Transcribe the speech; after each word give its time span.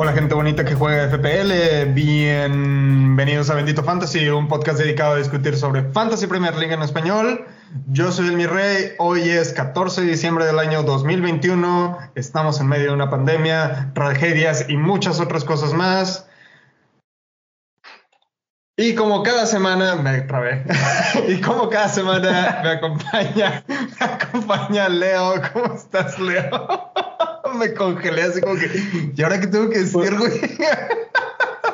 Hola 0.00 0.12
gente 0.12 0.32
bonita 0.32 0.64
que 0.64 0.76
juega 0.76 1.08
FPL, 1.08 1.92
bienvenidos 1.92 3.50
a 3.50 3.54
Bendito 3.54 3.82
Fantasy, 3.82 4.28
un 4.28 4.46
podcast 4.46 4.78
dedicado 4.78 5.14
a 5.14 5.16
discutir 5.16 5.56
sobre 5.56 5.90
Fantasy 5.90 6.28
Premier 6.28 6.54
League 6.54 6.72
en 6.72 6.82
español. 6.82 7.46
Yo 7.88 8.12
soy 8.12 8.28
el 8.28 8.36
Mi 8.36 8.46
Rey, 8.46 8.92
hoy 8.98 9.22
es 9.22 9.52
14 9.52 10.02
de 10.02 10.06
diciembre 10.06 10.44
del 10.44 10.60
año 10.60 10.84
2021, 10.84 11.98
estamos 12.14 12.60
en 12.60 12.68
medio 12.68 12.90
de 12.90 12.92
una 12.92 13.10
pandemia, 13.10 13.90
tragedias 13.92 14.66
y 14.68 14.76
muchas 14.76 15.18
otras 15.18 15.42
cosas 15.42 15.74
más. 15.74 16.27
Y 18.80 18.94
como 18.94 19.24
cada 19.24 19.44
semana, 19.44 19.96
me 19.96 20.20
trabé, 20.20 20.62
y 21.28 21.40
como 21.40 21.68
cada 21.68 21.88
semana 21.88 22.60
me 22.62 22.70
acompaña, 22.70 23.64
me 23.66 24.06
acompaña 24.06 24.88
Leo, 24.88 25.34
¿cómo 25.52 25.74
estás 25.74 26.16
Leo? 26.20 26.92
me 27.58 27.74
congelé 27.74 28.22
así 28.22 28.40
como 28.40 28.54
que, 28.54 28.70
¿y 29.16 29.20
ahora 29.20 29.40
qué 29.40 29.48
tengo 29.48 29.68
que 29.68 29.80
decir, 29.80 30.16
güey? 30.16 30.40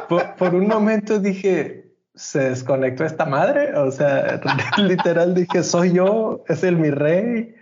Por, 0.38 0.54
un 0.54 0.66
momento 0.66 1.18
dije, 1.18 1.92
¿se 2.14 2.38
desconectó 2.38 3.04
esta 3.04 3.26
madre? 3.26 3.76
O 3.76 3.90
sea, 3.90 4.40
literal 4.78 5.34
dije, 5.34 5.62
soy 5.62 5.92
yo, 5.92 6.42
es 6.48 6.64
el 6.64 6.78
mi 6.78 6.90
rey. 6.90 7.54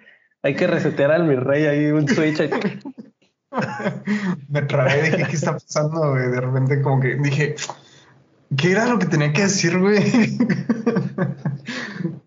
Hay 0.45 0.55
que 0.55 0.69
resetear 0.69 1.11
al 1.11 1.25
mi 1.25 1.35
rey 1.35 1.67
ahí 1.67 1.87
un 1.87 2.07
switch. 2.07 2.49
me 4.49 4.63
trabé, 4.63 5.03
dije, 5.03 5.27
¿qué 5.29 5.37
está 5.37 5.55
pasando, 5.55 6.11
güey? 6.11 6.31
De 6.31 6.41
repente 6.41 6.81
como 6.81 7.01
que 7.01 7.17
dije, 7.17 7.57
¿qué 8.57 8.73
era 8.73 8.87
lo 8.87 8.99
que 8.99 9.07
tenía 9.07 9.33
que 9.33 9.43
decir, 9.43 9.79
güey? 9.79 9.99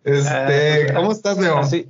este, 0.03 0.93
¿cómo 0.93 1.11
estás, 1.11 1.37
Leo? 1.37 1.57
Así, 1.57 1.89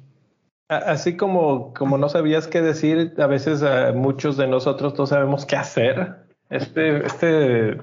Así 0.68 1.16
como, 1.16 1.74
como 1.76 2.00
no 2.00 2.10
sabías 2.10 2.48
qué 2.48 2.62
decir, 2.62 3.14
a 3.20 3.28
veces 3.28 3.62
a 3.62 3.92
muchos 3.92 4.36
de 4.36 4.48
nosotros 4.48 4.98
no 4.98 5.06
sabemos 5.06 5.46
qué 5.46 5.56
hacer. 5.56 6.16
Este, 6.50 7.06
este, 7.06 7.78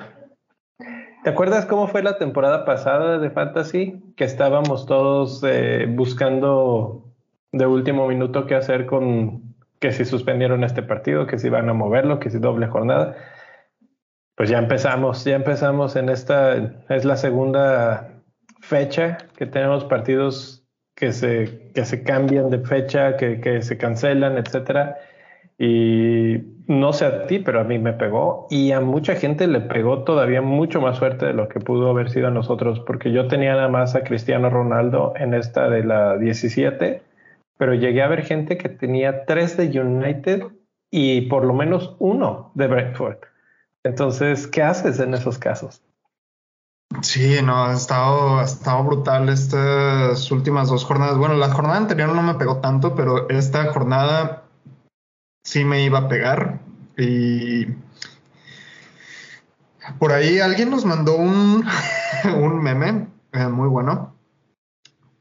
¿te 1.22 1.30
acuerdas 1.30 1.66
cómo 1.66 1.86
fue 1.86 2.02
la 2.02 2.18
temporada 2.18 2.64
pasada 2.64 3.18
de 3.18 3.30
Fantasy? 3.30 4.02
Que 4.16 4.24
estábamos 4.24 4.86
todos 4.86 5.44
eh, 5.46 5.86
buscando 5.88 7.04
de 7.52 7.66
último 7.66 8.08
minuto 8.08 8.46
qué 8.46 8.56
hacer 8.56 8.86
con 8.86 9.54
que 9.78 9.92
si 9.92 10.04
suspendieron 10.04 10.64
este 10.64 10.82
partido, 10.82 11.28
que 11.28 11.38
si 11.38 11.48
van 11.50 11.68
a 11.68 11.74
moverlo, 11.74 12.18
que 12.18 12.30
si 12.30 12.38
doble 12.38 12.66
jornada. 12.66 13.14
Pues 14.42 14.50
ya 14.50 14.58
empezamos, 14.58 15.24
ya 15.24 15.36
empezamos 15.36 15.94
en 15.94 16.08
esta, 16.08 16.56
es 16.88 17.04
la 17.04 17.16
segunda 17.16 18.10
fecha 18.60 19.18
que 19.36 19.46
tenemos 19.46 19.84
partidos 19.84 20.66
que 20.96 21.12
se, 21.12 21.70
que 21.72 21.84
se 21.84 22.02
cambian 22.02 22.50
de 22.50 22.58
fecha, 22.58 23.16
que, 23.16 23.62
se 23.62 23.78
cancelan, 23.78 24.38
etcétera. 24.38 24.98
Y 25.60 26.38
no 26.66 26.92
sé 26.92 27.04
a 27.04 27.26
ti, 27.28 27.38
pero 27.38 27.60
a 27.60 27.62
mí 27.62 27.78
me 27.78 27.92
pegó 27.92 28.48
y 28.50 28.72
a 28.72 28.80
mucha 28.80 29.14
gente 29.14 29.46
le 29.46 29.60
pegó 29.60 30.02
todavía 30.02 30.42
mucho 30.42 30.80
más 30.80 30.98
fuerte 30.98 31.26
de 31.26 31.34
lo 31.34 31.48
que 31.48 31.60
pudo 31.60 31.88
haber 31.90 32.10
sido 32.10 32.26
a 32.26 32.32
nosotros, 32.32 32.80
porque 32.80 33.12
yo 33.12 33.28
tenía 33.28 33.54
nada 33.54 33.68
más 33.68 33.94
a 33.94 34.02
Cristiano 34.02 34.50
Ronaldo 34.50 35.12
en 35.14 35.34
esta 35.34 35.70
de 35.70 35.84
la 35.84 36.18
17, 36.18 37.00
pero 37.58 37.74
llegué 37.74 38.02
a 38.02 38.08
ver 38.08 38.24
gente 38.24 38.58
que 38.58 38.70
tenía 38.70 39.24
tres 39.24 39.56
de 39.56 39.80
United 39.80 40.46
y 40.90 41.28
por 41.28 41.44
lo 41.44 41.54
menos 41.54 41.94
uno 42.00 42.50
de 42.56 42.66
Brentford. 42.66 43.18
Entonces, 43.84 44.46
¿qué 44.46 44.62
haces 44.62 45.00
en 45.00 45.14
esos 45.14 45.38
casos? 45.38 45.82
Sí, 47.00 47.36
no, 47.42 47.64
ha 47.64 47.72
estado, 47.72 48.38
ha 48.38 48.44
estado 48.44 48.84
brutal 48.84 49.28
estas 49.28 50.30
últimas 50.30 50.68
dos 50.68 50.84
jornadas. 50.84 51.16
Bueno, 51.16 51.34
la 51.34 51.50
jornada 51.50 51.78
anterior 51.78 52.10
no 52.10 52.22
me 52.22 52.34
pegó 52.34 52.58
tanto, 52.58 52.94
pero 52.94 53.28
esta 53.28 53.72
jornada 53.72 54.44
sí 55.42 55.64
me 55.64 55.84
iba 55.84 56.00
a 56.00 56.08
pegar. 56.08 56.60
Y 56.96 57.66
por 59.98 60.12
ahí 60.12 60.38
alguien 60.38 60.70
nos 60.70 60.84
mandó 60.84 61.16
un, 61.16 61.64
un 62.36 62.62
meme 62.62 63.08
eh, 63.32 63.48
muy 63.48 63.68
bueno. 63.68 64.14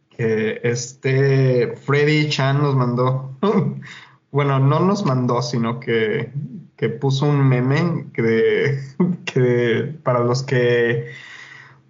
Que 0.09 0.59
este 0.63 1.75
Freddy 1.77 2.29
Chan 2.29 2.61
nos 2.61 2.75
mandó. 2.75 3.37
bueno, 4.31 4.59
no 4.59 4.81
nos 4.81 5.05
mandó, 5.05 5.41
sino 5.41 5.79
que, 5.79 6.31
que 6.81 6.89
puso 6.89 7.27
un 7.27 7.47
meme 7.47 8.07
que, 8.11 8.79
que 9.25 9.95
para 10.03 10.19
los 10.21 10.41
que 10.41 11.11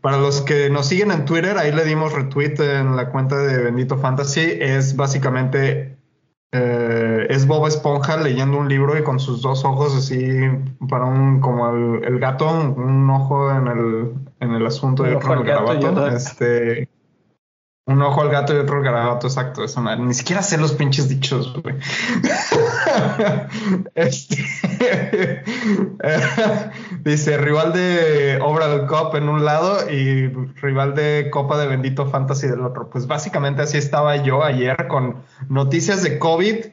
para 0.02 0.18
los 0.18 0.41
que 0.41 0.69
nos 0.69 0.88
siguen 0.88 1.12
en 1.12 1.25
Twitter, 1.25 1.57
ahí 1.57 1.72
le 1.72 1.85
dimos 1.85 2.12
retweet 2.12 2.56
en 2.59 2.97
la 2.97 3.09
cuenta 3.09 3.38
de 3.38 3.63
Bendito 3.63 3.97
Fantasy. 3.97 4.57
Es 4.59 4.96
básicamente 4.96 5.96
eh, 6.52 7.28
es 7.29 7.47
Bob 7.47 7.68
Esponja 7.68 8.18
leyendo 8.18 8.57
un 8.57 8.68
libro 8.68 8.97
y 8.97 9.03
con 9.03 9.19
sus 9.19 9.41
dos 9.41 9.63
ojos 9.63 9.96
así 9.96 10.41
para 10.90 11.06
un 11.06 11.40
como 11.40 11.69
el, 11.69 12.19
gato, 12.19 12.50
un 12.50 13.09
ojo 13.09 13.50
en 13.52 13.68
el, 13.68 14.13
en 14.41 14.52
el 14.52 14.66
asunto 14.66 15.09
y 15.09 15.13
otro 15.13 15.34
en 15.34 15.40
el 15.40 15.46
garabato. 15.46 16.08
Este, 16.08 16.90
un 17.86 18.02
ojo 18.02 18.22
al 18.22 18.30
gato 18.30 18.53
y 18.53 18.58
otro 18.58 18.78
al 18.78 18.84
garabato, 18.84 19.28
exacto. 19.28 19.64
Eso 19.64 19.81
ni 19.97 20.14
siquiera 20.14 20.42
sé 20.42 20.58
los 20.58 20.74
pinches 20.74 21.09
dichos, 21.09 21.53
güey. 21.62 21.75
este, 23.96 25.44
dice 27.03 27.38
rival 27.38 27.74
de 27.74 28.40
Obra 28.41 28.68
del 28.68 28.86
Cop 28.86 29.16
en 29.16 29.30
un 29.30 29.44
lado 29.44 29.90
y 29.90 30.28
rival 30.62 30.96
de 30.96 31.30
Copa 31.31 31.58
de 31.58 31.68
Bendito 31.68 32.08
Fantasy 32.08 32.47
del 32.47 32.62
otro. 32.62 32.90
Pues 32.90 33.08
básicamente 33.08 33.64
así 33.64 33.78
estaba 33.78 34.18
yo 34.18 34.44
ayer 34.44 34.88
con 34.88 35.24
noticias 35.50 36.03
de 36.03 36.20
COVID. 36.20 36.66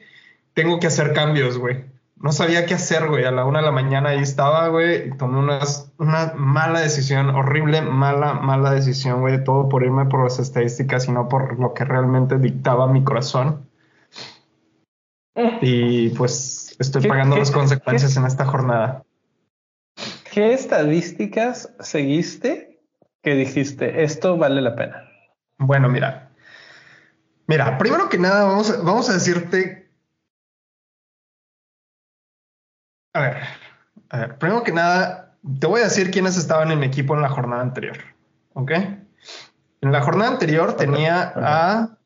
Tengo 0.54 0.80
que 0.80 0.88
hacer 0.88 1.12
cambios, 1.12 1.58
güey 1.58 1.97
no 2.20 2.32
sabía 2.32 2.66
qué 2.66 2.74
hacer, 2.74 3.08
güey. 3.08 3.24
A 3.24 3.30
la 3.30 3.44
una 3.44 3.60
de 3.60 3.66
la 3.66 3.72
mañana 3.72 4.10
ahí 4.10 4.20
estaba, 4.20 4.68
güey, 4.68 5.08
y 5.08 5.16
tomé 5.16 5.38
unas, 5.38 5.92
una 5.98 6.32
mala 6.34 6.80
decisión, 6.80 7.30
horrible, 7.30 7.82
mala, 7.82 8.34
mala 8.34 8.72
decisión, 8.72 9.20
güey, 9.20 9.42
todo 9.44 9.68
por 9.68 9.84
irme 9.84 10.06
por 10.06 10.24
las 10.24 10.38
estadísticas 10.38 11.06
y 11.06 11.12
no 11.12 11.28
por 11.28 11.58
lo 11.58 11.74
que 11.74 11.84
realmente 11.84 12.38
dictaba 12.38 12.88
mi 12.88 13.04
corazón. 13.04 13.68
Eh. 15.34 15.58
Y 15.62 16.08
pues 16.10 16.74
estoy 16.80 17.06
pagando 17.06 17.36
las 17.36 17.52
consecuencias 17.52 18.16
en 18.16 18.26
esta 18.26 18.44
jornada. 18.44 19.04
¿Qué 20.32 20.52
estadísticas 20.52 21.72
seguiste 21.80 22.80
que 23.22 23.34
dijiste, 23.34 24.02
esto 24.02 24.36
vale 24.36 24.60
la 24.60 24.74
pena? 24.74 25.08
Bueno, 25.58 25.88
mira. 25.88 26.30
Mira, 27.46 27.78
primero 27.78 28.08
que 28.08 28.18
nada, 28.18 28.44
vamos, 28.44 28.84
vamos 28.84 29.08
a 29.08 29.14
decirte 29.14 29.77
A 33.18 33.20
ver, 33.20 33.36
a 34.10 34.18
ver, 34.18 34.38
primero 34.38 34.62
que 34.62 34.70
nada, 34.70 35.34
te 35.58 35.66
voy 35.66 35.80
a 35.80 35.84
decir 35.84 36.12
quiénes 36.12 36.36
estaban 36.36 36.70
en 36.70 36.78
mi 36.78 36.86
equipo 36.86 37.16
en 37.16 37.22
la 37.22 37.28
jornada 37.28 37.62
anterior. 37.62 37.96
¿Ok? 38.52 38.70
En 39.80 39.90
la 39.90 40.02
jornada 40.02 40.30
anterior 40.30 40.76
tenía 40.76 41.32
a. 41.34 41.98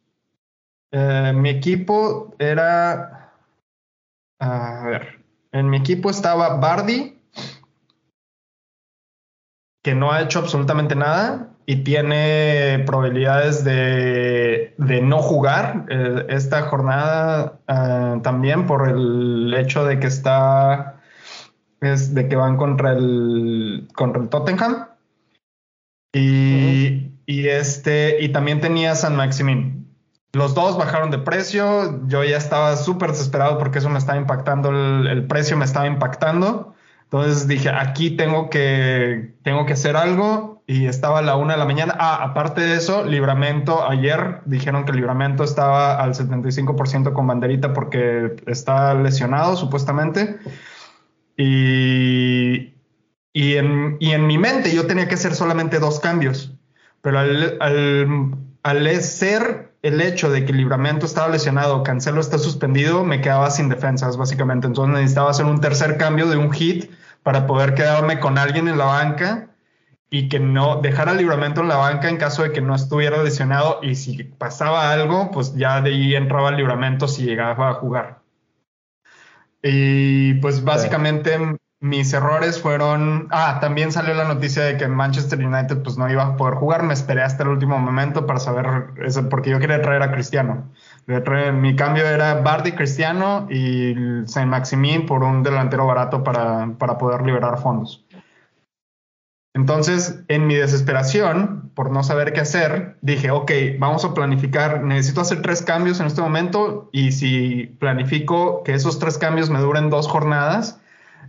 Eh, 0.90 1.32
mi 1.34 1.50
equipo 1.50 2.34
era. 2.38 3.30
A 4.40 4.84
ver, 4.86 5.22
en 5.52 5.68
mi 5.68 5.76
equipo 5.76 6.08
estaba 6.08 6.56
Bardi, 6.56 7.20
que 9.82 9.94
no 9.94 10.12
ha 10.12 10.22
hecho 10.22 10.38
absolutamente 10.38 10.94
nada 10.94 11.50
y 11.66 11.84
tiene 11.84 12.82
probabilidades 12.86 13.64
de, 13.64 14.74
no 15.02 15.18
jugar 15.18 15.84
eh, 15.90 16.26
esta 16.30 16.62
jornada 16.62 17.58
eh, 17.68 18.20
también 18.22 18.66
por 18.66 18.88
el 18.88 19.54
hecho 19.54 19.84
de 19.84 20.00
que 20.00 20.06
está 20.06 20.91
es 21.82 22.14
de 22.14 22.28
que 22.28 22.36
van 22.36 22.56
contra 22.56 22.92
el 22.92 23.88
contra 23.94 24.22
el 24.22 24.28
Tottenham. 24.28 24.86
Y, 26.14 27.10
y 27.26 27.48
este 27.48 28.22
y 28.22 28.30
también 28.30 28.60
tenía 28.60 28.94
San 28.94 29.16
Maximín 29.16 29.82
los 30.32 30.54
dos 30.54 30.78
bajaron 30.78 31.10
de 31.10 31.18
precio. 31.18 32.06
Yo 32.08 32.24
ya 32.24 32.36
estaba 32.36 32.76
súper 32.76 33.10
desesperado 33.10 33.58
porque 33.58 33.78
eso 33.78 33.88
me 33.90 33.98
estaba 33.98 34.18
impactando 34.18 34.70
el, 34.70 35.06
el 35.06 35.26
precio 35.26 35.56
me 35.56 35.64
estaba 35.64 35.86
impactando. 35.86 36.74
Entonces 37.04 37.46
dije 37.46 37.68
aquí 37.68 38.10
tengo 38.10 38.48
que 38.48 39.34
tengo 39.42 39.66
que 39.66 39.74
hacer 39.74 39.96
algo. 39.96 40.62
Y 40.66 40.86
estaba 40.86 41.18
a 41.18 41.22
la 41.22 41.36
una 41.36 41.54
de 41.54 41.58
la 41.58 41.66
mañana. 41.66 41.94
Ah, 41.98 42.22
aparte 42.22 42.62
de 42.62 42.76
eso, 42.76 43.04
Libramento, 43.04 43.86
ayer 43.86 44.40
dijeron 44.46 44.84
que 44.84 44.92
Libramento 44.92 45.44
estaba 45.44 46.00
al 46.00 46.14
75% 46.14 47.12
con 47.12 47.26
banderita 47.26 47.74
porque 47.74 48.36
está 48.46 48.94
lesionado 48.94 49.56
supuestamente. 49.56 50.38
Y, 51.36 52.74
y, 53.32 53.56
en, 53.56 53.96
y 54.00 54.12
en 54.12 54.26
mi 54.26 54.38
mente 54.38 54.74
yo 54.74 54.86
tenía 54.86 55.08
que 55.08 55.14
hacer 55.14 55.34
solamente 55.34 55.78
dos 55.78 56.00
cambios, 56.00 56.52
pero 57.00 57.18
al, 57.18 57.56
al, 57.60 58.36
al 58.62 59.02
ser 59.02 59.72
el 59.82 60.00
hecho 60.00 60.30
de 60.30 60.44
que 60.44 60.52
Libramento 60.52 61.06
estaba 61.06 61.28
lesionado, 61.28 61.82
Cancelo 61.82 62.20
está 62.20 62.38
suspendido, 62.38 63.04
me 63.04 63.20
quedaba 63.20 63.50
sin 63.50 63.68
defensas 63.68 64.16
básicamente. 64.16 64.66
Entonces 64.66 64.94
necesitaba 64.94 65.30
hacer 65.30 65.46
un 65.46 65.60
tercer 65.60 65.96
cambio 65.96 66.28
de 66.28 66.36
un 66.36 66.52
hit 66.52 66.90
para 67.22 67.46
poder 67.46 67.74
quedarme 67.74 68.20
con 68.20 68.38
alguien 68.38 68.68
en 68.68 68.78
la 68.78 68.84
banca 68.84 69.48
y 70.10 70.28
que 70.28 70.38
no 70.38 70.80
dejara 70.80 71.14
libramento 71.14 71.62
en 71.62 71.68
la 71.68 71.76
banca 71.76 72.08
en 72.08 72.18
caso 72.18 72.42
de 72.42 72.52
que 72.52 72.60
no 72.60 72.74
estuviera 72.74 73.22
lesionado 73.22 73.80
y 73.82 73.94
si 73.96 74.22
pasaba 74.24 74.92
algo, 74.92 75.30
pues 75.30 75.54
ya 75.56 75.80
de 75.80 75.90
ahí 75.90 76.14
entraba 76.14 76.50
el 76.50 76.56
libramento 76.56 77.08
si 77.08 77.24
llegaba 77.24 77.70
a 77.70 77.74
jugar. 77.74 78.21
Y 79.62 80.34
pues 80.34 80.64
básicamente 80.64 81.38
mis 81.82 82.12
errores 82.12 82.60
fueron, 82.60 83.26
ah, 83.30 83.58
también 83.60 83.90
salió 83.90 84.14
la 84.14 84.24
noticia 84.24 84.62
de 84.62 84.76
que 84.76 84.86
Manchester 84.86 85.44
United 85.44 85.82
pues 85.82 85.98
no 85.98 86.08
iba 86.08 86.24
a 86.24 86.36
poder 86.36 86.54
jugar, 86.54 86.84
me 86.84 86.94
esperé 86.94 87.22
hasta 87.22 87.42
el 87.42 87.48
último 87.48 87.76
momento 87.78 88.24
para 88.24 88.38
saber 88.38 88.90
eso, 89.04 89.28
porque 89.28 89.50
yo 89.50 89.58
quería 89.58 89.82
traer 89.82 90.02
a 90.02 90.12
Cristiano. 90.12 90.70
Mi 91.54 91.74
cambio 91.74 92.06
era 92.06 92.34
Bardi 92.34 92.72
Cristiano 92.72 93.48
y 93.50 93.94
Saint 94.26 94.48
Maximin 94.48 95.06
por 95.06 95.24
un 95.24 95.42
delantero 95.42 95.84
barato 95.84 96.22
para, 96.22 96.68
para 96.78 96.98
poder 96.98 97.22
liberar 97.22 97.58
fondos. 97.58 98.06
Entonces, 99.54 100.22
en 100.28 100.46
mi 100.46 100.54
desesperación, 100.54 101.61
por 101.74 101.90
no 101.90 102.02
saber 102.02 102.32
qué 102.32 102.40
hacer, 102.40 102.96
dije, 103.00 103.30
ok, 103.30 103.50
vamos 103.78 104.04
a 104.04 104.14
planificar, 104.14 104.82
necesito 104.82 105.20
hacer 105.22 105.42
tres 105.42 105.62
cambios 105.62 106.00
en 106.00 106.06
este 106.06 106.20
momento 106.20 106.88
y 106.92 107.12
si 107.12 107.66
planifico 107.78 108.62
que 108.62 108.74
esos 108.74 108.98
tres 108.98 109.18
cambios 109.18 109.50
me 109.50 109.60
duren 109.60 109.90
dos 109.90 110.08
jornadas, 110.08 110.80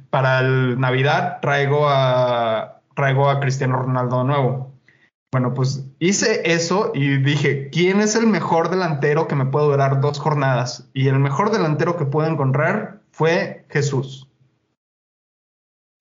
para 0.10 0.42
el 0.42 0.80
Navidad 0.80 1.40
traigo 1.42 1.88
a, 1.90 2.82
traigo 2.96 3.30
a 3.30 3.40
Cristiano 3.40 3.78
Ronaldo 3.78 4.20
de 4.20 4.24
nuevo. 4.26 4.74
Bueno, 5.32 5.56
pues 5.56 5.90
hice 5.98 6.54
eso 6.54 6.92
y 6.94 7.18
dije, 7.18 7.72
¿quién 7.72 8.00
es 8.00 8.16
el 8.16 8.28
mejor 8.28 8.70
delantero 8.70 9.28
que 9.28 9.34
me 9.34 9.48
puede 9.48 9.66
durar 9.66 10.00
dos 10.00 10.20
jornadas? 10.20 10.88
Y 10.94 11.08
el 11.08 11.18
mejor 11.18 11.52
delantero 11.52 11.98
que 11.98 12.06
pude 12.06 12.28
encontrar 12.28 13.00
fue 13.10 13.66
Jesús. 13.70 14.30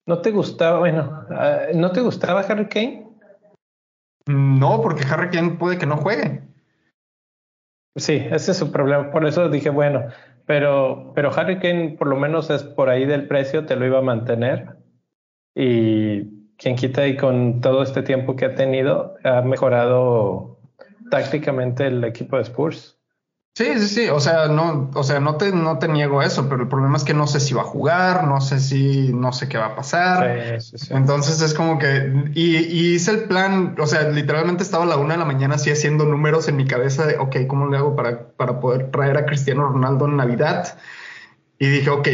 ¿No 0.05 0.19
te 0.19 0.29
gustaba, 0.29 0.77
bueno, 0.79 1.25
ah, 1.31 1.61
¿no 1.73 1.91
te 1.91 2.01
gustaba 2.01 2.41
Harry 2.41 2.67
Kane? 2.67 3.02
No, 4.27 4.81
porque 4.81 5.03
Harry 5.09 5.29
Kane 5.29 5.51
puede 5.51 5.77
que 5.77 5.85
no 5.85 5.97
juegue. 5.97 6.41
Sí, 7.95 8.13
ese 8.13 8.51
es 8.51 8.57
su 8.57 8.71
problema. 8.71 9.11
Por 9.11 9.25
eso 9.25 9.49
dije, 9.49 9.69
bueno, 9.69 10.07
pero, 10.45 11.11
pero 11.13 11.31
Harry 11.35 11.59
Kane 11.59 11.95
por 11.97 12.07
lo 12.07 12.15
menos 12.15 12.49
es 12.49 12.63
por 12.63 12.89
ahí 12.89 13.05
del 13.05 13.27
precio, 13.27 13.65
te 13.65 13.75
lo 13.75 13.85
iba 13.85 13.99
a 13.99 14.03
mantener. 14.03 14.77
Y 15.55 16.55
quien 16.57 16.75
quita 16.75 17.05
y 17.07 17.17
con 17.17 17.61
todo 17.61 17.83
este 17.83 18.01
tiempo 18.01 18.35
que 18.35 18.45
ha 18.45 18.55
tenido, 18.55 19.15
ha 19.23 19.41
mejorado 19.41 20.59
tácticamente 21.11 21.87
el 21.87 22.03
equipo 22.03 22.37
de 22.37 22.43
Spurs. 22.43 22.99
Sí, 23.55 23.65
sí, 23.77 23.87
sí, 23.87 24.09
o 24.09 24.19
sea, 24.19 24.47
no, 24.47 24.89
o 24.95 25.03
sea, 25.03 25.19
no 25.19 25.35
te, 25.35 25.51
no 25.51 25.77
te 25.77 25.87
niego 25.87 26.23
eso, 26.23 26.49
pero 26.49 26.63
el 26.63 26.67
problema 26.67 26.97
es 26.97 27.03
que 27.03 27.13
no 27.13 27.27
sé 27.27 27.39
si 27.39 27.53
va 27.53 27.61
a 27.61 27.65
jugar, 27.65 28.27
no 28.27 28.41
sé 28.41 28.59
si, 28.59 29.13
no 29.13 29.31
sé 29.31 29.47
qué 29.47 29.59
va 29.59 29.67
a 29.67 29.75
pasar. 29.75 30.59
Sí, 30.59 30.71
sí, 30.71 30.85
sí. 30.87 30.93
Entonces 30.95 31.39
es 31.39 31.53
como 31.53 31.77
que, 31.77 32.31
y, 32.33 32.57
y, 32.57 32.95
hice 32.95 33.11
el 33.11 33.23
plan, 33.25 33.75
o 33.77 33.85
sea, 33.85 34.09
literalmente 34.09 34.63
estaba 34.63 34.85
a 34.85 34.87
la 34.87 34.97
una 34.97 35.13
de 35.13 35.19
la 35.19 35.25
mañana 35.25 35.53
así 35.55 35.69
haciendo 35.69 36.03
números 36.05 36.47
en 36.47 36.55
mi 36.55 36.65
cabeza 36.65 37.05
de, 37.05 37.17
ok, 37.17 37.45
¿cómo 37.47 37.67
le 37.69 37.77
hago 37.77 37.95
para, 37.95 38.29
para 38.29 38.59
poder 38.59 38.89
traer 38.89 39.17
a 39.17 39.27
Cristiano 39.27 39.67
Ronaldo 39.67 40.07
en 40.07 40.17
Navidad? 40.17 40.75
Y 41.59 41.67
dije, 41.67 41.91
ok, 41.91 42.07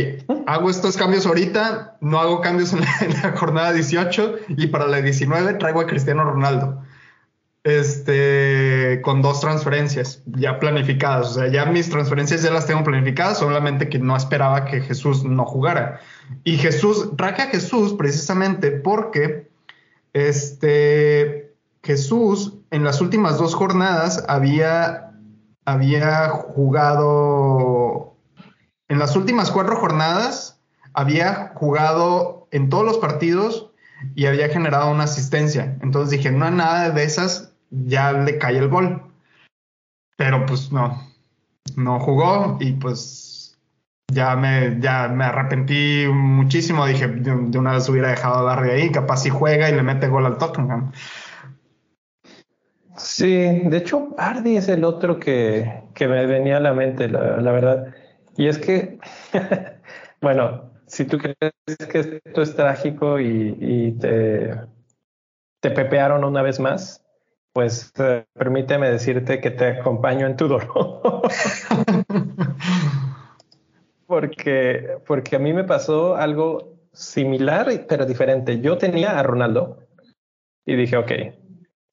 hago 0.46 0.70
estos 0.70 0.98
cambios 0.98 1.26
ahorita, 1.26 1.96
no 2.02 2.20
hago 2.20 2.42
cambios 2.42 2.74
en 2.74 2.82
la, 2.82 2.98
en 3.00 3.14
la 3.14 3.38
jornada 3.38 3.72
18 3.72 4.36
y 4.50 4.68
para 4.68 4.88
la 4.88 5.02
19 5.02 5.54
traigo 5.54 5.80
a 5.80 5.88
Cristiano 5.88 6.26
Ronaldo 6.26 6.84
este, 7.64 9.02
con 9.04 9.22
dos 9.22 9.42
transferencias 9.42 10.24
ya 10.26 10.60
planificadas. 10.60 11.32
O 11.32 11.34
sea, 11.36 11.48
ya 11.48 11.66
mis 11.66 11.90
transferencias 11.90 12.42
ya 12.42 12.52
las 12.52 12.66
tengo 12.66 12.84
planificadas, 12.84 13.40
solamente 13.40 13.90
que 13.90 14.00
no 14.00 14.16
esperaba 14.16 14.66
que 14.66 14.82
Jesús 14.82 15.24
no 15.24 15.46
jugara. 15.46 16.00
Y 16.44 16.58
Jesús, 16.58 17.16
traje 17.18 17.44
a 17.44 17.48
Jesús 17.48 17.94
precisamente 17.94 18.72
porque 18.72 19.50
este, 20.14 21.54
Jesús 21.84 22.56
en 22.72 22.84
las 22.84 23.02
últimas 23.02 23.38
dos 23.38 23.56
jornadas 23.56 24.24
había, 24.28 25.12
había 25.66 26.30
jugado, 26.30 28.16
en 28.88 29.00
las 29.00 29.16
últimas 29.16 29.52
cuatro 29.52 29.76
jornadas 29.78 30.60
había 30.94 31.54
jugado 31.56 32.48
en 32.52 32.70
todos 32.70 32.86
los 32.86 32.98
partidos 32.98 33.72
y 34.16 34.26
había 34.26 34.50
generado 34.50 34.92
una 34.92 35.04
asistencia. 35.04 35.78
Entonces 35.82 36.12
dije, 36.12 36.32
no, 36.32 36.50
nada 36.50 36.90
de 36.92 37.04
esas 37.04 37.49
ya 37.72 38.12
le 38.14 38.38
cae 38.38 38.58
el 38.58 38.70
gol. 38.70 39.02
Pero 40.18 40.46
pues 40.46 40.72
no, 40.72 41.02
no 41.76 42.00
jugó 42.00 42.58
y 42.60 42.74
pues 42.74 43.58
ya 44.12 44.36
me, 44.36 44.78
ya 44.80 45.08
me 45.08 45.26
arrepentí 45.26 46.06
muchísimo. 46.12 46.86
Dije, 46.86 47.08
de, 47.08 47.58
una 47.58 47.74
vez 47.74 47.88
hubiera 47.90 48.10
dejado 48.10 48.48
a 48.48 48.62
de 48.62 48.72
ahí, 48.72 48.92
capaz 48.92 49.18
si 49.18 49.30
juega 49.30 49.70
y 49.70 49.76
le 49.76 49.84
mete 49.84 50.08
gol 50.08 50.26
al 50.26 50.38
Tottenham. 50.38 50.92
Sí, 52.98 53.32
de 53.32 53.78
hecho, 53.78 54.10
Bardi 54.18 54.58
es 54.58 54.68
el 54.68 54.84
otro 54.84 55.20
que, 55.20 55.84
que 55.94 56.08
me 56.08 56.26
venía 56.26 56.58
a 56.58 56.60
la 56.60 56.74
mente, 56.74 57.08
la, 57.08 57.38
la 57.38 57.52
verdad. 57.52 57.94
Y 58.36 58.48
es 58.48 58.58
que, 58.58 59.00
bueno, 60.22 60.70
si 60.86 61.06
tú 61.06 61.18
crees 61.18 61.78
que 61.90 62.22
esto 62.26 62.42
es 62.42 62.56
trágico 62.56 63.20
y, 63.20 63.56
y 63.60 63.92
te, 63.94 64.54
te 65.62 65.72
pepearon 65.72 66.26
una 66.26 66.42
vez 66.42 66.60
más, 66.60 67.02
pues 67.60 67.92
eh, 68.00 68.24
permíteme 68.36 68.90
decirte 68.90 69.42
que 69.42 69.52
te 69.52 69.80
acompaño 69.80 70.26
en 70.26 70.38
tu 70.38 70.48
dolor. 70.48 71.24
porque, 74.08 74.96
porque 75.06 75.36
a 75.36 75.40
mí 75.40 75.52
me 75.52 75.66
pasó 75.66 76.16
algo 76.16 76.78
similar, 76.94 77.68
pero 77.90 78.06
diferente. 78.06 78.62
Yo 78.62 78.78
tenía 78.78 79.20
a 79.20 79.24
Ronaldo 79.24 79.80
y 80.66 80.78
dije, 80.78 80.96
ok, 80.96 81.12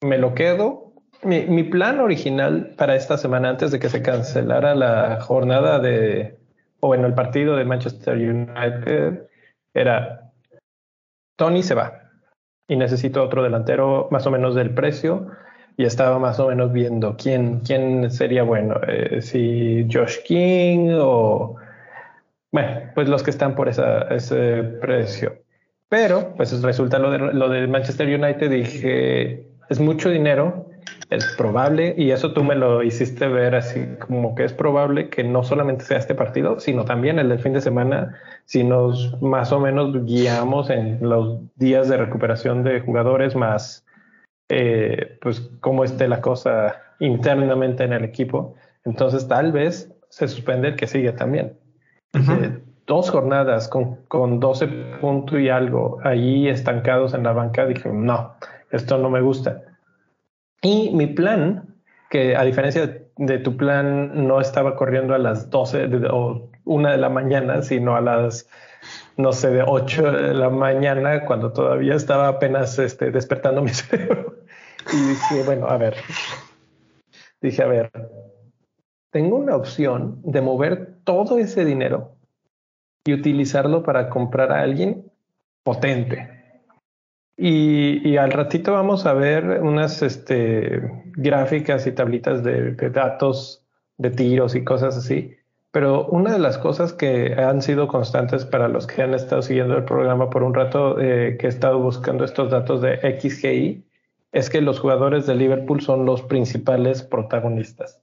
me 0.03 0.17
lo 0.17 0.33
quedo. 0.35 0.93
Mi, 1.23 1.63
plan 1.65 1.99
original 1.99 2.73
para 2.77 2.95
esta 2.95 3.17
semana, 3.17 3.49
antes 3.49 3.71
de 3.71 3.79
que 3.79 3.89
se 3.89 4.01
cancelara 4.01 4.73
la 4.73 5.19
jornada 5.19 5.79
de, 5.79 6.39
o 6.79 6.87
bueno, 6.87 7.07
el 7.07 7.13
partido 7.13 7.57
de 7.57 7.65
Manchester 7.65 8.15
United, 8.15 9.27
era 9.73 10.31
Tony 11.35 11.61
se 11.61 11.75
va 11.75 12.03
y 12.69 12.77
necesito 12.77 13.21
otro 13.21 13.43
delantero 13.43 14.07
más 14.11 14.25
o 14.27 14.31
menos 14.31 14.55
del 14.55 14.73
precio 14.73 15.29
y 15.77 15.85
estaba 15.85 16.17
más 16.17 16.39
o 16.39 16.47
menos 16.47 16.73
viendo 16.73 17.15
quién, 17.15 17.59
quién 17.59 18.09
sería 18.09 18.41
bueno, 18.41 18.81
eh, 18.87 19.21
si 19.21 19.87
Josh 19.91 20.23
King 20.25 20.89
o, 20.99 21.55
bueno, 22.51 22.91
pues 22.95 23.07
los 23.07 23.21
que 23.21 23.29
están 23.29 23.55
por 23.55 23.69
ese 23.69 24.63
precio. 24.81 25.37
Pero, 25.87 26.33
pues 26.35 26.61
resulta 26.63 26.97
lo 26.97 27.11
de, 27.11 27.19
lo 27.19 27.49
de 27.49 27.67
Manchester 27.67 28.07
United, 28.07 28.49
dije, 28.49 29.47
es 29.69 29.79
mucho 29.79 30.09
dinero, 30.09 30.67
es 31.11 31.35
probable, 31.37 31.93
y 31.95 32.09
eso 32.09 32.33
tú 32.33 32.43
me 32.43 32.55
lo 32.55 32.81
hiciste 32.81 33.27
ver 33.27 33.53
así 33.53 33.85
como 33.99 34.33
que 34.33 34.45
es 34.45 34.53
probable 34.53 35.09
que 35.09 35.23
no 35.23 35.43
solamente 35.43 35.85
sea 35.85 35.99
este 35.99 36.15
partido, 36.15 36.59
sino 36.59 36.85
también 36.85 37.19
el 37.19 37.29
del 37.29 37.39
fin 37.39 37.53
de 37.53 37.61
semana, 37.61 38.15
si 38.45 38.63
nos 38.63 39.21
más 39.21 39.51
o 39.51 39.59
menos 39.59 40.05
guiamos 40.05 40.71
en 40.71 40.97
los 41.01 41.39
días 41.55 41.87
de 41.87 41.97
recuperación 41.97 42.63
de 42.63 42.81
jugadores 42.81 43.35
más 43.35 43.85
eh, 44.49 45.17
pues 45.21 45.51
cómo 45.59 45.83
esté 45.83 46.07
la 46.07 46.21
cosa 46.21 46.81
internamente 46.99 47.83
en 47.83 47.93
el 47.93 48.03
equipo. 48.03 48.55
Entonces 48.85 49.27
tal 49.27 49.51
vez 49.51 49.93
se 50.09 50.27
suspende 50.27 50.69
el 50.69 50.75
que 50.75 50.87
sigue 50.87 51.11
también. 51.11 51.57
Eh, 52.13 52.59
dos 52.85 53.09
jornadas 53.09 53.67
con, 53.67 53.97
con 54.07 54.39
12 54.39 54.67
puntos 55.01 55.39
y 55.39 55.49
algo 55.49 55.99
ahí 56.03 56.47
estancados 56.47 57.13
en 57.13 57.23
la 57.23 57.33
banca, 57.33 57.65
dije, 57.65 57.89
no, 57.89 58.35
esto 58.71 58.97
no 58.97 59.09
me 59.09 59.21
gusta. 59.21 59.61
Y 60.61 60.91
mi 60.95 61.07
plan, 61.07 61.75
que 62.09 62.35
a 62.35 62.43
diferencia 62.43 63.01
de 63.17 63.37
tu 63.39 63.57
plan, 63.57 64.27
no 64.27 64.39
estaba 64.39 64.75
corriendo 64.75 65.13
a 65.13 65.17
las 65.17 65.49
12 65.49 65.89
o 66.09 66.49
una 66.63 66.91
de 66.91 66.97
la 66.97 67.09
mañana, 67.09 67.61
sino 67.61 67.95
a 67.95 68.01
las 68.01 68.49
no 69.17 69.33
sé, 69.33 69.49
de 69.49 69.63
8 69.65 70.11
de 70.11 70.33
la 70.33 70.49
mañana, 70.49 71.25
cuando 71.25 71.51
todavía 71.51 71.95
estaba 71.95 72.27
apenas 72.27 72.77
este, 72.79 73.11
despertando 73.11 73.61
mi 73.61 73.69
cerebro. 73.73 74.36
Y 74.93 75.09
dije, 75.09 75.43
bueno, 75.45 75.67
a 75.67 75.77
ver, 75.77 75.95
dije, 77.41 77.63
a 77.63 77.67
ver, 77.67 77.91
tengo 79.11 79.35
una 79.35 79.55
opción 79.55 80.21
de 80.23 80.41
mover 80.41 80.99
todo 81.03 81.37
ese 81.37 81.65
dinero 81.65 82.15
y 83.05 83.13
utilizarlo 83.13 83.83
para 83.83 84.09
comprar 84.09 84.51
a 84.51 84.61
alguien 84.61 85.11
potente. 85.63 86.29
Y, 87.35 88.07
y 88.07 88.17
al 88.17 88.31
ratito 88.31 88.73
vamos 88.73 89.05
a 89.05 89.13
ver 89.13 89.61
unas 89.61 90.01
este, 90.01 90.81
gráficas 91.15 91.85
y 91.85 91.91
tablitas 91.91 92.43
de, 92.43 92.73
datos 92.89 93.63
de 93.97 94.09
tiros 94.09 94.55
y 94.55 94.63
cosas 94.63 94.97
así 94.97 95.37
pero 95.77 96.07
una 96.07 96.33
de 96.33 96.39
las 96.39 96.57
cosas 96.57 96.91
que 96.91 97.35
han 97.35 97.61
sido 97.61 97.87
constantes 97.87 98.45
para 98.45 98.67
los 98.67 98.87
que 98.87 99.03
han 99.03 99.13
estado 99.13 99.43
siguiendo 99.43 99.77
el 99.77 99.83
programa 99.83 100.27
por 100.29 100.41
un 100.41 100.55
rato, 100.55 100.99
eh, 100.99 101.37
que 101.39 101.45
he 101.45 101.49
estado 101.49 101.77
buscando 101.79 102.23
estos 102.25 102.49
datos 102.49 102.81
de 102.81 102.97
XGI, 102.97 103.85
es 104.31 104.49
que 104.49 104.61
los 104.61 104.79
jugadores 104.79 105.25
de 105.25 105.35
Liverpool 105.35 105.81
son 105.81 106.05
los 106.05 106.21
principales 106.21 107.03
protagonistas. 107.03 108.01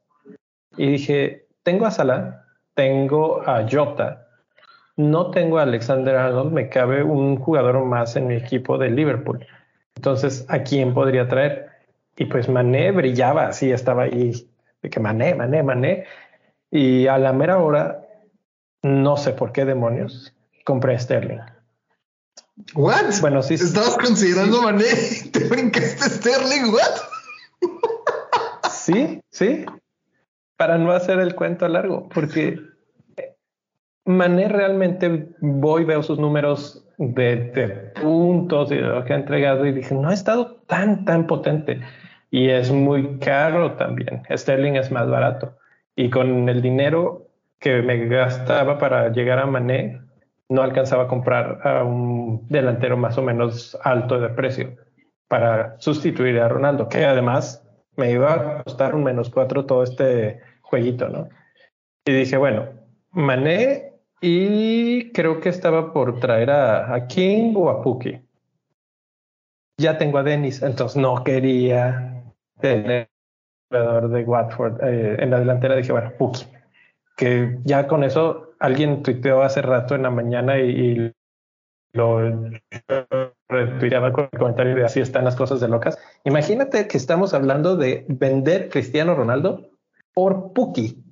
Y 0.77 0.89
dije, 0.89 1.47
tengo 1.63 1.87
a 1.87 1.91
Salah, 1.91 2.47
tengo 2.75 3.43
a 3.47 3.67
Jota, 3.71 4.27
no 4.97 5.31
tengo 5.31 5.59
a 5.59 5.63
Alexander 5.63 6.17
Arnold, 6.17 6.53
me 6.53 6.69
cabe 6.69 7.03
un 7.03 7.37
jugador 7.37 7.85
más 7.85 8.17
en 8.17 8.27
mi 8.27 8.35
equipo 8.35 8.79
de 8.79 8.91
Liverpool. 8.91 9.45
Entonces, 9.97 10.45
¿a 10.49 10.63
quién 10.63 10.95
podría 10.95 11.29
traer? 11.29 11.69
Y 12.17 12.27
pues 12.27 12.49
Mané 12.49 12.93
brillaba, 12.93 13.47
así 13.47 13.73
estaba 13.73 14.05
ahí, 14.05 14.33
de 14.83 14.91
que 14.91 15.01
Mané, 15.01 15.35
Mané, 15.35 15.63
Mané. 15.63 16.05
Y 16.71 17.07
a 17.07 17.19
la 17.19 17.33
mera 17.33 17.59
hora, 17.59 18.07
no 18.83 19.17
sé 19.17 19.33
por 19.33 19.53
qué 19.53 19.65
demonios, 19.65 20.33
compré 20.65 20.99
Sterling. 20.99 21.41
¿What? 22.75 23.21
Bueno, 23.21 23.43
sí. 23.43 23.55
¿Estabas 23.55 23.97
considerando 23.97 24.63
Mané? 24.63 24.85
¿Te 25.33 25.49
brincaste 25.49 26.09
Sterling? 26.09 26.73
¿What? 26.73 27.71
sí, 28.71 29.21
sí. 29.31 29.65
Para 30.57 30.79
no 30.79 30.93
hacer 30.93 31.19
el 31.19 31.35
cuento 31.35 31.67
largo, 31.67 32.09
porque 32.11 32.61
Mané 34.05 34.49
realmente 34.49 35.29
voy, 35.41 35.85
veo 35.85 36.03
sus 36.03 36.19
números 36.19 36.85
de, 36.99 37.93
puntos 38.01 38.71
y 38.71 38.77
de 38.77 38.83
lo 38.83 39.05
que 39.05 39.15
ha 39.15 39.17
entregado 39.17 39.67
y 39.67 39.73
dije, 39.73 39.95
no 39.95 40.09
ha 40.09 40.15
estado 40.15 40.63
tan, 40.67 41.05
tan 41.05 41.27
potente. 41.27 41.81
Y 42.31 42.51
es 42.51 42.71
muy 42.71 43.19
caro 43.19 43.73
también. 43.73 44.23
Sterling 44.31 44.75
es 44.75 44.91
más 44.91 45.09
barato. 45.09 45.57
Y 45.97 46.11
con 46.11 46.49
el 46.49 46.63
dinero 46.63 47.29
que 47.59 47.83
me 47.83 48.07
gastaba 48.07 48.79
para 48.79 49.11
llegar 49.11 49.39
a 49.39 49.47
Mané, 49.47 50.01
no 50.49 50.63
alcanzaba 50.63 51.05
a 51.05 51.09
comprar 51.09 51.67
a 51.67 51.85
un 51.85 52.47
delantero 52.49 52.97
más 52.97 53.17
o 53.19 53.23
menos 53.23 53.79
alto 53.83 54.21
de 54.21 54.29
precio 54.31 54.77
para 55.29 55.79
sustituir 55.81 56.39
a 56.39 56.49
Ronaldo, 56.49 56.89
que 56.89 57.05
además 57.05 57.67
me 57.97 58.11
iba 58.11 58.35
a 58.35 58.63
costar 58.65 58.95
un 58.95 59.05
menos 59.05 59.31
cuatro 59.31 59.65
todo 59.65 59.83
este 59.83 60.41
jueguito, 60.63 61.09
¿no? 61.09 61.29
Y 62.05 62.13
dije, 62.13 62.37
bueno, 62.37 62.69
Mané 63.11 63.95
y 64.21 65.13
creo 65.13 65.41
que 65.41 65.49
estaba 65.49 65.93
por 65.93 66.19
traer 66.21 66.51
a, 66.51 67.07
King 67.07 67.55
o 67.57 67.71
a 67.71 67.83
Puki. 67.83 68.21
Ya 69.79 69.99
tengo 69.99 70.19
a 70.19 70.23
Dennis, 70.23 70.63
entonces 70.63 70.97
no 70.97 71.23
quería 71.25 72.25
tener 72.61 73.09
jugador 73.71 74.09
de 74.09 74.25
Watford 74.25 74.83
eh, 74.83 75.17
en 75.19 75.31
la 75.31 75.39
delantera. 75.39 75.77
Dije, 75.77 75.93
bueno, 75.93 76.13
Puki. 76.19 76.47
Que 77.17 77.59
ya 77.65 77.87
con 77.87 78.03
eso 78.03 78.44
alguien 78.59 79.03
tuiteó 79.03 79.43
hace 79.43 79.63
rato 79.63 79.95
en 79.95 80.03
la 80.03 80.11
mañana 80.11 80.59
y, 80.59 81.13
lo 81.93 82.19
retuiteaba 83.49 84.13
con 84.13 84.29
el 84.33 84.39
comentario 84.39 84.75
de 84.75 84.85
así 84.85 84.99
están 84.99 85.25
las 85.25 85.37
cosas 85.37 85.61
de 85.61 85.69
locas. 85.69 85.97
Imagínate 86.25 86.89
que 86.89 86.97
estamos 86.97 87.35
hablando 87.35 87.77
de 87.77 88.05
vender 88.09 88.69
Cristiano 88.69 89.15
Ronaldo 89.15 89.71
por 90.13 90.53
Puki. 90.53 91.05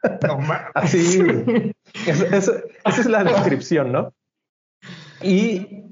Así, 0.74 1.20
esa 2.06 2.62
es 2.84 3.06
la 3.06 3.24
descripción, 3.24 3.90
¿no? 3.90 4.14
Y 5.20 5.88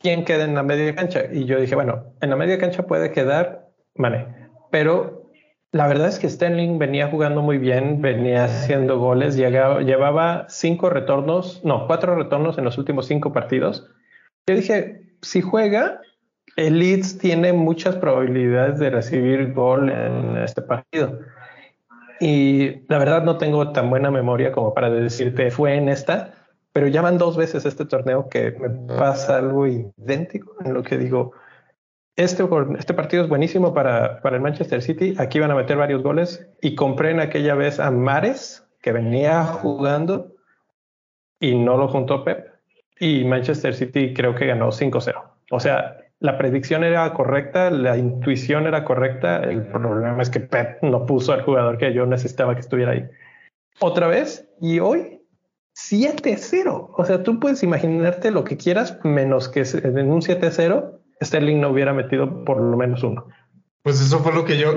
quién 0.00 0.24
queda 0.24 0.44
en 0.44 0.56
la 0.56 0.64
media 0.64 0.94
cancha. 0.96 1.22
Y 1.32 1.44
yo 1.44 1.60
dije, 1.60 1.76
bueno, 1.76 2.12
en 2.20 2.30
la 2.30 2.36
media 2.36 2.58
cancha 2.58 2.86
puede 2.86 3.12
quedar 3.12 3.68
Mane, 3.94 4.48
pero 4.70 5.23
la 5.74 5.88
verdad 5.88 6.06
es 6.06 6.20
que 6.20 6.30
Sterling 6.30 6.78
venía 6.78 7.08
jugando 7.08 7.42
muy 7.42 7.58
bien, 7.58 8.00
venía 8.00 8.44
haciendo 8.44 8.96
goles, 8.96 9.34
llegaba, 9.34 9.80
llevaba 9.80 10.46
cinco 10.48 10.88
retornos, 10.88 11.64
no, 11.64 11.88
cuatro 11.88 12.14
retornos 12.14 12.56
en 12.58 12.64
los 12.64 12.78
últimos 12.78 13.06
cinco 13.06 13.32
partidos. 13.32 13.90
Yo 14.46 14.54
dije, 14.54 15.02
si 15.20 15.40
juega, 15.40 16.00
el 16.54 16.78
Leeds 16.78 17.18
tiene 17.18 17.52
muchas 17.52 17.96
probabilidades 17.96 18.78
de 18.78 18.90
recibir 18.90 19.52
gol 19.52 19.90
en 19.90 20.36
este 20.36 20.62
partido. 20.62 21.18
Y 22.20 22.86
la 22.88 22.98
verdad 22.98 23.24
no 23.24 23.36
tengo 23.36 23.72
tan 23.72 23.90
buena 23.90 24.12
memoria 24.12 24.52
como 24.52 24.74
para 24.74 24.90
decirte 24.90 25.50
fue 25.50 25.74
en 25.74 25.88
esta, 25.88 26.34
pero 26.72 26.86
ya 26.86 27.02
van 27.02 27.18
dos 27.18 27.36
veces 27.36 27.66
este 27.66 27.84
torneo 27.84 28.28
que 28.28 28.52
me 28.52 28.68
pasa 28.96 29.38
algo 29.38 29.66
idéntico 29.66 30.54
en 30.64 30.72
lo 30.72 30.84
que 30.84 30.98
digo. 30.98 31.32
Este, 32.16 32.44
este 32.78 32.94
partido 32.94 33.24
es 33.24 33.28
buenísimo 33.28 33.74
para, 33.74 34.20
para 34.22 34.36
el 34.36 34.42
Manchester 34.42 34.80
City. 34.82 35.14
Aquí 35.18 35.40
van 35.40 35.50
a 35.50 35.56
meter 35.56 35.76
varios 35.76 36.02
goles 36.02 36.48
y 36.60 36.76
compré 36.76 37.10
en 37.10 37.20
aquella 37.20 37.54
vez 37.54 37.80
a 37.80 37.90
Mares, 37.90 38.64
que 38.80 38.92
venía 38.92 39.44
jugando 39.44 40.34
y 41.40 41.56
no 41.56 41.76
lo 41.76 41.88
juntó 41.88 42.24
Pep. 42.24 42.48
Y 43.00 43.24
Manchester 43.24 43.74
City 43.74 44.14
creo 44.14 44.34
que 44.34 44.46
ganó 44.46 44.68
5-0. 44.68 45.12
O 45.50 45.58
sea, 45.58 45.98
la 46.20 46.38
predicción 46.38 46.84
era 46.84 47.12
correcta, 47.12 47.70
la 47.70 47.98
intuición 47.98 48.66
era 48.66 48.84
correcta. 48.84 49.38
El 49.38 49.66
problema 49.66 50.22
es 50.22 50.30
que 50.30 50.40
Pep 50.40 50.82
no 50.82 51.06
puso 51.06 51.32
al 51.32 51.42
jugador 51.42 51.78
que 51.78 51.92
yo 51.92 52.06
necesitaba 52.06 52.54
que 52.54 52.60
estuviera 52.60 52.92
ahí. 52.92 53.10
Otra 53.80 54.06
vez, 54.06 54.48
y 54.60 54.78
hoy 54.78 55.20
7-0. 55.76 56.92
O 56.96 57.04
sea, 57.04 57.24
tú 57.24 57.40
puedes 57.40 57.64
imaginarte 57.64 58.30
lo 58.30 58.44
que 58.44 58.56
quieras, 58.56 59.00
menos 59.02 59.48
que 59.48 59.60
en 59.60 60.10
un 60.10 60.20
7-0 60.20 60.93
Sterling 61.22 61.60
no 61.60 61.70
hubiera 61.70 61.92
metido 61.92 62.44
por 62.44 62.60
lo 62.60 62.76
menos 62.76 63.02
uno. 63.02 63.26
Pues 63.82 64.00
eso 64.00 64.20
fue 64.20 64.32
lo 64.32 64.46
que 64.46 64.56
yo, 64.56 64.74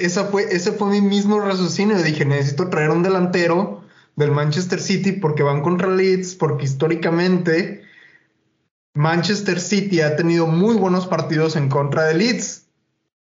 esa 0.00 0.24
fue, 0.24 0.44
ese 0.44 0.72
fue 0.72 0.88
mi 0.88 1.02
mismo 1.02 1.40
raciocinio. 1.40 1.98
Dije, 2.02 2.24
necesito 2.24 2.70
traer 2.70 2.88
un 2.88 3.02
delantero 3.02 3.82
del 4.16 4.30
Manchester 4.30 4.80
City 4.80 5.12
porque 5.12 5.42
van 5.42 5.60
contra 5.60 5.88
Leeds, 5.88 6.36
porque 6.36 6.64
históricamente 6.64 7.82
Manchester 8.94 9.60
City 9.60 10.00
ha 10.00 10.16
tenido 10.16 10.46
muy 10.46 10.76
buenos 10.76 11.06
partidos 11.06 11.54
en 11.56 11.68
contra 11.68 12.04
de 12.04 12.14
Leeds. 12.14 12.66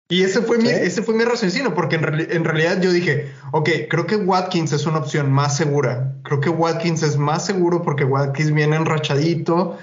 Y 0.08 0.22
ese 0.22 0.42
fue, 0.42 0.58
mi, 0.58 0.68
ese 0.68 1.02
fue 1.02 1.14
mi 1.14 1.22
raciocinio, 1.22 1.72
porque 1.74 1.96
en, 1.96 2.44
realidad 2.44 2.80
yo 2.80 2.90
dije, 2.90 3.32
ok, 3.52 3.68
creo 3.88 4.06
que 4.06 4.16
Watkins 4.16 4.72
es 4.72 4.84
una 4.86 4.98
opción 4.98 5.30
más 5.30 5.56
segura. 5.56 6.16
Creo 6.24 6.40
que 6.40 6.50
Watkins 6.50 7.04
es 7.04 7.16
más 7.16 7.46
seguro 7.46 7.82
porque 7.82 8.04
Watkins 8.04 8.52
viene 8.52 8.74
enrachadito. 8.74 9.78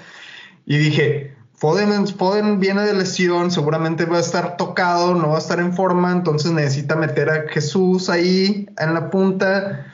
Y 0.66 0.76
dije, 0.76 1.34
Foden, 1.58 2.06
Foden 2.06 2.60
viene 2.60 2.82
de 2.82 2.94
lesión, 2.94 3.50
seguramente 3.50 4.04
va 4.04 4.18
a 4.18 4.20
estar 4.20 4.56
tocado, 4.56 5.16
no 5.16 5.30
va 5.30 5.36
a 5.36 5.40
estar 5.40 5.58
en 5.58 5.72
forma, 5.72 6.12
entonces 6.12 6.52
necesita 6.52 6.94
meter 6.94 7.28
a 7.28 7.48
Jesús 7.48 8.08
ahí 8.08 8.68
en 8.78 8.94
la 8.94 9.10
punta. 9.10 9.86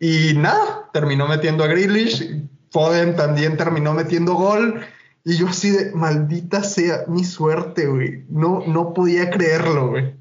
Y 0.00 0.34
nada, 0.34 0.90
terminó 0.92 1.28
metiendo 1.28 1.62
a 1.62 1.68
Grealish. 1.68 2.42
Foden 2.72 3.14
también 3.14 3.56
terminó 3.56 3.94
metiendo 3.94 4.34
gol. 4.34 4.80
Y 5.24 5.36
yo 5.36 5.46
así 5.46 5.70
de, 5.70 5.92
maldita 5.92 6.64
sea 6.64 7.04
mi 7.06 7.22
suerte, 7.22 7.86
güey. 7.86 8.24
No, 8.28 8.64
no 8.66 8.92
podía 8.92 9.30
creerlo, 9.30 9.90
güey. 9.90 10.16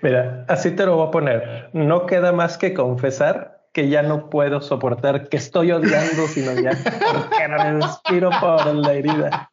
Mira, 0.00 0.44
así 0.48 0.70
te 0.70 0.86
lo 0.86 0.96
voy 0.96 1.08
a 1.08 1.10
poner. 1.10 1.70
No 1.72 2.06
queda 2.06 2.32
más 2.32 2.56
que 2.56 2.72
confesar 2.72 3.51
que 3.72 3.88
ya 3.88 4.02
no 4.02 4.28
puedo 4.28 4.60
soportar, 4.60 5.28
que 5.28 5.38
estoy 5.38 5.72
odiando, 5.72 6.26
sino 6.28 6.52
ya 6.60 6.72
porque 6.72 7.48
no 7.48 7.86
respiro 7.86 8.30
por 8.40 8.74
la 8.74 8.92
herida. 8.92 9.50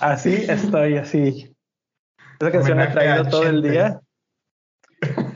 Así 0.00 0.44
estoy, 0.48 0.96
así. 0.96 1.54
Esa 2.38 2.52
canción 2.52 2.80
ha 2.80 2.92
traído 2.92 3.24
todo 3.24 3.46
el 3.46 3.62
día. 3.62 4.00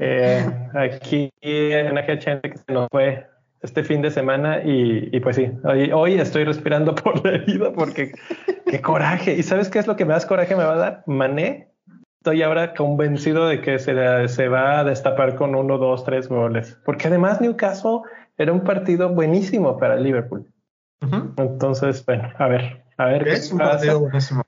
Eh, 0.00 0.44
aquí 0.74 1.30
en 1.40 1.92
una 1.92 2.02
gente 2.02 2.50
que 2.50 2.58
se 2.58 2.72
nos 2.72 2.88
fue 2.90 3.24
este 3.62 3.84
fin 3.84 4.02
de 4.02 4.10
semana 4.10 4.60
y, 4.64 5.18
pues 5.20 5.36
sí, 5.36 5.50
hoy, 5.64 6.14
estoy 6.14 6.44
respirando 6.44 6.94
por 6.96 7.24
la 7.24 7.38
vida 7.38 7.72
porque 7.72 8.12
qué 8.66 8.82
coraje. 8.82 9.34
¿Y 9.34 9.42
sabes 9.42 9.70
qué 9.70 9.78
es 9.78 9.86
lo 9.86 9.96
que 9.96 10.04
más 10.04 10.26
coraje 10.26 10.56
me 10.56 10.64
va 10.64 10.74
a 10.74 10.76
dar? 10.76 11.02
Mané. 11.06 11.68
Estoy 12.26 12.42
ahora 12.42 12.74
convencido 12.74 13.46
de 13.46 13.60
que 13.60 13.78
se, 13.78 14.26
se 14.26 14.48
va 14.48 14.80
a 14.80 14.84
destapar 14.84 15.36
con 15.36 15.54
uno, 15.54 15.78
dos, 15.78 16.04
tres 16.04 16.28
goles. 16.28 16.76
Porque 16.84 17.06
además 17.06 17.40
Newcastle 17.40 18.00
era 18.36 18.52
un 18.52 18.64
partido 18.64 19.08
buenísimo 19.10 19.78
para 19.78 19.94
Liverpool. 19.94 20.44
Entonces, 21.36 22.04
bueno, 22.04 22.32
a 22.36 22.48
ver, 22.48 22.82
a 22.96 23.06
ver. 23.06 23.28
Es 23.28 23.52
un 23.52 23.58
partido 23.58 24.00
buenísimo. 24.00 24.42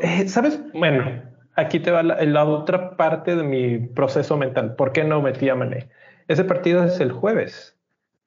Eh, 0.00 0.26
¿Sabes? 0.26 0.58
Bueno, 0.72 1.22
aquí 1.54 1.80
te 1.80 1.90
va 1.90 2.02
la, 2.02 2.22
la, 2.24 2.46
otra 2.46 2.96
parte 2.96 3.36
de 3.36 3.42
mi 3.42 3.78
proceso 3.80 4.38
mental. 4.38 4.74
¿Por 4.74 4.92
qué 4.92 5.04
no 5.04 5.20
metí 5.20 5.50
a 5.50 5.54
Mané? 5.54 5.90
Ese 6.28 6.44
partido 6.44 6.82
es 6.82 6.98
el 7.00 7.12
jueves 7.12 7.78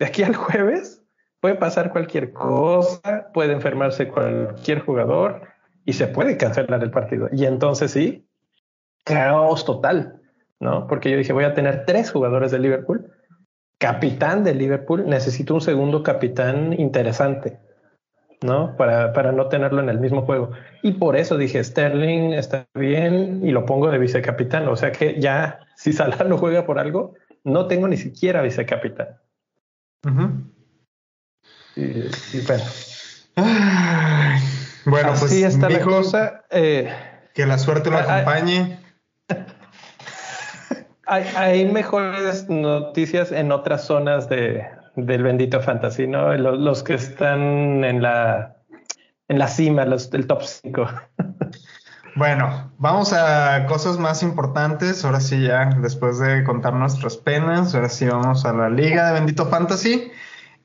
de 0.01 0.07
aquí 0.07 0.23
al 0.23 0.35
jueves 0.35 1.03
puede 1.39 1.55
pasar 1.55 1.91
cualquier 1.91 2.33
cosa, 2.33 3.31
puede 3.33 3.53
enfermarse 3.53 4.07
cualquier 4.07 4.81
jugador 4.81 5.47
y 5.85 5.93
se 5.93 6.07
puede 6.07 6.38
cancelar 6.38 6.83
el 6.83 6.91
partido. 6.91 7.29
Y 7.31 7.45
entonces 7.45 7.91
sí, 7.91 8.27
caos 9.03 9.65
total, 9.65 10.21
¿no? 10.59 10.88
Porque 10.88 11.09
yo 11.11 11.17
dije, 11.17 11.33
voy 11.33 11.43
a 11.43 11.53
tener 11.53 11.85
tres 11.85 12.11
jugadores 12.11 12.51
de 12.51 12.59
Liverpool, 12.59 13.11
capitán 13.77 14.43
de 14.43 14.53
Liverpool, 14.53 15.05
necesito 15.07 15.53
un 15.53 15.61
segundo 15.61 16.03
capitán 16.03 16.73
interesante, 16.79 17.59
¿no? 18.41 18.75
Para, 18.77 19.13
para 19.13 19.31
no 19.31 19.47
tenerlo 19.47 19.81
en 19.81 19.89
el 19.89 20.00
mismo 20.00 20.21
juego. 20.21 20.51
Y 20.83 20.93
por 20.93 21.15
eso 21.15 21.38
dije, 21.38 21.63
Sterling 21.63 22.33
está 22.33 22.67
bien 22.75 23.41
y 23.43 23.51
lo 23.51 23.65
pongo 23.65 23.89
de 23.89 23.97
vicecapitán. 23.97 24.67
O 24.67 24.75
sea 24.75 24.91
que 24.91 25.19
ya, 25.19 25.59
si 25.75 25.93
Salah 25.93 26.23
no 26.25 26.38
juega 26.38 26.65
por 26.65 26.79
algo, 26.79 27.15
no 27.43 27.67
tengo 27.67 27.88
ni 27.88 27.97
siquiera 27.97 28.41
vicecapitán 28.41 29.17
y, 31.75 32.41
bueno. 32.47 32.63
Bueno, 34.85 35.13
pues 35.19 35.31
está 35.31 35.69
la 35.69 35.81
cosa. 35.81 36.43
Eh, 36.50 36.93
que 37.33 37.45
la 37.45 37.57
suerte 37.57 37.89
lo 37.89 37.97
acompañe. 37.97 38.79
Hay, 41.05 41.65
mejores 41.65 42.47
noticias 42.47 43.33
en 43.33 43.51
otras 43.51 43.83
zonas 43.83 44.29
de, 44.29 44.65
del 44.95 45.23
bendito 45.23 45.59
fantasy, 45.59 46.07
¿no? 46.07 46.33
Los, 46.35 46.83
que 46.83 46.93
están 46.93 47.83
en 47.83 48.01
la 48.01 48.55
en 49.27 49.39
la 49.39 49.47
cima, 49.47 49.85
los, 49.85 50.09
del 50.09 50.27
top 50.27 50.43
5. 50.43 50.89
Bueno, 52.13 52.73
vamos 52.77 53.13
a 53.13 53.65
cosas 53.67 53.97
más 53.97 54.21
importantes. 54.21 55.05
Ahora 55.05 55.21
sí, 55.21 55.43
ya 55.43 55.69
después 55.81 56.19
de 56.19 56.43
contar 56.43 56.73
nuestras 56.73 57.15
penas, 57.15 57.73
ahora 57.73 57.88
sí 57.88 58.05
vamos 58.05 58.43
a 58.43 58.51
la 58.51 58.69
Liga 58.69 59.07
de 59.07 59.13
Bendito 59.13 59.45
Fantasy. 59.45 60.11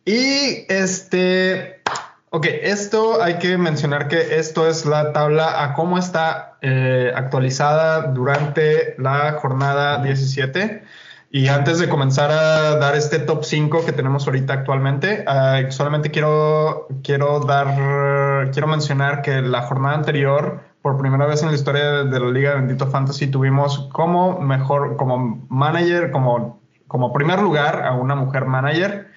Y 0.05 0.67
este, 0.69 1.83
ok, 2.31 2.47
esto 2.63 3.23
hay 3.23 3.39
que 3.39 3.57
mencionar 3.59 4.09
que 4.09 4.39
esto 4.39 4.69
es 4.69 4.87
la 4.87 5.13
tabla 5.13 5.63
a 5.63 5.75
cómo 5.75 5.99
está 5.99 6.59
eh, 6.61 7.13
actualizada 7.15 8.09
durante 8.09 8.95
la 8.99 9.33
jornada 9.33 10.03
17. 10.03 10.83
Y 11.31 11.49
antes 11.49 11.79
de 11.79 11.89
comenzar 11.89 12.31
a 12.31 12.77
dar 12.77 12.95
este 12.97 13.19
top 13.19 13.45
5 13.45 13.85
que 13.85 13.93
tenemos 13.93 14.27
ahorita 14.27 14.55
actualmente, 14.55 15.25
uh, 15.27 15.71
solamente 15.71 16.11
quiero, 16.11 16.87
quiero 17.03 17.41
dar, 17.41 18.51
quiero 18.53 18.69
mencionar 18.69 19.23
que 19.23 19.43
la 19.43 19.63
jornada 19.63 19.97
anterior, 19.97 20.61
por 20.83 20.97
primera 20.99 21.27
vez 21.27 21.43
en 21.43 21.49
la 21.49 21.55
historia 21.55 22.05
de 22.05 22.21
la 22.21 22.31
Liga 22.31 22.51
de 22.51 22.57
Bendito 22.57 22.87
Fantasy, 22.87 23.27
tuvimos 23.27 23.89
como 23.93 24.41
mejor, 24.41 24.97
como 24.97 25.47
manager, 25.49 26.11
como, 26.11 26.61
como 26.87 27.13
primer 27.13 27.43
lugar 27.43 27.85
a 27.85 27.93
una 27.95 28.15
mujer 28.15 28.47
manager, 28.47 29.09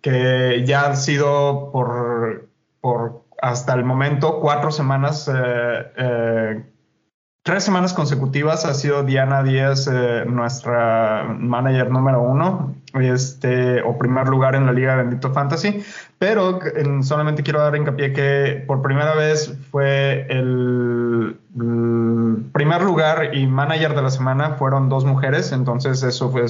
que 0.00 0.64
ya 0.66 0.90
ha 0.90 0.96
sido 0.96 1.70
por, 1.72 2.48
por 2.82 3.24
hasta 3.40 3.72
el 3.72 3.84
momento 3.84 4.40
cuatro 4.40 4.70
semanas 4.70 5.28
eh, 5.32 5.92
eh, 5.96 6.62
tres 7.42 7.64
semanas 7.64 7.92
consecutivas 7.92 8.64
ha 8.64 8.74
sido 8.74 9.02
Diana 9.02 9.42
Díaz 9.42 9.88
eh, 9.92 10.24
nuestra 10.26 11.24
manager 11.38 11.90
número 11.90 12.22
uno, 12.22 12.74
este, 12.94 13.82
o 13.82 13.98
primer 13.98 14.28
lugar 14.28 14.54
en 14.54 14.66
la 14.66 14.72
Liga 14.72 14.96
Bendito 14.96 15.32
Fantasy, 15.32 15.82
pero 16.18 16.60
en, 16.76 17.02
solamente 17.02 17.42
quiero 17.42 17.60
dar 17.60 17.74
hincapié 17.74 18.12
que 18.12 18.64
por 18.66 18.82
primera 18.82 19.14
vez 19.14 19.56
fue 19.70 20.26
el, 20.28 21.36
el, 21.56 22.50
primer 22.52 22.82
lugar 22.82 23.34
y 23.34 23.46
manager 23.46 23.94
de 23.94 24.02
la 24.02 24.10
semana 24.10 24.50
fueron 24.50 24.88
dos 24.88 25.04
mujeres, 25.04 25.52
entonces 25.52 26.02
eso 26.02 26.30
fue 26.30 26.44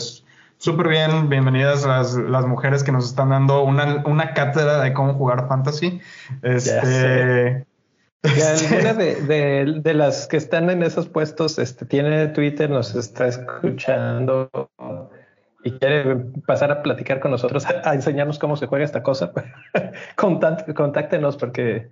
súper 0.62 0.88
bien, 0.88 1.28
bienvenidas 1.28 1.84
las, 1.84 2.14
las 2.14 2.46
mujeres 2.46 2.84
que 2.84 2.92
nos 2.92 3.06
están 3.06 3.30
dando 3.30 3.64
una, 3.64 4.04
una 4.06 4.32
cátedra 4.32 4.80
de 4.80 4.92
cómo 4.92 5.14
jugar 5.14 5.48
fantasy. 5.48 6.00
Este, 6.42 7.66
alguna 8.22 8.94
de, 8.94 9.80
de, 9.82 9.94
las 9.94 10.28
que 10.28 10.36
están 10.36 10.70
en 10.70 10.84
esos 10.84 11.08
puestos 11.08 11.58
este, 11.58 11.84
tiene 11.84 12.28
Twitter, 12.28 12.70
nos 12.70 12.94
está 12.94 13.26
escuchando 13.26 14.48
y 15.64 15.72
quiere 15.72 16.14
pasar 16.46 16.70
a 16.70 16.82
platicar 16.82 17.18
con 17.18 17.32
nosotros, 17.32 17.66
a, 17.66 17.92
enseñarnos 17.92 18.38
cómo 18.38 18.56
se 18.56 18.66
juega 18.66 18.84
esta 18.84 19.02
cosa, 19.02 19.32
contáctenos 20.16 21.36
porque, 21.38 21.88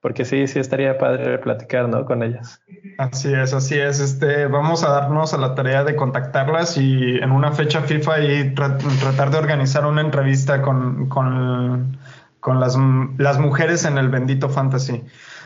porque 0.00 0.24
sí, 0.24 0.46
sí 0.46 0.58
estaría 0.58 0.96
padre 0.98 1.38
platicar 1.38 1.88
¿no? 1.88 2.04
con 2.06 2.22
ellas. 2.22 2.62
Así 2.98 3.32
es, 3.32 3.52
así 3.52 3.78
es. 3.78 4.00
Este, 4.00 4.46
vamos 4.46 4.82
a 4.82 4.90
darnos 4.90 5.34
a 5.34 5.38
la 5.38 5.54
tarea 5.54 5.84
de 5.84 5.94
contactarlas 5.94 6.78
y 6.78 7.18
en 7.18 7.30
una 7.32 7.52
fecha 7.52 7.82
FIFA 7.82 8.20
y 8.20 8.54
tratar 8.54 9.30
de 9.30 9.38
organizar 9.38 9.84
una 9.84 10.00
entrevista 10.00 10.62
con, 10.62 11.08
con, 11.08 11.98
con 12.40 12.60
las, 12.60 12.78
las 13.18 13.38
mujeres 13.38 13.84
en 13.84 13.98
el 13.98 14.08
bendito 14.08 14.48
fantasy. 14.48 15.04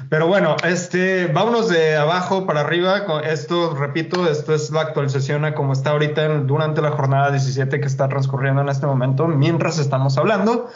Pero 0.09 0.27
bueno, 0.27 0.57
este, 0.65 1.27
vámonos 1.27 1.69
de 1.69 1.97
abajo 1.97 2.47
para 2.47 2.61
arriba. 2.61 3.05
Esto, 3.25 3.75
repito, 3.75 4.29
esto 4.29 4.55
es 4.55 4.71
la 4.71 4.83
actualización 4.83 5.45
a 5.45 5.55
como 5.55 5.73
está 5.73 5.91
ahorita 5.91 6.29
durante 6.41 6.83
la 6.83 6.91
jornada 6.91 7.31
17 7.31 7.81
que 7.81 7.87
está 7.87 8.09
transcurriendo 8.09 8.61
en 8.61 8.69
este 8.69 8.87
momento 8.87 9.29
mientras 9.29 9.79
estamos 9.79 10.19
hablando. 10.19 10.71